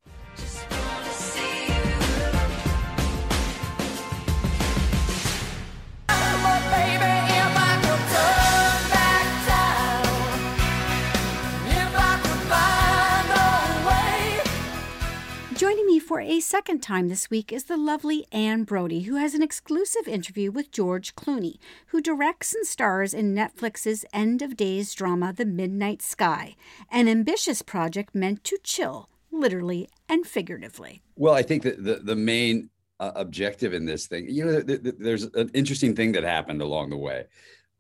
For 16.11 16.21
a 16.21 16.41
second 16.41 16.81
time 16.81 17.07
this 17.07 17.31
week 17.31 17.53
is 17.53 17.67
the 17.67 17.77
lovely 17.77 18.27
Anne 18.33 18.65
Brodie, 18.65 19.03
who 19.03 19.15
has 19.15 19.33
an 19.33 19.45
exclusive 19.45 20.09
interview 20.09 20.51
with 20.51 20.73
George 20.73 21.15
Clooney, 21.15 21.59
who 21.87 22.01
directs 22.01 22.53
and 22.53 22.67
stars 22.67 23.15
in 23.15 23.33
Netflix's 23.33 24.05
end 24.13 24.43
of 24.43 24.57
days 24.57 24.93
drama 24.93 25.33
The 25.33 25.45
Midnight 25.45 26.03
Sky, 26.03 26.57
an 26.91 27.07
ambitious 27.07 27.63
project 27.63 28.13
meant 28.13 28.43
to 28.43 28.59
chill, 28.65 29.09
literally 29.31 29.89
and 30.09 30.27
figuratively. 30.27 31.01
Well, 31.15 31.35
I 31.35 31.43
think 31.43 31.63
that 31.63 31.85
the, 31.85 32.01
the 32.03 32.17
main 32.17 32.71
uh, 32.99 33.13
objective 33.15 33.73
in 33.73 33.87
this 33.87 34.09
thing, 34.09 34.27
you 34.29 34.45
know, 34.45 34.63
th- 34.63 34.83
th- 34.83 34.97
there's 34.99 35.23
an 35.23 35.53
interesting 35.55 35.95
thing 35.95 36.11
that 36.11 36.25
happened 36.25 36.61
along 36.61 36.91
the 36.91 36.99
way. 36.99 37.27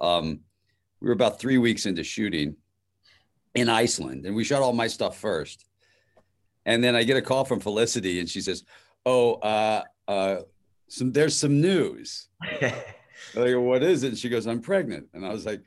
Um, 0.00 0.38
we 1.00 1.08
were 1.08 1.14
about 1.14 1.40
three 1.40 1.58
weeks 1.58 1.84
into 1.84 2.04
shooting 2.04 2.54
in 3.56 3.68
Iceland, 3.68 4.24
and 4.24 4.36
we 4.36 4.44
shot 4.44 4.62
all 4.62 4.72
my 4.72 4.86
stuff 4.86 5.18
first. 5.18 5.64
And 6.66 6.82
then 6.84 6.94
I 6.94 7.04
get 7.04 7.16
a 7.16 7.22
call 7.22 7.44
from 7.44 7.60
Felicity, 7.60 8.20
and 8.20 8.28
she 8.28 8.40
says, 8.40 8.64
"Oh, 9.06 9.34
uh, 9.34 9.84
uh, 10.08 10.36
some 10.88 11.12
there's 11.12 11.36
some 11.36 11.60
news." 11.60 12.28
Go, 13.34 13.60
"What 13.60 13.82
is 13.82 14.02
it?" 14.02 14.08
And 14.08 14.18
she 14.18 14.28
goes, 14.28 14.46
"I'm 14.46 14.60
pregnant." 14.60 15.08
And 15.14 15.24
I 15.24 15.30
was 15.30 15.46
like, 15.46 15.62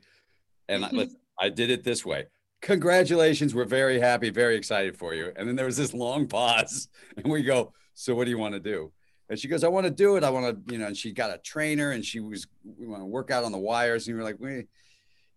"And 0.68 0.84
I, 0.84 0.90
listen, 0.90 1.18
I 1.38 1.48
did 1.48 1.70
it 1.70 1.84
this 1.84 2.04
way." 2.04 2.26
Congratulations, 2.62 3.54
we're 3.54 3.66
very 3.66 4.00
happy, 4.00 4.30
very 4.30 4.56
excited 4.56 4.96
for 4.96 5.12
you. 5.12 5.32
And 5.36 5.46
then 5.46 5.54
there 5.54 5.66
was 5.66 5.76
this 5.76 5.92
long 5.92 6.26
pause, 6.26 6.88
and 7.16 7.30
we 7.30 7.42
go, 7.42 7.72
"So 7.94 8.14
what 8.14 8.24
do 8.24 8.30
you 8.30 8.38
want 8.38 8.54
to 8.54 8.60
do?" 8.60 8.92
And 9.28 9.38
she 9.38 9.48
goes, 9.48 9.64
I 9.64 9.68
want 9.68 9.84
to 9.84 9.90
do 9.90 10.16
it. 10.16 10.24
I 10.24 10.30
want 10.30 10.66
to, 10.66 10.72
you 10.72 10.78
know, 10.78 10.86
and 10.86 10.96
she 10.96 11.12
got 11.12 11.30
a 11.30 11.38
trainer 11.38 11.92
and 11.92 12.04
she 12.04 12.20
was, 12.20 12.46
we 12.78 12.86
want 12.86 13.00
to 13.00 13.06
work 13.06 13.30
out 13.30 13.44
on 13.44 13.52
the 13.52 13.58
wires. 13.58 14.06
And 14.06 14.14
we 14.14 14.22
were 14.22 14.28
like, 14.28 14.38
we, 14.38 14.66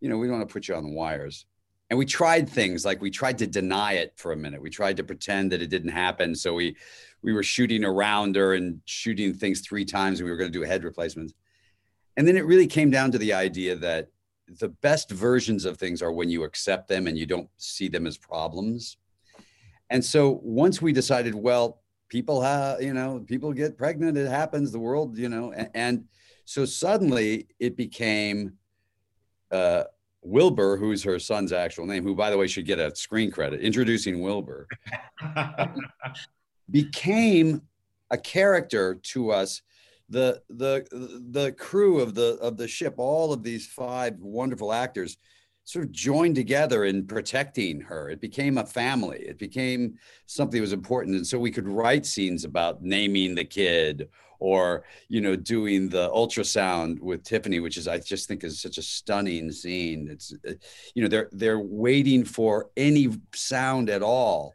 you 0.02 0.10
know, 0.10 0.18
we 0.18 0.28
don't 0.28 0.38
want 0.38 0.48
to 0.48 0.54
put 0.54 0.68
you 0.68 0.76
on 0.76 0.84
the 0.84 0.92
wires. 0.92 1.46
And 1.90 1.98
we 1.98 2.06
tried 2.06 2.50
things 2.50 2.84
like 2.84 3.02
we 3.02 3.10
tried 3.10 3.38
to 3.38 3.48
deny 3.48 3.94
it 3.94 4.14
for 4.18 4.34
a 4.34 4.36
minute. 4.36 4.62
We 4.62 4.70
tried 4.70 4.98
to 4.98 5.04
pretend 5.04 5.52
that 5.52 5.62
it 5.62 5.70
didn't 5.70 5.92
happen. 5.92 6.36
So 6.36 6.54
we, 6.54 6.76
we 7.22 7.34
were 7.34 7.44
shooting 7.44 7.86
around 7.86 8.36
her 8.36 8.56
and 8.56 8.82
shooting 8.86 9.34
things 9.34 9.62
three 9.62 9.86
times 9.86 10.20
and 10.20 10.26
we 10.26 10.32
were 10.32 10.38
going 10.38 10.52
to 10.52 10.60
do 10.60 10.66
head 10.66 10.84
replacements. 10.84 11.34
And 12.18 12.28
then 12.28 12.36
it 12.36 12.46
really 12.46 12.68
came 12.68 12.90
down 12.90 13.12
to 13.12 13.18
the 13.18 13.34
idea 13.34 13.76
that 13.78 14.10
the 14.60 14.70
best 14.70 15.12
versions 15.12 15.66
of 15.66 15.78
things 15.78 16.02
are 16.02 16.12
when 16.12 16.30
you 16.30 16.44
accept 16.44 16.88
them 16.88 17.08
and 17.08 17.18
you 17.18 17.26
don't 17.26 17.50
see 17.58 17.88
them 17.88 18.06
as 18.06 18.18
problems. 18.18 18.98
And 19.90 20.04
so 20.04 20.42
once 20.44 20.82
we 20.82 20.92
decided, 20.92 21.36
well, 21.36 21.82
people 22.10 22.42
have 22.42 22.82
you 22.82 22.94
know 22.94 23.24
people 23.28 23.52
get 23.52 23.78
pregnant 23.78 24.18
it 24.18 24.30
happens 24.30 24.72
the 24.72 24.80
world 24.80 25.18
you 25.18 25.30
know 25.30 25.52
and, 25.52 25.70
and 25.74 26.04
so 26.46 26.66
suddenly 26.66 27.48
it 27.60 27.76
became 27.76 28.54
uh 29.52 29.84
wilbur 30.28 30.78
who's 30.78 31.04
her 31.04 31.20
son's 31.20 31.52
actual 31.52 31.86
name 31.86 32.04
who 32.04 32.16
by 32.16 32.30
the 32.30 32.38
way 32.38 32.48
should 32.48 32.66
get 32.66 32.80
a 32.80 32.96
screen 32.96 33.32
credit 33.32 33.62
introducing 33.62 34.22
wilbur 34.22 34.68
became 36.70 37.62
a 38.12 38.18
character 38.18 38.96
to 38.96 39.32
us. 39.32 39.62
The 40.10 40.42
the 40.50 40.88
the 41.32 41.52
crew 41.52 42.00
of 42.00 42.16
the 42.16 42.38
of 42.42 42.56
the 42.56 42.68
ship 42.68 42.96
all 42.98 43.34
of 43.34 43.44
these 43.44 43.68
five 43.68 44.16
wonderful 44.20 44.72
actors 44.72 45.18
sort 45.66 45.84
of 45.84 45.92
joined 45.92 46.36
together 46.36 46.86
in 46.86 47.06
protecting 47.06 47.82
her. 47.82 48.10
It 48.10 48.22
became 48.22 48.58
a 48.58 48.66
family. 48.66 49.20
It 49.20 49.38
became 49.38 49.96
something 50.26 50.60
that 50.60 50.62
was 50.62 50.72
important. 50.72 51.18
And 51.18 51.28
so 51.28 51.38
we 51.38 51.52
could 51.52 51.68
write 51.68 52.06
scenes 52.06 52.46
about 52.46 52.82
naming 52.82 53.36
the 53.36 53.44
kid 53.44 54.08
or 54.40 54.84
you 55.08 55.22
know 55.22 55.36
doing 55.36 55.90
the 55.90 56.10
ultrasound 56.10 57.00
with 57.00 57.24
tiffany 57.24 57.60
which 57.60 57.78
is 57.78 57.88
i 57.88 57.98
just 57.98 58.28
think 58.28 58.44
is 58.44 58.62
such 58.62 58.78
a 58.78 58.82
stunning 58.82 59.52
scene. 59.52 60.08
It's 60.12 60.34
uh, 60.48 60.54
you 60.94 61.02
know 61.02 61.10
they're 61.10 61.30
they're 61.32 61.60
waiting 61.60 62.24
for 62.24 62.70
any 62.76 63.10
sound 63.34 63.90
at 63.90 64.04
all 64.04 64.54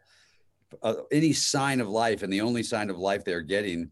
uh, 0.81 0.95
any 1.11 1.33
sign 1.33 1.81
of 1.81 1.87
life 1.87 2.23
and 2.23 2.31
the 2.31 2.41
only 2.41 2.63
sign 2.63 2.89
of 2.89 2.97
life 2.97 3.23
they're 3.23 3.41
getting 3.41 3.89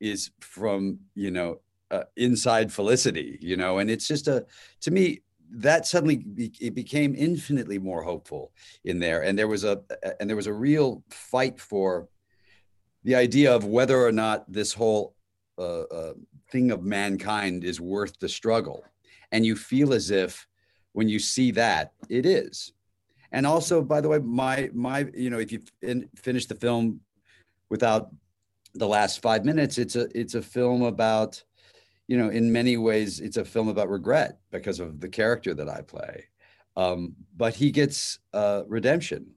is 0.00 0.30
from 0.40 0.98
you 1.14 1.30
know 1.30 1.60
uh, 1.90 2.04
inside 2.16 2.72
felicity 2.72 3.38
you 3.40 3.56
know 3.56 3.78
and 3.78 3.90
it's 3.90 4.08
just 4.08 4.28
a 4.28 4.46
to 4.80 4.90
me 4.90 5.20
that 5.52 5.86
suddenly 5.86 6.16
be, 6.16 6.52
it 6.60 6.74
became 6.74 7.14
infinitely 7.14 7.78
more 7.78 8.02
hopeful 8.02 8.52
in 8.84 8.98
there, 8.98 9.22
and 9.22 9.38
there 9.38 9.48
was 9.48 9.64
a 9.64 9.82
and 10.18 10.28
there 10.28 10.36
was 10.36 10.46
a 10.46 10.52
real 10.52 11.04
fight 11.10 11.60
for 11.60 12.08
the 13.04 13.14
idea 13.14 13.54
of 13.54 13.64
whether 13.64 14.04
or 14.04 14.12
not 14.12 14.50
this 14.50 14.72
whole 14.72 15.14
uh, 15.58 16.12
thing 16.50 16.70
of 16.70 16.82
mankind 16.82 17.64
is 17.64 17.80
worth 17.80 18.18
the 18.18 18.28
struggle, 18.28 18.84
and 19.32 19.44
you 19.44 19.56
feel 19.56 19.92
as 19.92 20.10
if 20.10 20.46
when 20.92 21.08
you 21.08 21.18
see 21.18 21.50
that 21.52 21.92
it 22.08 22.26
is. 22.26 22.72
And 23.32 23.46
also, 23.46 23.82
by 23.82 24.00
the 24.00 24.08
way, 24.08 24.18
my 24.18 24.70
my 24.72 25.06
you 25.14 25.30
know 25.30 25.38
if 25.38 25.52
you 25.52 25.60
fin- 25.80 26.08
finish 26.16 26.46
the 26.46 26.54
film 26.54 27.00
without 27.70 28.10
the 28.74 28.88
last 28.88 29.22
five 29.22 29.44
minutes, 29.44 29.78
it's 29.78 29.96
a 29.96 30.08
it's 30.18 30.34
a 30.34 30.42
film 30.42 30.82
about 30.82 31.42
you 32.08 32.18
know, 32.18 32.28
in 32.28 32.52
many 32.52 32.76
ways, 32.76 33.20
it's 33.20 33.36
a 33.36 33.44
film 33.44 33.68
about 33.68 33.88
regret 33.88 34.38
because 34.50 34.80
of 34.80 35.00
the 35.00 35.08
character 35.08 35.54
that 35.54 35.68
I 35.68 35.80
play. 35.82 36.24
Um, 36.76 37.14
but 37.36 37.54
he 37.54 37.70
gets 37.70 38.18
uh, 38.34 38.64
redemption. 38.66 39.28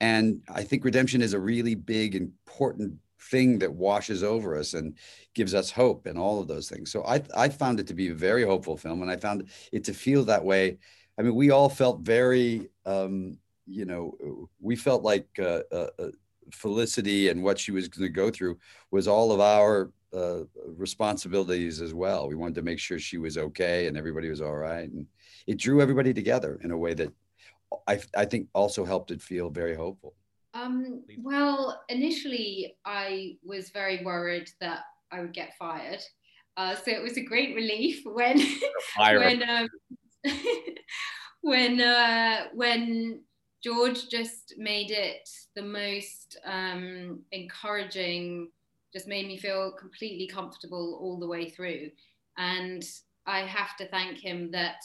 And 0.00 0.42
I 0.48 0.64
think 0.64 0.84
redemption 0.84 1.20
is 1.20 1.34
a 1.34 1.38
really 1.38 1.74
big, 1.74 2.14
important 2.14 2.94
thing 3.20 3.58
that 3.58 3.72
washes 3.72 4.22
over 4.22 4.56
us 4.56 4.74
and 4.74 4.96
gives 5.34 5.54
us 5.54 5.70
hope 5.70 6.06
and 6.06 6.18
all 6.18 6.40
of 6.40 6.48
those 6.48 6.68
things. 6.68 6.90
So 6.90 7.04
I, 7.04 7.22
I 7.36 7.48
found 7.48 7.80
it 7.80 7.86
to 7.88 7.94
be 7.94 8.08
a 8.08 8.14
very 8.14 8.44
hopeful 8.44 8.76
film. 8.76 9.02
And 9.02 9.10
I 9.10 9.16
found 9.16 9.48
it 9.72 9.84
to 9.84 9.94
feel 9.94 10.24
that 10.24 10.44
way. 10.44 10.78
I 11.18 11.22
mean, 11.22 11.34
we 11.34 11.50
all 11.50 11.68
felt 11.68 12.00
very, 12.00 12.68
um, 12.86 13.38
you 13.66 13.84
know, 13.84 14.48
we 14.60 14.76
felt 14.76 15.02
like 15.02 15.28
uh, 15.38 15.62
uh, 15.70 15.88
uh 15.98 16.10
Felicity 16.52 17.28
and 17.28 17.42
what 17.42 17.58
she 17.58 17.70
was 17.70 17.86
going 17.86 18.08
to 18.08 18.12
go 18.12 18.28
through 18.28 18.58
was 18.90 19.06
all 19.06 19.30
of 19.30 19.40
our 19.40 19.92
uh, 20.12 20.40
responsibilities 20.66 21.80
as 21.80 21.94
well. 21.94 22.28
We 22.28 22.34
wanted 22.34 22.56
to 22.56 22.62
make 22.62 22.80
sure 22.80 22.98
she 22.98 23.18
was 23.18 23.38
okay 23.38 23.86
and 23.86 23.96
everybody 23.96 24.28
was 24.28 24.40
all 24.40 24.56
right, 24.56 24.90
and 24.90 25.06
it 25.46 25.58
drew 25.58 25.80
everybody 25.80 26.12
together 26.12 26.58
in 26.64 26.72
a 26.72 26.76
way 26.76 26.94
that 26.94 27.12
I, 27.86 28.00
I 28.16 28.24
think 28.24 28.48
also 28.52 28.84
helped 28.84 29.10
it 29.10 29.22
feel 29.22 29.50
very 29.50 29.74
hopeful. 29.74 30.14
Um, 30.54 31.02
well, 31.18 31.82
initially, 31.88 32.76
I 32.84 33.36
was 33.44 33.70
very 33.70 34.04
worried 34.04 34.50
that 34.60 34.80
I 35.12 35.20
would 35.20 35.32
get 35.32 35.56
fired. 35.58 36.00
Uh, 36.56 36.74
so 36.74 36.90
it 36.90 37.02
was 37.02 37.16
a 37.16 37.24
great 37.24 37.54
relief 37.54 38.02
when 38.04 38.40
when 38.98 39.42
um, 39.48 39.68
when 41.42 41.80
uh, 41.80 42.46
when 42.54 43.20
George 43.62 44.08
just 44.08 44.54
made 44.56 44.90
it 44.90 45.28
the 45.54 45.62
most 45.62 46.38
um, 46.44 47.20
encouraging 47.32 48.50
just 48.92 49.06
made 49.06 49.26
me 49.26 49.38
feel 49.38 49.72
completely 49.78 50.26
comfortable 50.26 50.98
all 51.00 51.18
the 51.18 51.26
way 51.26 51.48
through. 51.48 51.90
And 52.36 52.82
I 53.26 53.40
have 53.40 53.76
to 53.76 53.86
thank 53.88 54.18
him 54.18 54.50
that 54.50 54.82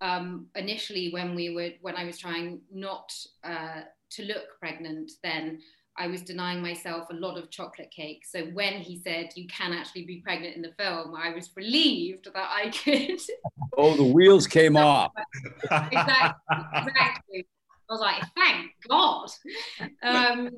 um, 0.00 0.46
initially 0.54 1.10
when 1.12 1.34
we 1.34 1.54
were 1.54 1.70
when 1.80 1.96
I 1.96 2.04
was 2.04 2.18
trying 2.18 2.60
not 2.72 3.12
uh, 3.44 3.82
to 4.16 4.24
look 4.24 4.58
pregnant, 4.58 5.12
then 5.22 5.60
I 5.98 6.06
was 6.06 6.22
denying 6.22 6.62
myself 6.62 7.08
a 7.10 7.14
lot 7.14 7.36
of 7.36 7.50
chocolate 7.50 7.90
cake. 7.90 8.24
So 8.24 8.44
when 8.46 8.74
he 8.74 8.98
said 8.98 9.30
you 9.34 9.46
can 9.48 9.72
actually 9.72 10.04
be 10.06 10.20
pregnant 10.20 10.56
in 10.56 10.62
the 10.62 10.72
film, 10.78 11.14
I 11.14 11.34
was 11.34 11.50
relieved 11.54 12.28
that 12.32 12.36
I 12.50 12.70
could. 12.70 13.20
Oh, 13.78 13.96
the 13.96 14.04
wheels 14.04 14.46
came 14.46 14.76
off. 14.76 15.12
exactly, 15.62 16.56
exactly. 16.74 17.46
I 17.88 17.92
was 17.92 18.00
like, 18.00 18.22
thank 18.36 18.70
God. 18.86 19.30
Um, 20.02 20.50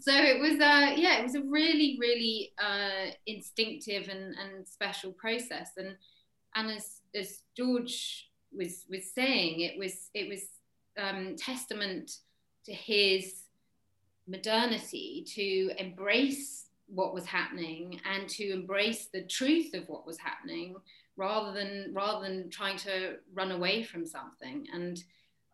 so 0.00 0.12
it 0.12 0.40
was 0.40 0.60
uh 0.60 0.92
yeah 0.96 1.18
it 1.18 1.22
was 1.22 1.34
a 1.34 1.42
really 1.42 1.96
really 2.00 2.52
uh 2.62 3.10
instinctive 3.26 4.08
and 4.08 4.34
and 4.36 4.66
special 4.66 5.12
process 5.12 5.70
and 5.76 5.96
and 6.56 6.70
as 6.70 7.00
as 7.14 7.40
george 7.56 8.28
was 8.52 8.84
was 8.90 9.12
saying 9.12 9.60
it 9.60 9.78
was 9.78 10.10
it 10.14 10.28
was 10.28 10.42
um 10.98 11.36
testament 11.36 12.10
to 12.64 12.72
his 12.72 13.42
modernity 14.26 15.24
to 15.26 15.70
embrace 15.78 16.66
what 16.86 17.14
was 17.14 17.26
happening 17.26 18.00
and 18.04 18.28
to 18.28 18.52
embrace 18.52 19.06
the 19.12 19.22
truth 19.22 19.74
of 19.74 19.88
what 19.88 20.06
was 20.06 20.18
happening 20.18 20.74
rather 21.16 21.52
than 21.52 21.92
rather 21.92 22.26
than 22.26 22.50
trying 22.50 22.76
to 22.76 23.16
run 23.32 23.52
away 23.52 23.82
from 23.82 24.04
something 24.04 24.66
and 24.72 25.04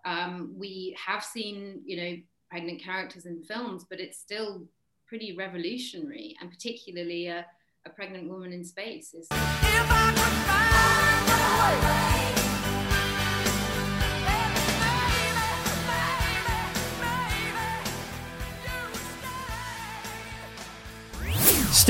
um, 0.05 0.55
we 0.57 0.97
have 1.05 1.23
seen 1.23 1.83
you 1.85 1.97
know 1.97 2.17
pregnant 2.51 2.83
characters 2.83 3.27
in 3.27 3.43
films, 3.45 3.87
but 3.89 4.01
it's 4.01 4.19
still 4.19 4.67
pretty 5.07 5.37
revolutionary, 5.37 6.37
and 6.41 6.51
particularly 6.51 7.29
a, 7.29 7.47
a 7.87 7.91
pregnant 7.91 8.29
woman 8.29 8.53
in 8.53 8.65
space 8.65 9.15
is. 9.15 9.29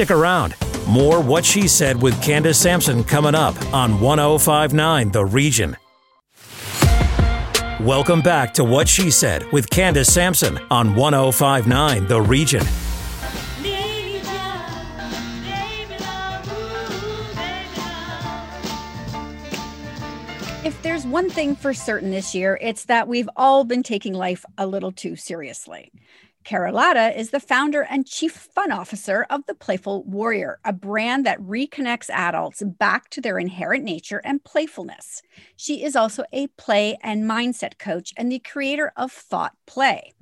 Stick 0.01 0.11
around. 0.11 0.55
More 0.89 1.21
What 1.21 1.45
She 1.45 1.69
Said 1.69 2.01
with 2.01 2.23
Candace 2.23 2.57
Sampson 2.57 3.05
coming 3.05 3.35
up 3.35 3.55
on 3.71 4.01
1059 4.01 5.11
The 5.13 5.27
Region. 5.27 5.77
Welcome 7.81 8.23
back 8.23 8.55
to 8.55 8.65
What 8.65 8.89
She 8.89 9.11
Said 9.11 9.45
with 9.53 9.69
Candace 9.69 10.11
Sampson 10.11 10.59
on 10.71 10.95
1059 10.95 12.07
The 12.07 12.23
Region. 12.23 12.63
If 20.65 20.81
there's 20.81 21.05
one 21.05 21.29
thing 21.29 21.55
for 21.55 21.75
certain 21.75 22.11
this 22.11 22.35
year, 22.35 22.59
it's 22.63 22.87
that 22.87 23.07
we've 23.07 23.29
all 23.37 23.65
been 23.65 23.83
taking 23.83 24.15
life 24.15 24.47
a 24.57 24.67
little 24.67 24.93
too 24.93 25.15
seriously. 25.15 25.93
Kara 26.45 26.73
Latta 26.73 27.19
is 27.19 27.31
the 27.31 27.39
founder 27.39 27.83
and 27.83 28.07
chief 28.07 28.33
fun 28.33 28.73
officer 28.73 29.27
of 29.29 29.45
The 29.47 29.55
Playful 29.55 30.05
Warrior, 30.05 30.59
a 30.65 30.73
brand 30.73 31.27
that 31.27 31.39
reconnects 31.41 32.09
adults 32.11 32.63
back 32.63 33.11
to 33.11 33.21
their 33.21 33.39
inherent 33.39 33.85
nature 33.85 34.23
and 34.25 34.43
playfulness. 34.43 35.23
She 35.57 35.85
is 35.85 35.95
also 35.95 36.25
a 36.33 36.47
play 36.49 36.97
and 37.03 37.25
mindset 37.25 37.79
coach 37.79 38.15
and 38.17 38.33
the 38.33 38.39
creator 38.39 38.91
of 38.97 39.13
Thought 39.13 39.55
Play. 39.67 40.15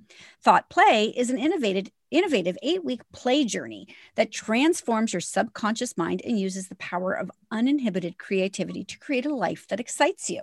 Thought 0.42 0.68
Play 0.68 1.14
is 1.16 1.30
an 1.30 1.38
innovative 1.38 1.90
innovative 2.10 2.56
eight 2.62 2.84
week 2.84 3.02
play 3.12 3.44
journey 3.44 3.86
that 4.14 4.32
transforms 4.32 5.12
your 5.12 5.20
subconscious 5.20 5.96
mind 5.96 6.22
and 6.24 6.40
uses 6.40 6.68
the 6.68 6.74
power 6.76 7.12
of 7.12 7.30
uninhibited 7.50 8.16
creativity 8.18 8.82
to 8.82 8.98
create 8.98 9.26
a 9.26 9.34
life 9.34 9.66
that 9.68 9.80
excites 9.80 10.30
you. 10.30 10.40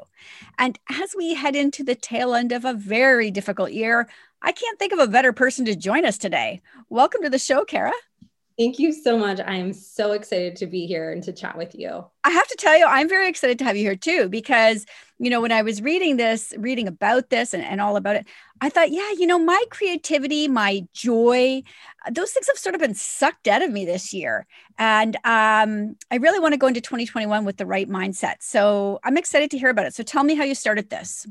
And 0.59 0.77
as 0.91 1.15
we 1.17 1.33
head 1.33 1.55
into 1.55 1.83
the 1.83 1.95
tail 1.95 2.35
end 2.35 2.51
of 2.51 2.65
a 2.65 2.73
very 2.73 3.31
difficult 3.31 3.71
year, 3.71 4.07
I 4.45 4.51
can't 4.51 4.77
think 4.77 4.93
of 4.93 4.99
a 4.99 5.07
better 5.07 5.33
person 5.33 5.65
to 5.65 5.75
join 5.75 6.05
us 6.05 6.19
today. 6.19 6.61
Welcome 6.87 7.23
to 7.23 7.31
the 7.31 7.39
show, 7.39 7.65
Kara. 7.65 7.91
Thank 8.59 8.77
you 8.77 8.93
so 8.93 9.17
much. 9.17 9.39
I 9.39 9.55
am 9.55 9.73
so 9.73 10.11
excited 10.11 10.55
to 10.57 10.67
be 10.67 10.85
here 10.85 11.11
and 11.11 11.23
to 11.23 11.33
chat 11.33 11.57
with 11.57 11.73
you. 11.73 12.05
I 12.23 12.29
have 12.29 12.47
to 12.49 12.55
tell 12.55 12.77
you, 12.77 12.85
I'm 12.85 13.09
very 13.09 13.27
excited 13.27 13.57
to 13.57 13.65
have 13.65 13.75
you 13.75 13.81
here 13.81 13.95
too, 13.95 14.29
because, 14.29 14.85
you 15.17 15.31
know, 15.31 15.41
when 15.41 15.51
I 15.51 15.63
was 15.63 15.81
reading 15.81 16.17
this, 16.17 16.53
reading 16.57 16.87
about 16.87 17.31
this 17.31 17.55
and, 17.55 17.63
and 17.63 17.81
all 17.81 17.97
about 17.97 18.17
it, 18.17 18.27
I 18.61 18.69
thought, 18.69 18.91
yeah, 18.91 19.11
you 19.17 19.25
know, 19.25 19.39
my 19.39 19.61
creativity, 19.71 20.47
my 20.47 20.85
joy, 20.93 21.63
those 22.11 22.31
things 22.31 22.45
have 22.45 22.57
sort 22.57 22.75
of 22.75 22.81
been 22.81 22.93
sucked 22.93 23.47
out 23.47 23.63
of 23.63 23.71
me 23.71 23.83
this 23.83 24.13
year. 24.13 24.45
And 24.77 25.15
um, 25.25 25.95
I 26.11 26.17
really 26.17 26.39
want 26.39 26.53
to 26.53 26.59
go 26.59 26.67
into 26.67 26.81
2021 26.81 27.45
with 27.45 27.57
the 27.57 27.65
right 27.65 27.89
mindset. 27.89 28.35
So 28.41 28.99
I'm 29.03 29.17
excited 29.17 29.49
to 29.51 29.57
hear 29.57 29.69
about 29.69 29.87
it. 29.87 29.95
So 29.95 30.03
tell 30.03 30.23
me 30.23 30.35
how 30.35 30.43
you 30.43 30.53
started 30.53 30.91
this. 30.91 31.25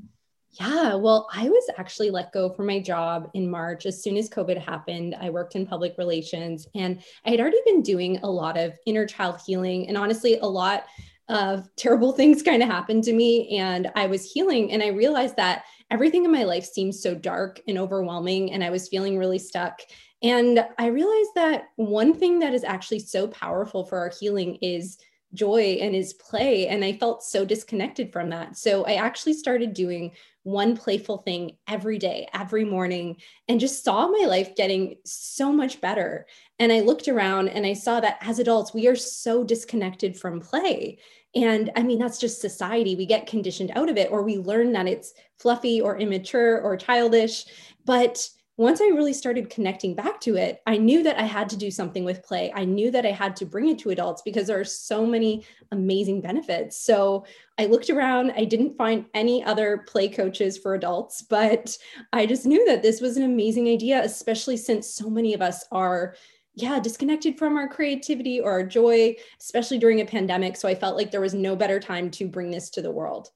Yeah, 0.61 0.95
well, 0.95 1.27
I 1.35 1.49
was 1.49 1.69
actually 1.79 2.11
let 2.11 2.33
go 2.33 2.49
from 2.49 2.67
my 2.67 2.79
job 2.79 3.29
in 3.35 3.51
March 3.51 3.87
as 3.87 4.01
soon 4.01 4.17
as 4.17 4.31
COVID 4.31 4.57
happened. 4.57 5.17
I 5.21 5.31
worked 5.31 5.57
in 5.57 5.67
public 5.67 5.97
relations 5.99 6.69
and 6.77 7.03
I 7.27 7.31
had 7.31 7.41
already 7.41 7.59
been 7.67 7.83
doing 7.83 8.19
a 8.19 8.31
lot 8.31 8.57
of 8.57 8.79
inner 8.87 9.05
child 9.05 9.41
healing. 9.45 9.89
And 9.89 9.99
honestly, 9.99 10.39
a 10.39 10.47
lot 10.47 10.85
of 11.29 11.69
terrible 11.77 12.13
things 12.13 12.41
kind 12.43 12.63
of 12.63 12.69
happened 12.69 13.03
to 13.05 13.13
me. 13.13 13.59
And 13.59 13.91
I 13.97 14.07
was 14.07 14.31
healing 14.31 14.71
and 14.71 14.81
I 14.81 14.89
realized 14.89 15.37
that 15.37 15.65
everything 15.91 16.25
in 16.25 16.31
my 16.31 16.45
life 16.45 16.65
seemed 16.65 16.95
so 16.95 17.17
dark 17.17 17.61
and 17.67 17.77
overwhelming. 17.77 18.53
And 18.53 18.63
I 18.63 18.71
was 18.71 18.89
feeling 18.89 19.19
really 19.19 19.41
stuck. 19.41 19.81
And 20.23 20.65
I 20.79 20.87
realized 20.87 21.31
that 21.35 21.65
one 21.77 22.15
thing 22.15 22.39
that 22.39 22.55
is 22.55 22.63
actually 22.63 23.01
so 23.01 23.27
powerful 23.27 23.85
for 23.85 23.99
our 23.99 24.13
healing 24.21 24.57
is 24.63 24.99
joy 25.35 25.79
and 25.81 25.97
is 25.97 26.15
play. 26.15 26.69
And 26.69 26.85
I 26.85 26.93
felt 26.93 27.25
so 27.25 27.45
disconnected 27.45 28.13
from 28.13 28.31
that. 28.31 28.57
So 28.57 28.85
I 28.85 28.95
actually 28.95 29.33
started 29.33 29.75
doing 29.75 30.13
one 30.45 30.77
playful 30.77 31.19
thing 31.19 31.57
every 31.67 31.99
day, 31.99 32.29
every 32.33 32.65
morning, 32.65 33.17
and 33.49 33.59
just 33.59 33.83
saw 33.83 34.07
my 34.07 34.27
life 34.27 34.55
getting 34.55 34.97
so 35.05 35.51
much 35.51 35.81
better. 35.81 36.27
And 36.59 36.71
I 36.71 36.81
looked 36.81 37.09
around 37.09 37.49
and 37.49 37.67
I 37.67 37.73
saw 37.73 37.99
that 38.01 38.19
as 38.21 38.39
adults, 38.39 38.73
we 38.73 38.87
are 38.87 38.95
so 38.95 39.43
disconnected 39.43 40.17
from 40.17 40.41
play. 40.41 40.99
And 41.35 41.71
I 41.75 41.83
mean, 41.83 41.99
that's 41.99 42.19
just 42.19 42.41
society. 42.41 42.95
We 42.95 43.07
get 43.07 43.27
conditioned 43.27 43.73
out 43.75 43.89
of 43.89 43.97
it, 43.97 44.11
or 44.13 44.23
we 44.23 44.39
learn 44.39 44.73
that 44.73 44.87
it's 44.87 45.15
fluffy 45.39 45.81
or 45.81 45.99
immature 45.99 46.61
or 46.61 46.77
childish. 46.77 47.47
But 47.85 48.29
once 48.57 48.81
I 48.81 48.87
really 48.87 49.13
started 49.13 49.51
connecting 49.51 49.97
back 49.97 50.21
to 50.21 50.37
it, 50.37 50.63
I 50.67 50.77
knew 50.77 51.03
that 51.03 51.19
I 51.19 51.25
had 51.25 51.49
to 51.49 51.57
do 51.57 51.73
something 51.73 52.05
with 52.05 52.23
play. 52.23 52.53
I 52.55 52.65
knew 52.65 52.91
that 52.93 53.05
I 53.05 53.11
had 53.11 53.35
to 53.37 53.45
bring 53.45 53.69
it 53.69 53.81
to 53.81 53.91
adults 53.91 54.23
because 54.23 54.47
there 54.47 54.61
are 54.61 54.65
so 54.65 55.05
many 55.05 55.45
amazing 55.73 56.21
benefits. 56.21 56.77
So 56.77 57.27
I 57.59 57.67
looked 57.67 57.91
around, 57.91 58.33
I 58.37 58.45
didn't 58.45 58.77
find 58.77 59.07
any 59.13 59.43
other 59.43 59.85
play 59.89 60.09
coaches 60.09 60.57
for 60.57 60.75
adults, 60.75 61.23
but 61.23 61.77
I 62.13 62.27
just 62.27 62.47
knew 62.47 62.65
that 62.67 62.83
this 62.83 63.01
was 63.01 63.17
an 63.17 63.25
amazing 63.25 63.67
idea, 63.69 64.05
especially 64.05 64.57
since 64.57 64.89
so 64.89 65.11
many 65.11 65.35
of 65.35 65.43
us 65.43 65.65
are 65.73 66.15
yeah, 66.57 66.79
disconnected 66.79 67.37
from 67.37 67.57
our 67.57 67.67
creativity 67.67 68.41
or 68.41 68.53
our 68.53 68.65
joy, 68.65 69.17
especially 69.41 69.79
during 69.79 70.01
a 70.01 70.07
pandemic. 70.07 70.57
So 70.57 70.69
I 70.69 70.77
felt 70.77 70.97
like 70.97 71.11
there 71.11 71.21
was 71.21 71.35
no 71.35 71.57
better 71.57 71.81
time 71.81 72.11
to 72.13 72.29
bring 72.29 72.53
this 72.53 72.71
to 72.71 72.83
the 72.83 72.93
world. 72.93 73.31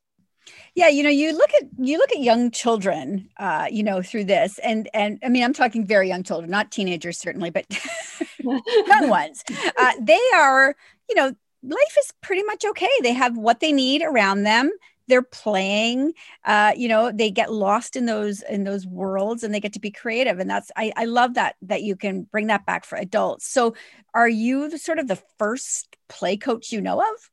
Yeah, 0.75 0.89
you 0.89 1.03
know, 1.03 1.11
you 1.11 1.33
look 1.37 1.51
at 1.55 1.69
you 1.79 1.99
look 1.99 2.13
at 2.13 2.21
young 2.21 2.51
children, 2.51 3.29
uh, 3.39 3.67
you 3.71 3.83
know, 3.83 4.03
through 4.03 4.25
this, 4.25 4.59
and 4.61 4.89
and 4.95 5.19
I 5.25 5.29
mean, 5.29 5.43
I'm 5.43 5.53
talking 5.53 5.85
very 5.85 6.09
young 6.09 6.23
children, 6.23 6.51
not 6.51 6.71
teenagers 6.71 7.19
certainly, 7.19 7.51
but 7.51 7.67
young 8.41 9.09
ones. 9.09 9.43
Uh, 9.77 9.93
they 10.01 10.21
are, 10.35 10.77
you 11.09 11.15
know, 11.15 11.33
life 11.63 11.97
is 11.99 12.13
pretty 12.21 12.43
much 12.45 12.65
okay. 12.65 12.89
They 13.03 13.13
have 13.13 13.37
what 13.37 13.61
they 13.61 13.73
need 13.73 14.03
around 14.03 14.43
them. 14.45 14.71
They're 15.09 15.23
playing, 15.23 16.13
uh, 16.45 16.73
you 16.77 16.87
know, 16.87 17.11
they 17.11 17.31
get 17.31 17.51
lost 17.51 17.97
in 17.97 18.05
those 18.07 18.43
in 18.43 18.65
those 18.65 18.87
worlds, 18.87 19.43
and 19.43 19.55
they 19.55 19.61
get 19.61 19.73
to 19.73 19.81
be 19.81 19.91
creative. 19.91 20.39
And 20.39 20.51
that's 20.51 20.71
I, 20.77 20.93
I 20.97 21.07
love 21.07 21.35
that 21.35 21.57
that 21.63 21.83
you 21.83 21.97
can 21.97 22.23
bring 22.23 22.49
that 22.49 22.67
back 22.67 22.85
for 22.85 22.97
adults. 22.97 23.47
So, 23.47 23.75
are 24.15 24.29
you 24.29 24.69
the 24.69 24.79
sort 24.79 24.99
of 24.99 25.09
the 25.09 25.23
first 25.39 25.97
play 26.09 26.37
coach 26.37 26.73
you 26.73 26.81
know 26.81 27.01
of? 27.01 27.31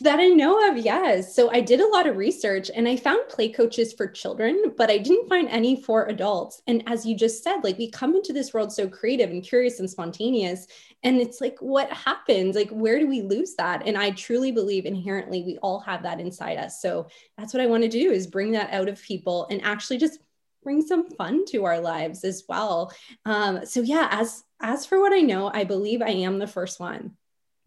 That 0.00 0.20
I 0.20 0.28
know 0.28 0.70
of, 0.70 0.76
yes. 0.76 1.34
So 1.34 1.50
I 1.50 1.60
did 1.60 1.80
a 1.80 1.88
lot 1.88 2.06
of 2.06 2.16
research 2.16 2.70
and 2.72 2.86
I 2.86 2.96
found 2.96 3.28
play 3.28 3.48
coaches 3.48 3.92
for 3.92 4.06
children, 4.06 4.74
but 4.76 4.90
I 4.90 4.98
didn't 4.98 5.28
find 5.28 5.48
any 5.48 5.82
for 5.82 6.06
adults. 6.06 6.62
And 6.68 6.84
as 6.86 7.04
you 7.04 7.16
just 7.16 7.42
said, 7.42 7.64
like 7.64 7.78
we 7.78 7.90
come 7.90 8.14
into 8.14 8.32
this 8.32 8.54
world 8.54 8.72
so 8.72 8.88
creative 8.88 9.30
and 9.30 9.42
curious 9.42 9.80
and 9.80 9.90
spontaneous. 9.90 10.68
And 11.02 11.20
it's 11.20 11.40
like, 11.40 11.56
what 11.58 11.92
happens? 11.92 12.54
Like, 12.54 12.70
where 12.70 13.00
do 13.00 13.08
we 13.08 13.22
lose 13.22 13.54
that? 13.56 13.88
And 13.88 13.98
I 13.98 14.12
truly 14.12 14.52
believe 14.52 14.86
inherently 14.86 15.42
we 15.42 15.58
all 15.58 15.80
have 15.80 16.04
that 16.04 16.20
inside 16.20 16.58
us. 16.58 16.80
So 16.80 17.08
that's 17.36 17.52
what 17.52 17.62
I 17.62 17.66
want 17.66 17.82
to 17.82 17.88
do 17.88 18.12
is 18.12 18.28
bring 18.28 18.52
that 18.52 18.72
out 18.72 18.88
of 18.88 19.02
people 19.02 19.48
and 19.50 19.60
actually 19.64 19.98
just 19.98 20.20
bring 20.62 20.80
some 20.80 21.10
fun 21.10 21.44
to 21.46 21.64
our 21.64 21.80
lives 21.80 22.22
as 22.22 22.44
well. 22.48 22.92
Um, 23.24 23.66
so 23.66 23.80
yeah, 23.80 24.08
as 24.12 24.44
as 24.60 24.86
for 24.86 25.00
what 25.00 25.12
I 25.12 25.20
know, 25.20 25.50
I 25.52 25.64
believe 25.64 26.02
I 26.02 26.10
am 26.10 26.38
the 26.38 26.46
first 26.46 26.78
one. 26.78 27.17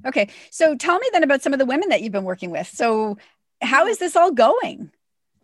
Okay. 0.05 0.29
So 0.49 0.75
tell 0.75 0.99
me 0.99 1.07
then 1.11 1.23
about 1.23 1.41
some 1.41 1.53
of 1.53 1.59
the 1.59 1.65
women 1.65 1.89
that 1.89 2.01
you've 2.01 2.11
been 2.11 2.23
working 2.23 2.51
with. 2.51 2.67
So, 2.67 3.17
how 3.61 3.85
is 3.85 3.99
this 3.99 4.15
all 4.15 4.31
going? 4.31 4.91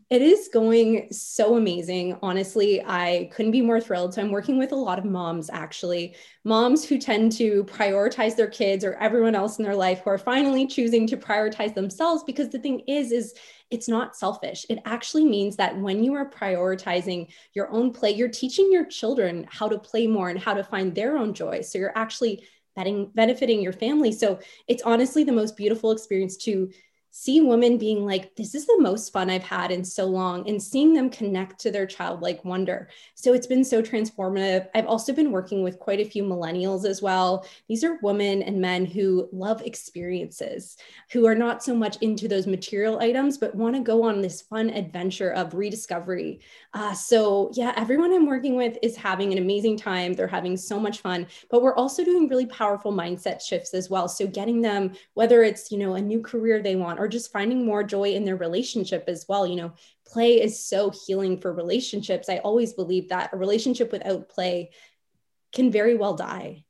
It 0.10 0.22
is 0.22 0.49
going 0.53 1.12
so 1.12 1.58
amazing. 1.58 2.18
Honestly, 2.22 2.82
I 2.86 3.30
couldn't 3.34 3.51
be 3.51 3.62
more 3.62 3.82
thrilled. 3.82 4.14
So 4.14 4.22
I'm 4.22 4.32
working 4.32 4.58
with 4.58 4.72
a 4.72 4.76
lot 4.76 4.97
of 4.97 5.03
moms, 5.03 5.49
actually, 5.49 6.16
moms 6.45 6.86
who 6.86 6.97
tend 6.97 7.34
to 7.34 7.66
prioritize 7.66 8.38
their 8.38 8.47
kids 8.47 8.86
or 8.86 8.93
everyone 8.93 9.36
else 9.36 9.58
in 9.58 9.66
their 9.66 9.76
life 9.76 9.99
who 9.99 10.10
are 10.10 10.18
finally 10.18 10.66
choosing 10.66 11.08
to 11.08 11.18
prioritize 11.18 11.74
themselves. 11.74 12.24
Because 12.24 12.47
the 12.47 12.60
thing 12.60 12.84
is, 12.88 13.12
is 13.12 13.34
it's 13.70 13.89
not 13.89 14.16
selfish. 14.16 14.66
It 14.70 14.80
actually 14.86 15.26
means 15.26 15.58
that 15.58 15.78
when 15.78 16.01
you 16.01 16.14
are 16.14 16.30
prioritizing 16.30 17.28
your 17.53 17.70
own 17.70 17.91
play, 17.91 18.12
you're 18.12 18.30
teaching 18.30 18.72
your 18.72 18.86
children 18.86 19.45
how 19.49 19.68
to 19.68 19.78
play 19.78 20.08
more 20.08 20.30
and 20.30 20.39
how 20.39 20.53
to 20.53 20.64
find 20.64 20.95
their 20.95 21.18
own 21.18 21.34
joy. 21.34 21.60
So 21.60 21.80
you're 21.80 21.97
actually 21.97 22.45
benefiting 23.14 23.62
your 23.62 23.74
family. 23.74 24.12
So 24.12 24.40
it's 24.68 24.84
honestly 24.84 25.24
the 25.24 25.32
most 25.32 25.58
beautiful 25.58 25.92
experience 25.92 26.38
to 26.38 26.70
see 27.20 27.41
women 27.41 27.80
being 27.80 28.05
like, 28.05 28.36
this 28.36 28.53
is 28.53 28.68
the 28.68 28.78
most 28.80 29.11
fun 29.11 29.28
I've 29.28 29.41
had 29.41 29.72
in 29.72 29.84
so 29.84 30.05
long, 30.05 30.47
and 30.47 30.61
seeing 30.61 30.93
them 30.93 31.09
connect 31.09 31.59
to 31.61 31.72
their 31.72 31.88
childlike 31.88 32.45
wonder. 32.45 32.89
So 33.15 33.34
it's 33.34 33.47
been 33.47 33.63
so 33.63 33.82
transformative. 33.82 34.68
I've 34.76 34.86
also 34.86 35.13
been 35.13 35.32
working 35.32 35.63
with 35.63 35.80
quite 35.80 35.99
a 35.99 36.07
few 36.07 36.22
millennials 36.22 36.86
as 36.86 37.01
well. 37.01 37.43
These 37.68 37.84
are 37.84 37.97
women 38.03 38.43
and 38.43 38.61
men 38.61 38.86
who 38.86 39.30
love 39.32 39.63
experiences, 39.63 40.78
who 41.11 41.26
are 41.26 41.34
not 41.34 41.63
so 41.63 41.76
much 41.76 41.97
into 42.01 42.28
those 42.28 42.45
material 42.45 42.99
items, 42.99 43.39
but 43.39 43.55
want 43.55 43.76
to 43.76 43.82
go 43.82 44.03
on 44.03 44.22
this 44.22 44.43
fun 44.43 44.70
adventure 44.70 45.32
of 45.32 45.55
rediscovery. 45.55 46.41
Uh, 46.76 46.93
so, 46.93 47.49
yeah, 47.55 47.74
everyone 47.78 48.13
I'm 48.13 48.28
working 48.28 48.55
with 48.55 48.78
is 48.84 48.95
having 48.95 49.32
an 49.32 49.39
amazing 49.39 49.78
time. 49.78 50.13
They're 50.13 50.28
having 50.28 50.55
so 50.55 50.80
much 50.80 50.99
fun, 50.99 51.26
but 51.49 51.63
we're 51.63 51.76
also 51.76 52.05
doing 52.05 52.30
really 52.30 52.45
powerful 52.45 52.93
mindset 52.93 53.41
shifts 53.41 53.74
as 53.74 53.89
well. 53.89 54.07
So, 54.07 54.28
getting 54.28 54.61
them, 54.61 54.91
whether 55.15 55.41
it's, 55.41 55.72
you 55.72 55.80
know, 55.80 55.95
a 55.95 56.01
new 56.01 56.22
career 56.22 56.61
they 56.61 56.76
want 56.76 56.99
or 56.99 57.07
just 57.08 57.32
finding 57.32 57.66
more 57.66 57.84
joy 57.84 58.12
in 58.12 58.26
their 58.26 58.36
relationship 58.36 59.05
as 59.08 59.26
well. 59.28 59.47
You 59.47 59.55
know, 59.55 59.74
play 60.05 60.41
is 60.41 60.64
so 60.64 60.91
healing 61.05 61.39
for 61.39 61.53
relationships. 61.53 62.30
I 62.30 62.38
always 62.38 62.74
believe 62.74 63.10
that 63.10 63.34
a 63.34 63.38
relationship 63.38 63.91
without 63.91 64.30
play 64.30 64.72
can 65.51 65.72
very 65.72 65.95
well 65.95 66.16
die. 66.16 66.64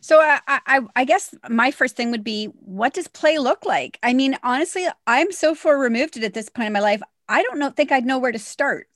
So 0.00 0.20
I, 0.20 0.40
I, 0.46 0.80
I 0.94 1.04
guess 1.04 1.34
my 1.48 1.70
first 1.70 1.96
thing 1.96 2.10
would 2.10 2.24
be, 2.24 2.46
what 2.46 2.94
does 2.94 3.08
play 3.08 3.38
look 3.38 3.64
like? 3.64 3.98
I 4.02 4.14
mean, 4.14 4.38
honestly, 4.42 4.86
I'm 5.06 5.32
so 5.32 5.54
far 5.54 5.76
removed 5.78 6.16
at 6.16 6.34
this 6.34 6.48
point 6.48 6.68
in 6.68 6.72
my 6.72 6.80
life. 6.80 7.02
I 7.28 7.42
don't 7.42 7.58
know, 7.58 7.70
think 7.70 7.90
I'd 7.90 8.06
know 8.06 8.18
where 8.18 8.32
to 8.32 8.38
start. 8.38 8.88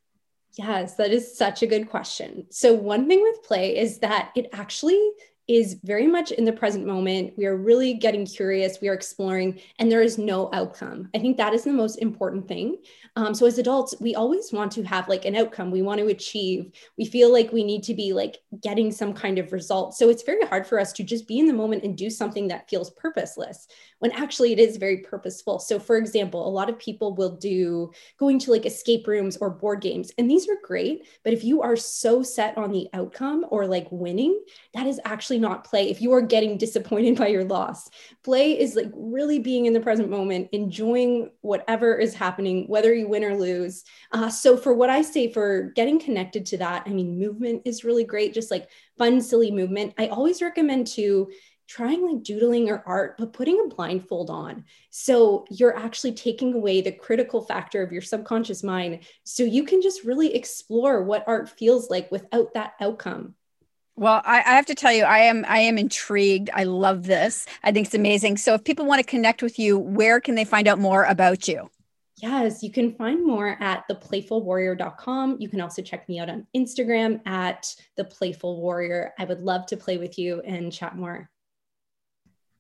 Yes, 0.55 0.97
that 0.97 1.11
is 1.11 1.37
such 1.37 1.63
a 1.63 1.67
good 1.67 1.89
question. 1.89 2.47
So, 2.51 2.75
one 2.75 3.09
thing 3.09 3.23
with 3.23 3.43
play 3.43 3.77
is 3.77 3.99
that 4.01 4.33
it 4.37 4.51
actually 4.53 5.01
is 5.49 5.77
very 5.83 6.07
much 6.07 6.31
in 6.31 6.45
the 6.45 6.53
present 6.53 6.87
moment. 6.87 7.35
We 7.37 7.47
are 7.47 7.57
really 7.57 7.95
getting 7.95 8.25
curious, 8.25 8.79
we 8.81 8.89
are 8.89 8.95
exploring, 8.95 9.61
and 9.79 9.91
there 9.91 10.03
is 10.03 10.19
no 10.19 10.49
outcome. 10.53 11.09
I 11.15 11.19
think 11.19 11.37
that 11.37 11.53
is 11.53 11.65
the 11.65 11.73
most 11.73 11.97
important 11.97 12.47
thing. 12.47 12.79
Um, 13.17 13.35
so, 13.35 13.47
as 13.47 13.59
adults, 13.59 13.95
we 14.01 14.15
always 14.15 14.53
want 14.53 14.73
to 14.73 14.83
have 14.85 15.09
like 15.09 15.25
an 15.25 15.37
outcome, 15.37 15.71
we 15.71 15.83
want 15.83 16.01
to 16.01 16.07
achieve, 16.07 16.71
we 16.97 17.05
feel 17.05 17.33
like 17.33 17.53
we 17.53 17.65
need 17.65 17.83
to 17.85 17.95
be 17.95 18.13
like 18.13 18.39
getting 18.63 18.93
some 18.93 19.13
kind 19.13 19.39
of 19.39 19.53
result. 19.53 19.95
So, 19.95 20.09
it's 20.09 20.23
very 20.23 20.47
hard 20.47 20.67
for 20.67 20.79
us 20.79 20.93
to 20.95 21.03
just 21.03 21.27
be 21.27 21.39
in 21.39 21.47
the 21.47 21.53
moment 21.53 21.83
and 21.83 21.97
do 21.97 22.09
something 22.09 22.49
that 22.49 22.69
feels 22.69 22.91
purposeless 22.91 23.67
when 23.99 24.13
actually 24.13 24.53
it 24.53 24.59
is 24.59 24.77
very 24.77 24.99
purposeful. 24.99 25.59
So, 25.59 25.79
for 25.79 25.97
example, 25.97 26.47
a 26.47 26.51
lot 26.51 26.69
of 26.69 26.79
people 26.79 27.15
will 27.15 27.37
do 27.37 27.91
going 28.19 28.39
to 28.41 28.51
like 28.51 28.67
escape 28.67 29.07
rooms 29.07 29.37
or 29.37 29.51
board 29.51 29.81
games, 29.81 30.13
and 30.19 30.31
these 30.31 30.49
are 30.49 30.57
great. 30.63 31.07
But 31.25 31.33
if 31.33 31.45
you 31.45 31.63
are 31.63 31.77
so 31.77 32.23
set 32.23 32.57
on 32.57 32.73
the 32.73 32.89
outcome 32.95 33.47
or 33.51 33.67
like 33.67 33.87
winning, 33.91 34.41
that 34.75 34.87
is 34.87 35.01
actually 35.05 35.32
not 35.39 35.65
play. 35.65 35.91
If 35.91 36.01
you 36.01 36.13
are 36.13 36.23
getting 36.23 36.59
disappointed 36.59 37.17
by 37.19 37.29
your 37.29 37.45
loss, 37.45 37.89
play 38.23 38.59
is 38.59 38.75
like 38.75 38.91
really 38.95 39.39
being 39.39 39.67
in 39.67 39.73
the 39.73 39.81
present 39.81 40.11
moment, 40.11 40.49
enjoying 40.53 41.31
whatever 41.41 41.95
is 41.95 42.15
happening, 42.15 42.67
whether 42.69 42.95
you 42.95 43.09
win 43.09 43.25
or 43.25 43.37
lose. 43.37 43.85
Uh, 44.13 44.29
so, 44.29 44.57
for 44.57 44.75
what 44.75 44.91
I 44.91 45.03
say 45.03 45.33
for 45.33 45.73
getting 45.75 45.99
connected 45.99 46.47
to 46.47 46.59
that, 46.59 46.85
I 46.87 46.91
mean, 46.91 47.19
movement 47.19 47.63
is 47.65 47.85
really 47.85 48.05
great, 48.05 48.35
just 48.35 48.51
like 48.51 48.69
fun, 48.99 49.21
silly 49.21 49.51
movement. 49.51 49.95
I 49.99 50.09
always 50.09 50.43
recommend 50.43 50.87
to 50.89 51.29
trying 51.73 52.07
like 52.07 52.23
doodling 52.23 52.69
or 52.69 52.83
art, 52.87 53.17
but 53.19 53.33
putting 53.33 53.59
a 53.59 53.75
blindfold 53.75 54.29
on. 54.29 54.65
So 54.91 55.47
you're 55.51 55.77
actually 55.77 56.13
taking 56.13 56.53
away 56.53 56.83
the 56.83 56.93
critical 56.93 57.43
factor 57.43 57.83
of 57.83 57.93
your 57.93 58.03
subconscious 58.03 58.63
mind. 58.63 59.01
So 59.25 59.43
you 59.43 59.65
can 59.65 59.81
just 59.81 60.05
really 60.05 60.35
explore 60.35 61.03
what 61.03 61.25
art 61.27 61.49
feels 61.49 61.89
like 61.89 62.11
without 62.13 62.53
that 62.55 62.75
outcome. 62.79 63.35
Well, 63.97 64.23
I, 64.25 64.39
I 64.39 64.55
have 64.55 64.67
to 64.67 64.75
tell 64.75 64.93
you, 64.93 65.05
I 65.05 65.19
am 65.19 65.45
I 65.47 65.59
am 65.59 65.77
intrigued. 65.77 66.51
I 66.55 66.65
love 66.65 67.05
this. 67.05 67.47
I 67.63 67.73
think 67.73 67.87
it's 67.87 67.95
amazing. 67.95 68.39
So 68.39 68.55
if 68.55 68.65
people 68.65 68.87
want 68.87 69.01
to 69.01 69.07
connect 69.07 69.43
with 69.43 69.59
you, 69.59 69.79
where 69.79 70.21
can 70.21 70.35
they 70.35 70.45
find 70.45 70.67
out 70.67 70.79
more 70.79 71.05
about 71.05 71.47
you? 71.47 71.71
Yes, 72.17 72.63
you 72.63 72.71
can 72.71 72.95
find 72.95 73.27
more 73.27 73.57
at 73.61 73.85
theplayfulwarrior.com. 73.89 75.39
You 75.41 75.49
can 75.49 75.61
also 75.61 75.83
check 75.83 76.09
me 76.09 76.21
out 76.21 76.31
on 76.31 76.47
Instagram 76.57 77.21
at 77.27 77.75
the 77.97 78.05
playful 78.05 78.61
warrior. 78.61 79.13
I 79.19 79.25
would 79.25 79.41
love 79.41 79.67
to 79.67 79.77
play 79.77 79.99
with 79.99 80.19
you 80.19 80.41
and 80.43 80.73
chat 80.73 80.97
more. 80.97 81.29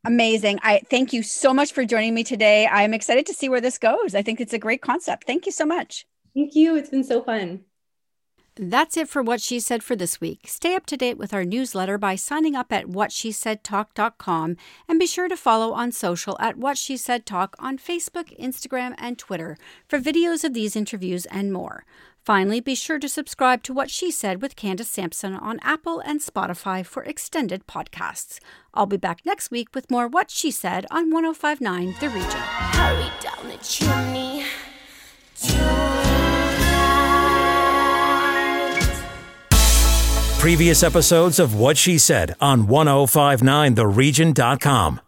Amazing. 0.04 0.58
I 0.64 0.82
thank 0.90 1.12
you 1.12 1.22
so 1.22 1.54
much 1.54 1.72
for 1.72 1.84
joining 1.84 2.12
me 2.12 2.24
today. 2.24 2.66
I'm 2.66 2.92
excited 2.92 3.24
to 3.26 3.34
see 3.34 3.48
where 3.48 3.60
this 3.60 3.78
goes. 3.78 4.16
I 4.16 4.22
think 4.22 4.40
it's 4.40 4.52
a 4.52 4.58
great 4.58 4.82
concept. 4.82 5.24
Thank 5.28 5.46
you 5.46 5.52
so 5.52 5.64
much. 5.64 6.06
Thank 6.34 6.56
you. 6.56 6.74
It's 6.74 6.90
been 6.90 7.04
so 7.04 7.22
fun. 7.22 7.60
That's 8.56 8.98
it 8.98 9.08
for 9.08 9.22
What 9.22 9.40
She 9.40 9.60
Said 9.60 9.82
for 9.82 9.96
this 9.96 10.20
week. 10.20 10.40
Stay 10.46 10.74
up 10.74 10.84
to 10.86 10.96
date 10.96 11.16
with 11.16 11.32
our 11.32 11.44
newsletter 11.44 11.96
by 11.96 12.16
signing 12.16 12.54
up 12.54 12.70
at 12.70 12.84
whatshesaidtalk.com 12.84 14.56
and 14.86 14.98
be 14.98 15.06
sure 15.06 15.28
to 15.28 15.36
follow 15.38 15.72
on 15.72 15.90
social 15.90 16.36
at 16.38 16.58
What 16.58 16.76
She 16.76 16.98
Said 16.98 17.24
Talk 17.24 17.56
on 17.58 17.78
Facebook, 17.78 18.38
Instagram, 18.38 18.94
and 18.98 19.18
Twitter 19.18 19.56
for 19.88 19.98
videos 19.98 20.44
of 20.44 20.52
these 20.52 20.76
interviews 20.76 21.24
and 21.26 21.50
more. 21.50 21.86
Finally, 22.22 22.60
be 22.60 22.74
sure 22.74 22.98
to 22.98 23.08
subscribe 23.08 23.62
to 23.62 23.72
What 23.72 23.90
She 23.90 24.10
Said 24.10 24.42
with 24.42 24.54
Candace 24.54 24.90
Sampson 24.90 25.34
on 25.34 25.58
Apple 25.62 26.00
and 26.00 26.20
Spotify 26.20 26.84
for 26.84 27.02
extended 27.04 27.66
podcasts. 27.66 28.38
I'll 28.74 28.84
be 28.84 28.98
back 28.98 29.24
next 29.24 29.50
week 29.50 29.74
with 29.74 29.90
more 29.90 30.06
What 30.06 30.30
She 30.30 30.50
Said 30.50 30.84
on 30.90 31.10
1059 31.10 31.96
The 32.00 32.10
Region. 32.10 32.30
Hurry 32.30 33.10
down 33.22 33.48
the 33.48 33.56
chimney 33.64 34.44
Previous 40.42 40.82
episodes 40.82 41.38
of 41.38 41.54
What 41.54 41.78
She 41.78 41.98
Said 41.98 42.34
on 42.40 42.66
1059theregion.com. 42.66 45.00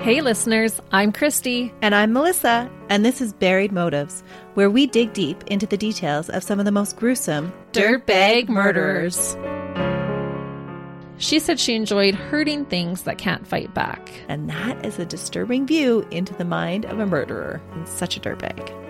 Hey, 0.00 0.22
listeners, 0.22 0.80
I'm 0.90 1.12
Christy. 1.12 1.72
And 1.82 1.94
I'm 1.94 2.12
Melissa, 2.12 2.68
and 2.88 3.04
this 3.04 3.20
is 3.20 3.32
Buried 3.32 3.70
Motives, 3.70 4.24
where 4.54 4.68
we 4.68 4.88
dig 4.88 5.12
deep 5.12 5.44
into 5.44 5.68
the 5.68 5.76
details 5.76 6.28
of 6.30 6.42
some 6.42 6.58
of 6.58 6.64
the 6.64 6.72
most 6.72 6.96
gruesome 6.96 7.52
dirtbag 7.70 8.48
murderers. 8.48 9.36
She 11.18 11.38
said 11.38 11.60
she 11.60 11.76
enjoyed 11.76 12.16
hurting 12.16 12.64
things 12.64 13.02
that 13.02 13.18
can't 13.18 13.46
fight 13.46 13.72
back. 13.72 14.10
And 14.26 14.50
that 14.50 14.84
is 14.84 14.98
a 14.98 15.06
disturbing 15.06 15.68
view 15.68 16.04
into 16.10 16.34
the 16.34 16.44
mind 16.44 16.86
of 16.86 16.98
a 16.98 17.06
murderer 17.06 17.62
and 17.74 17.86
such 17.86 18.16
a 18.16 18.20
dirtbag. 18.20 18.89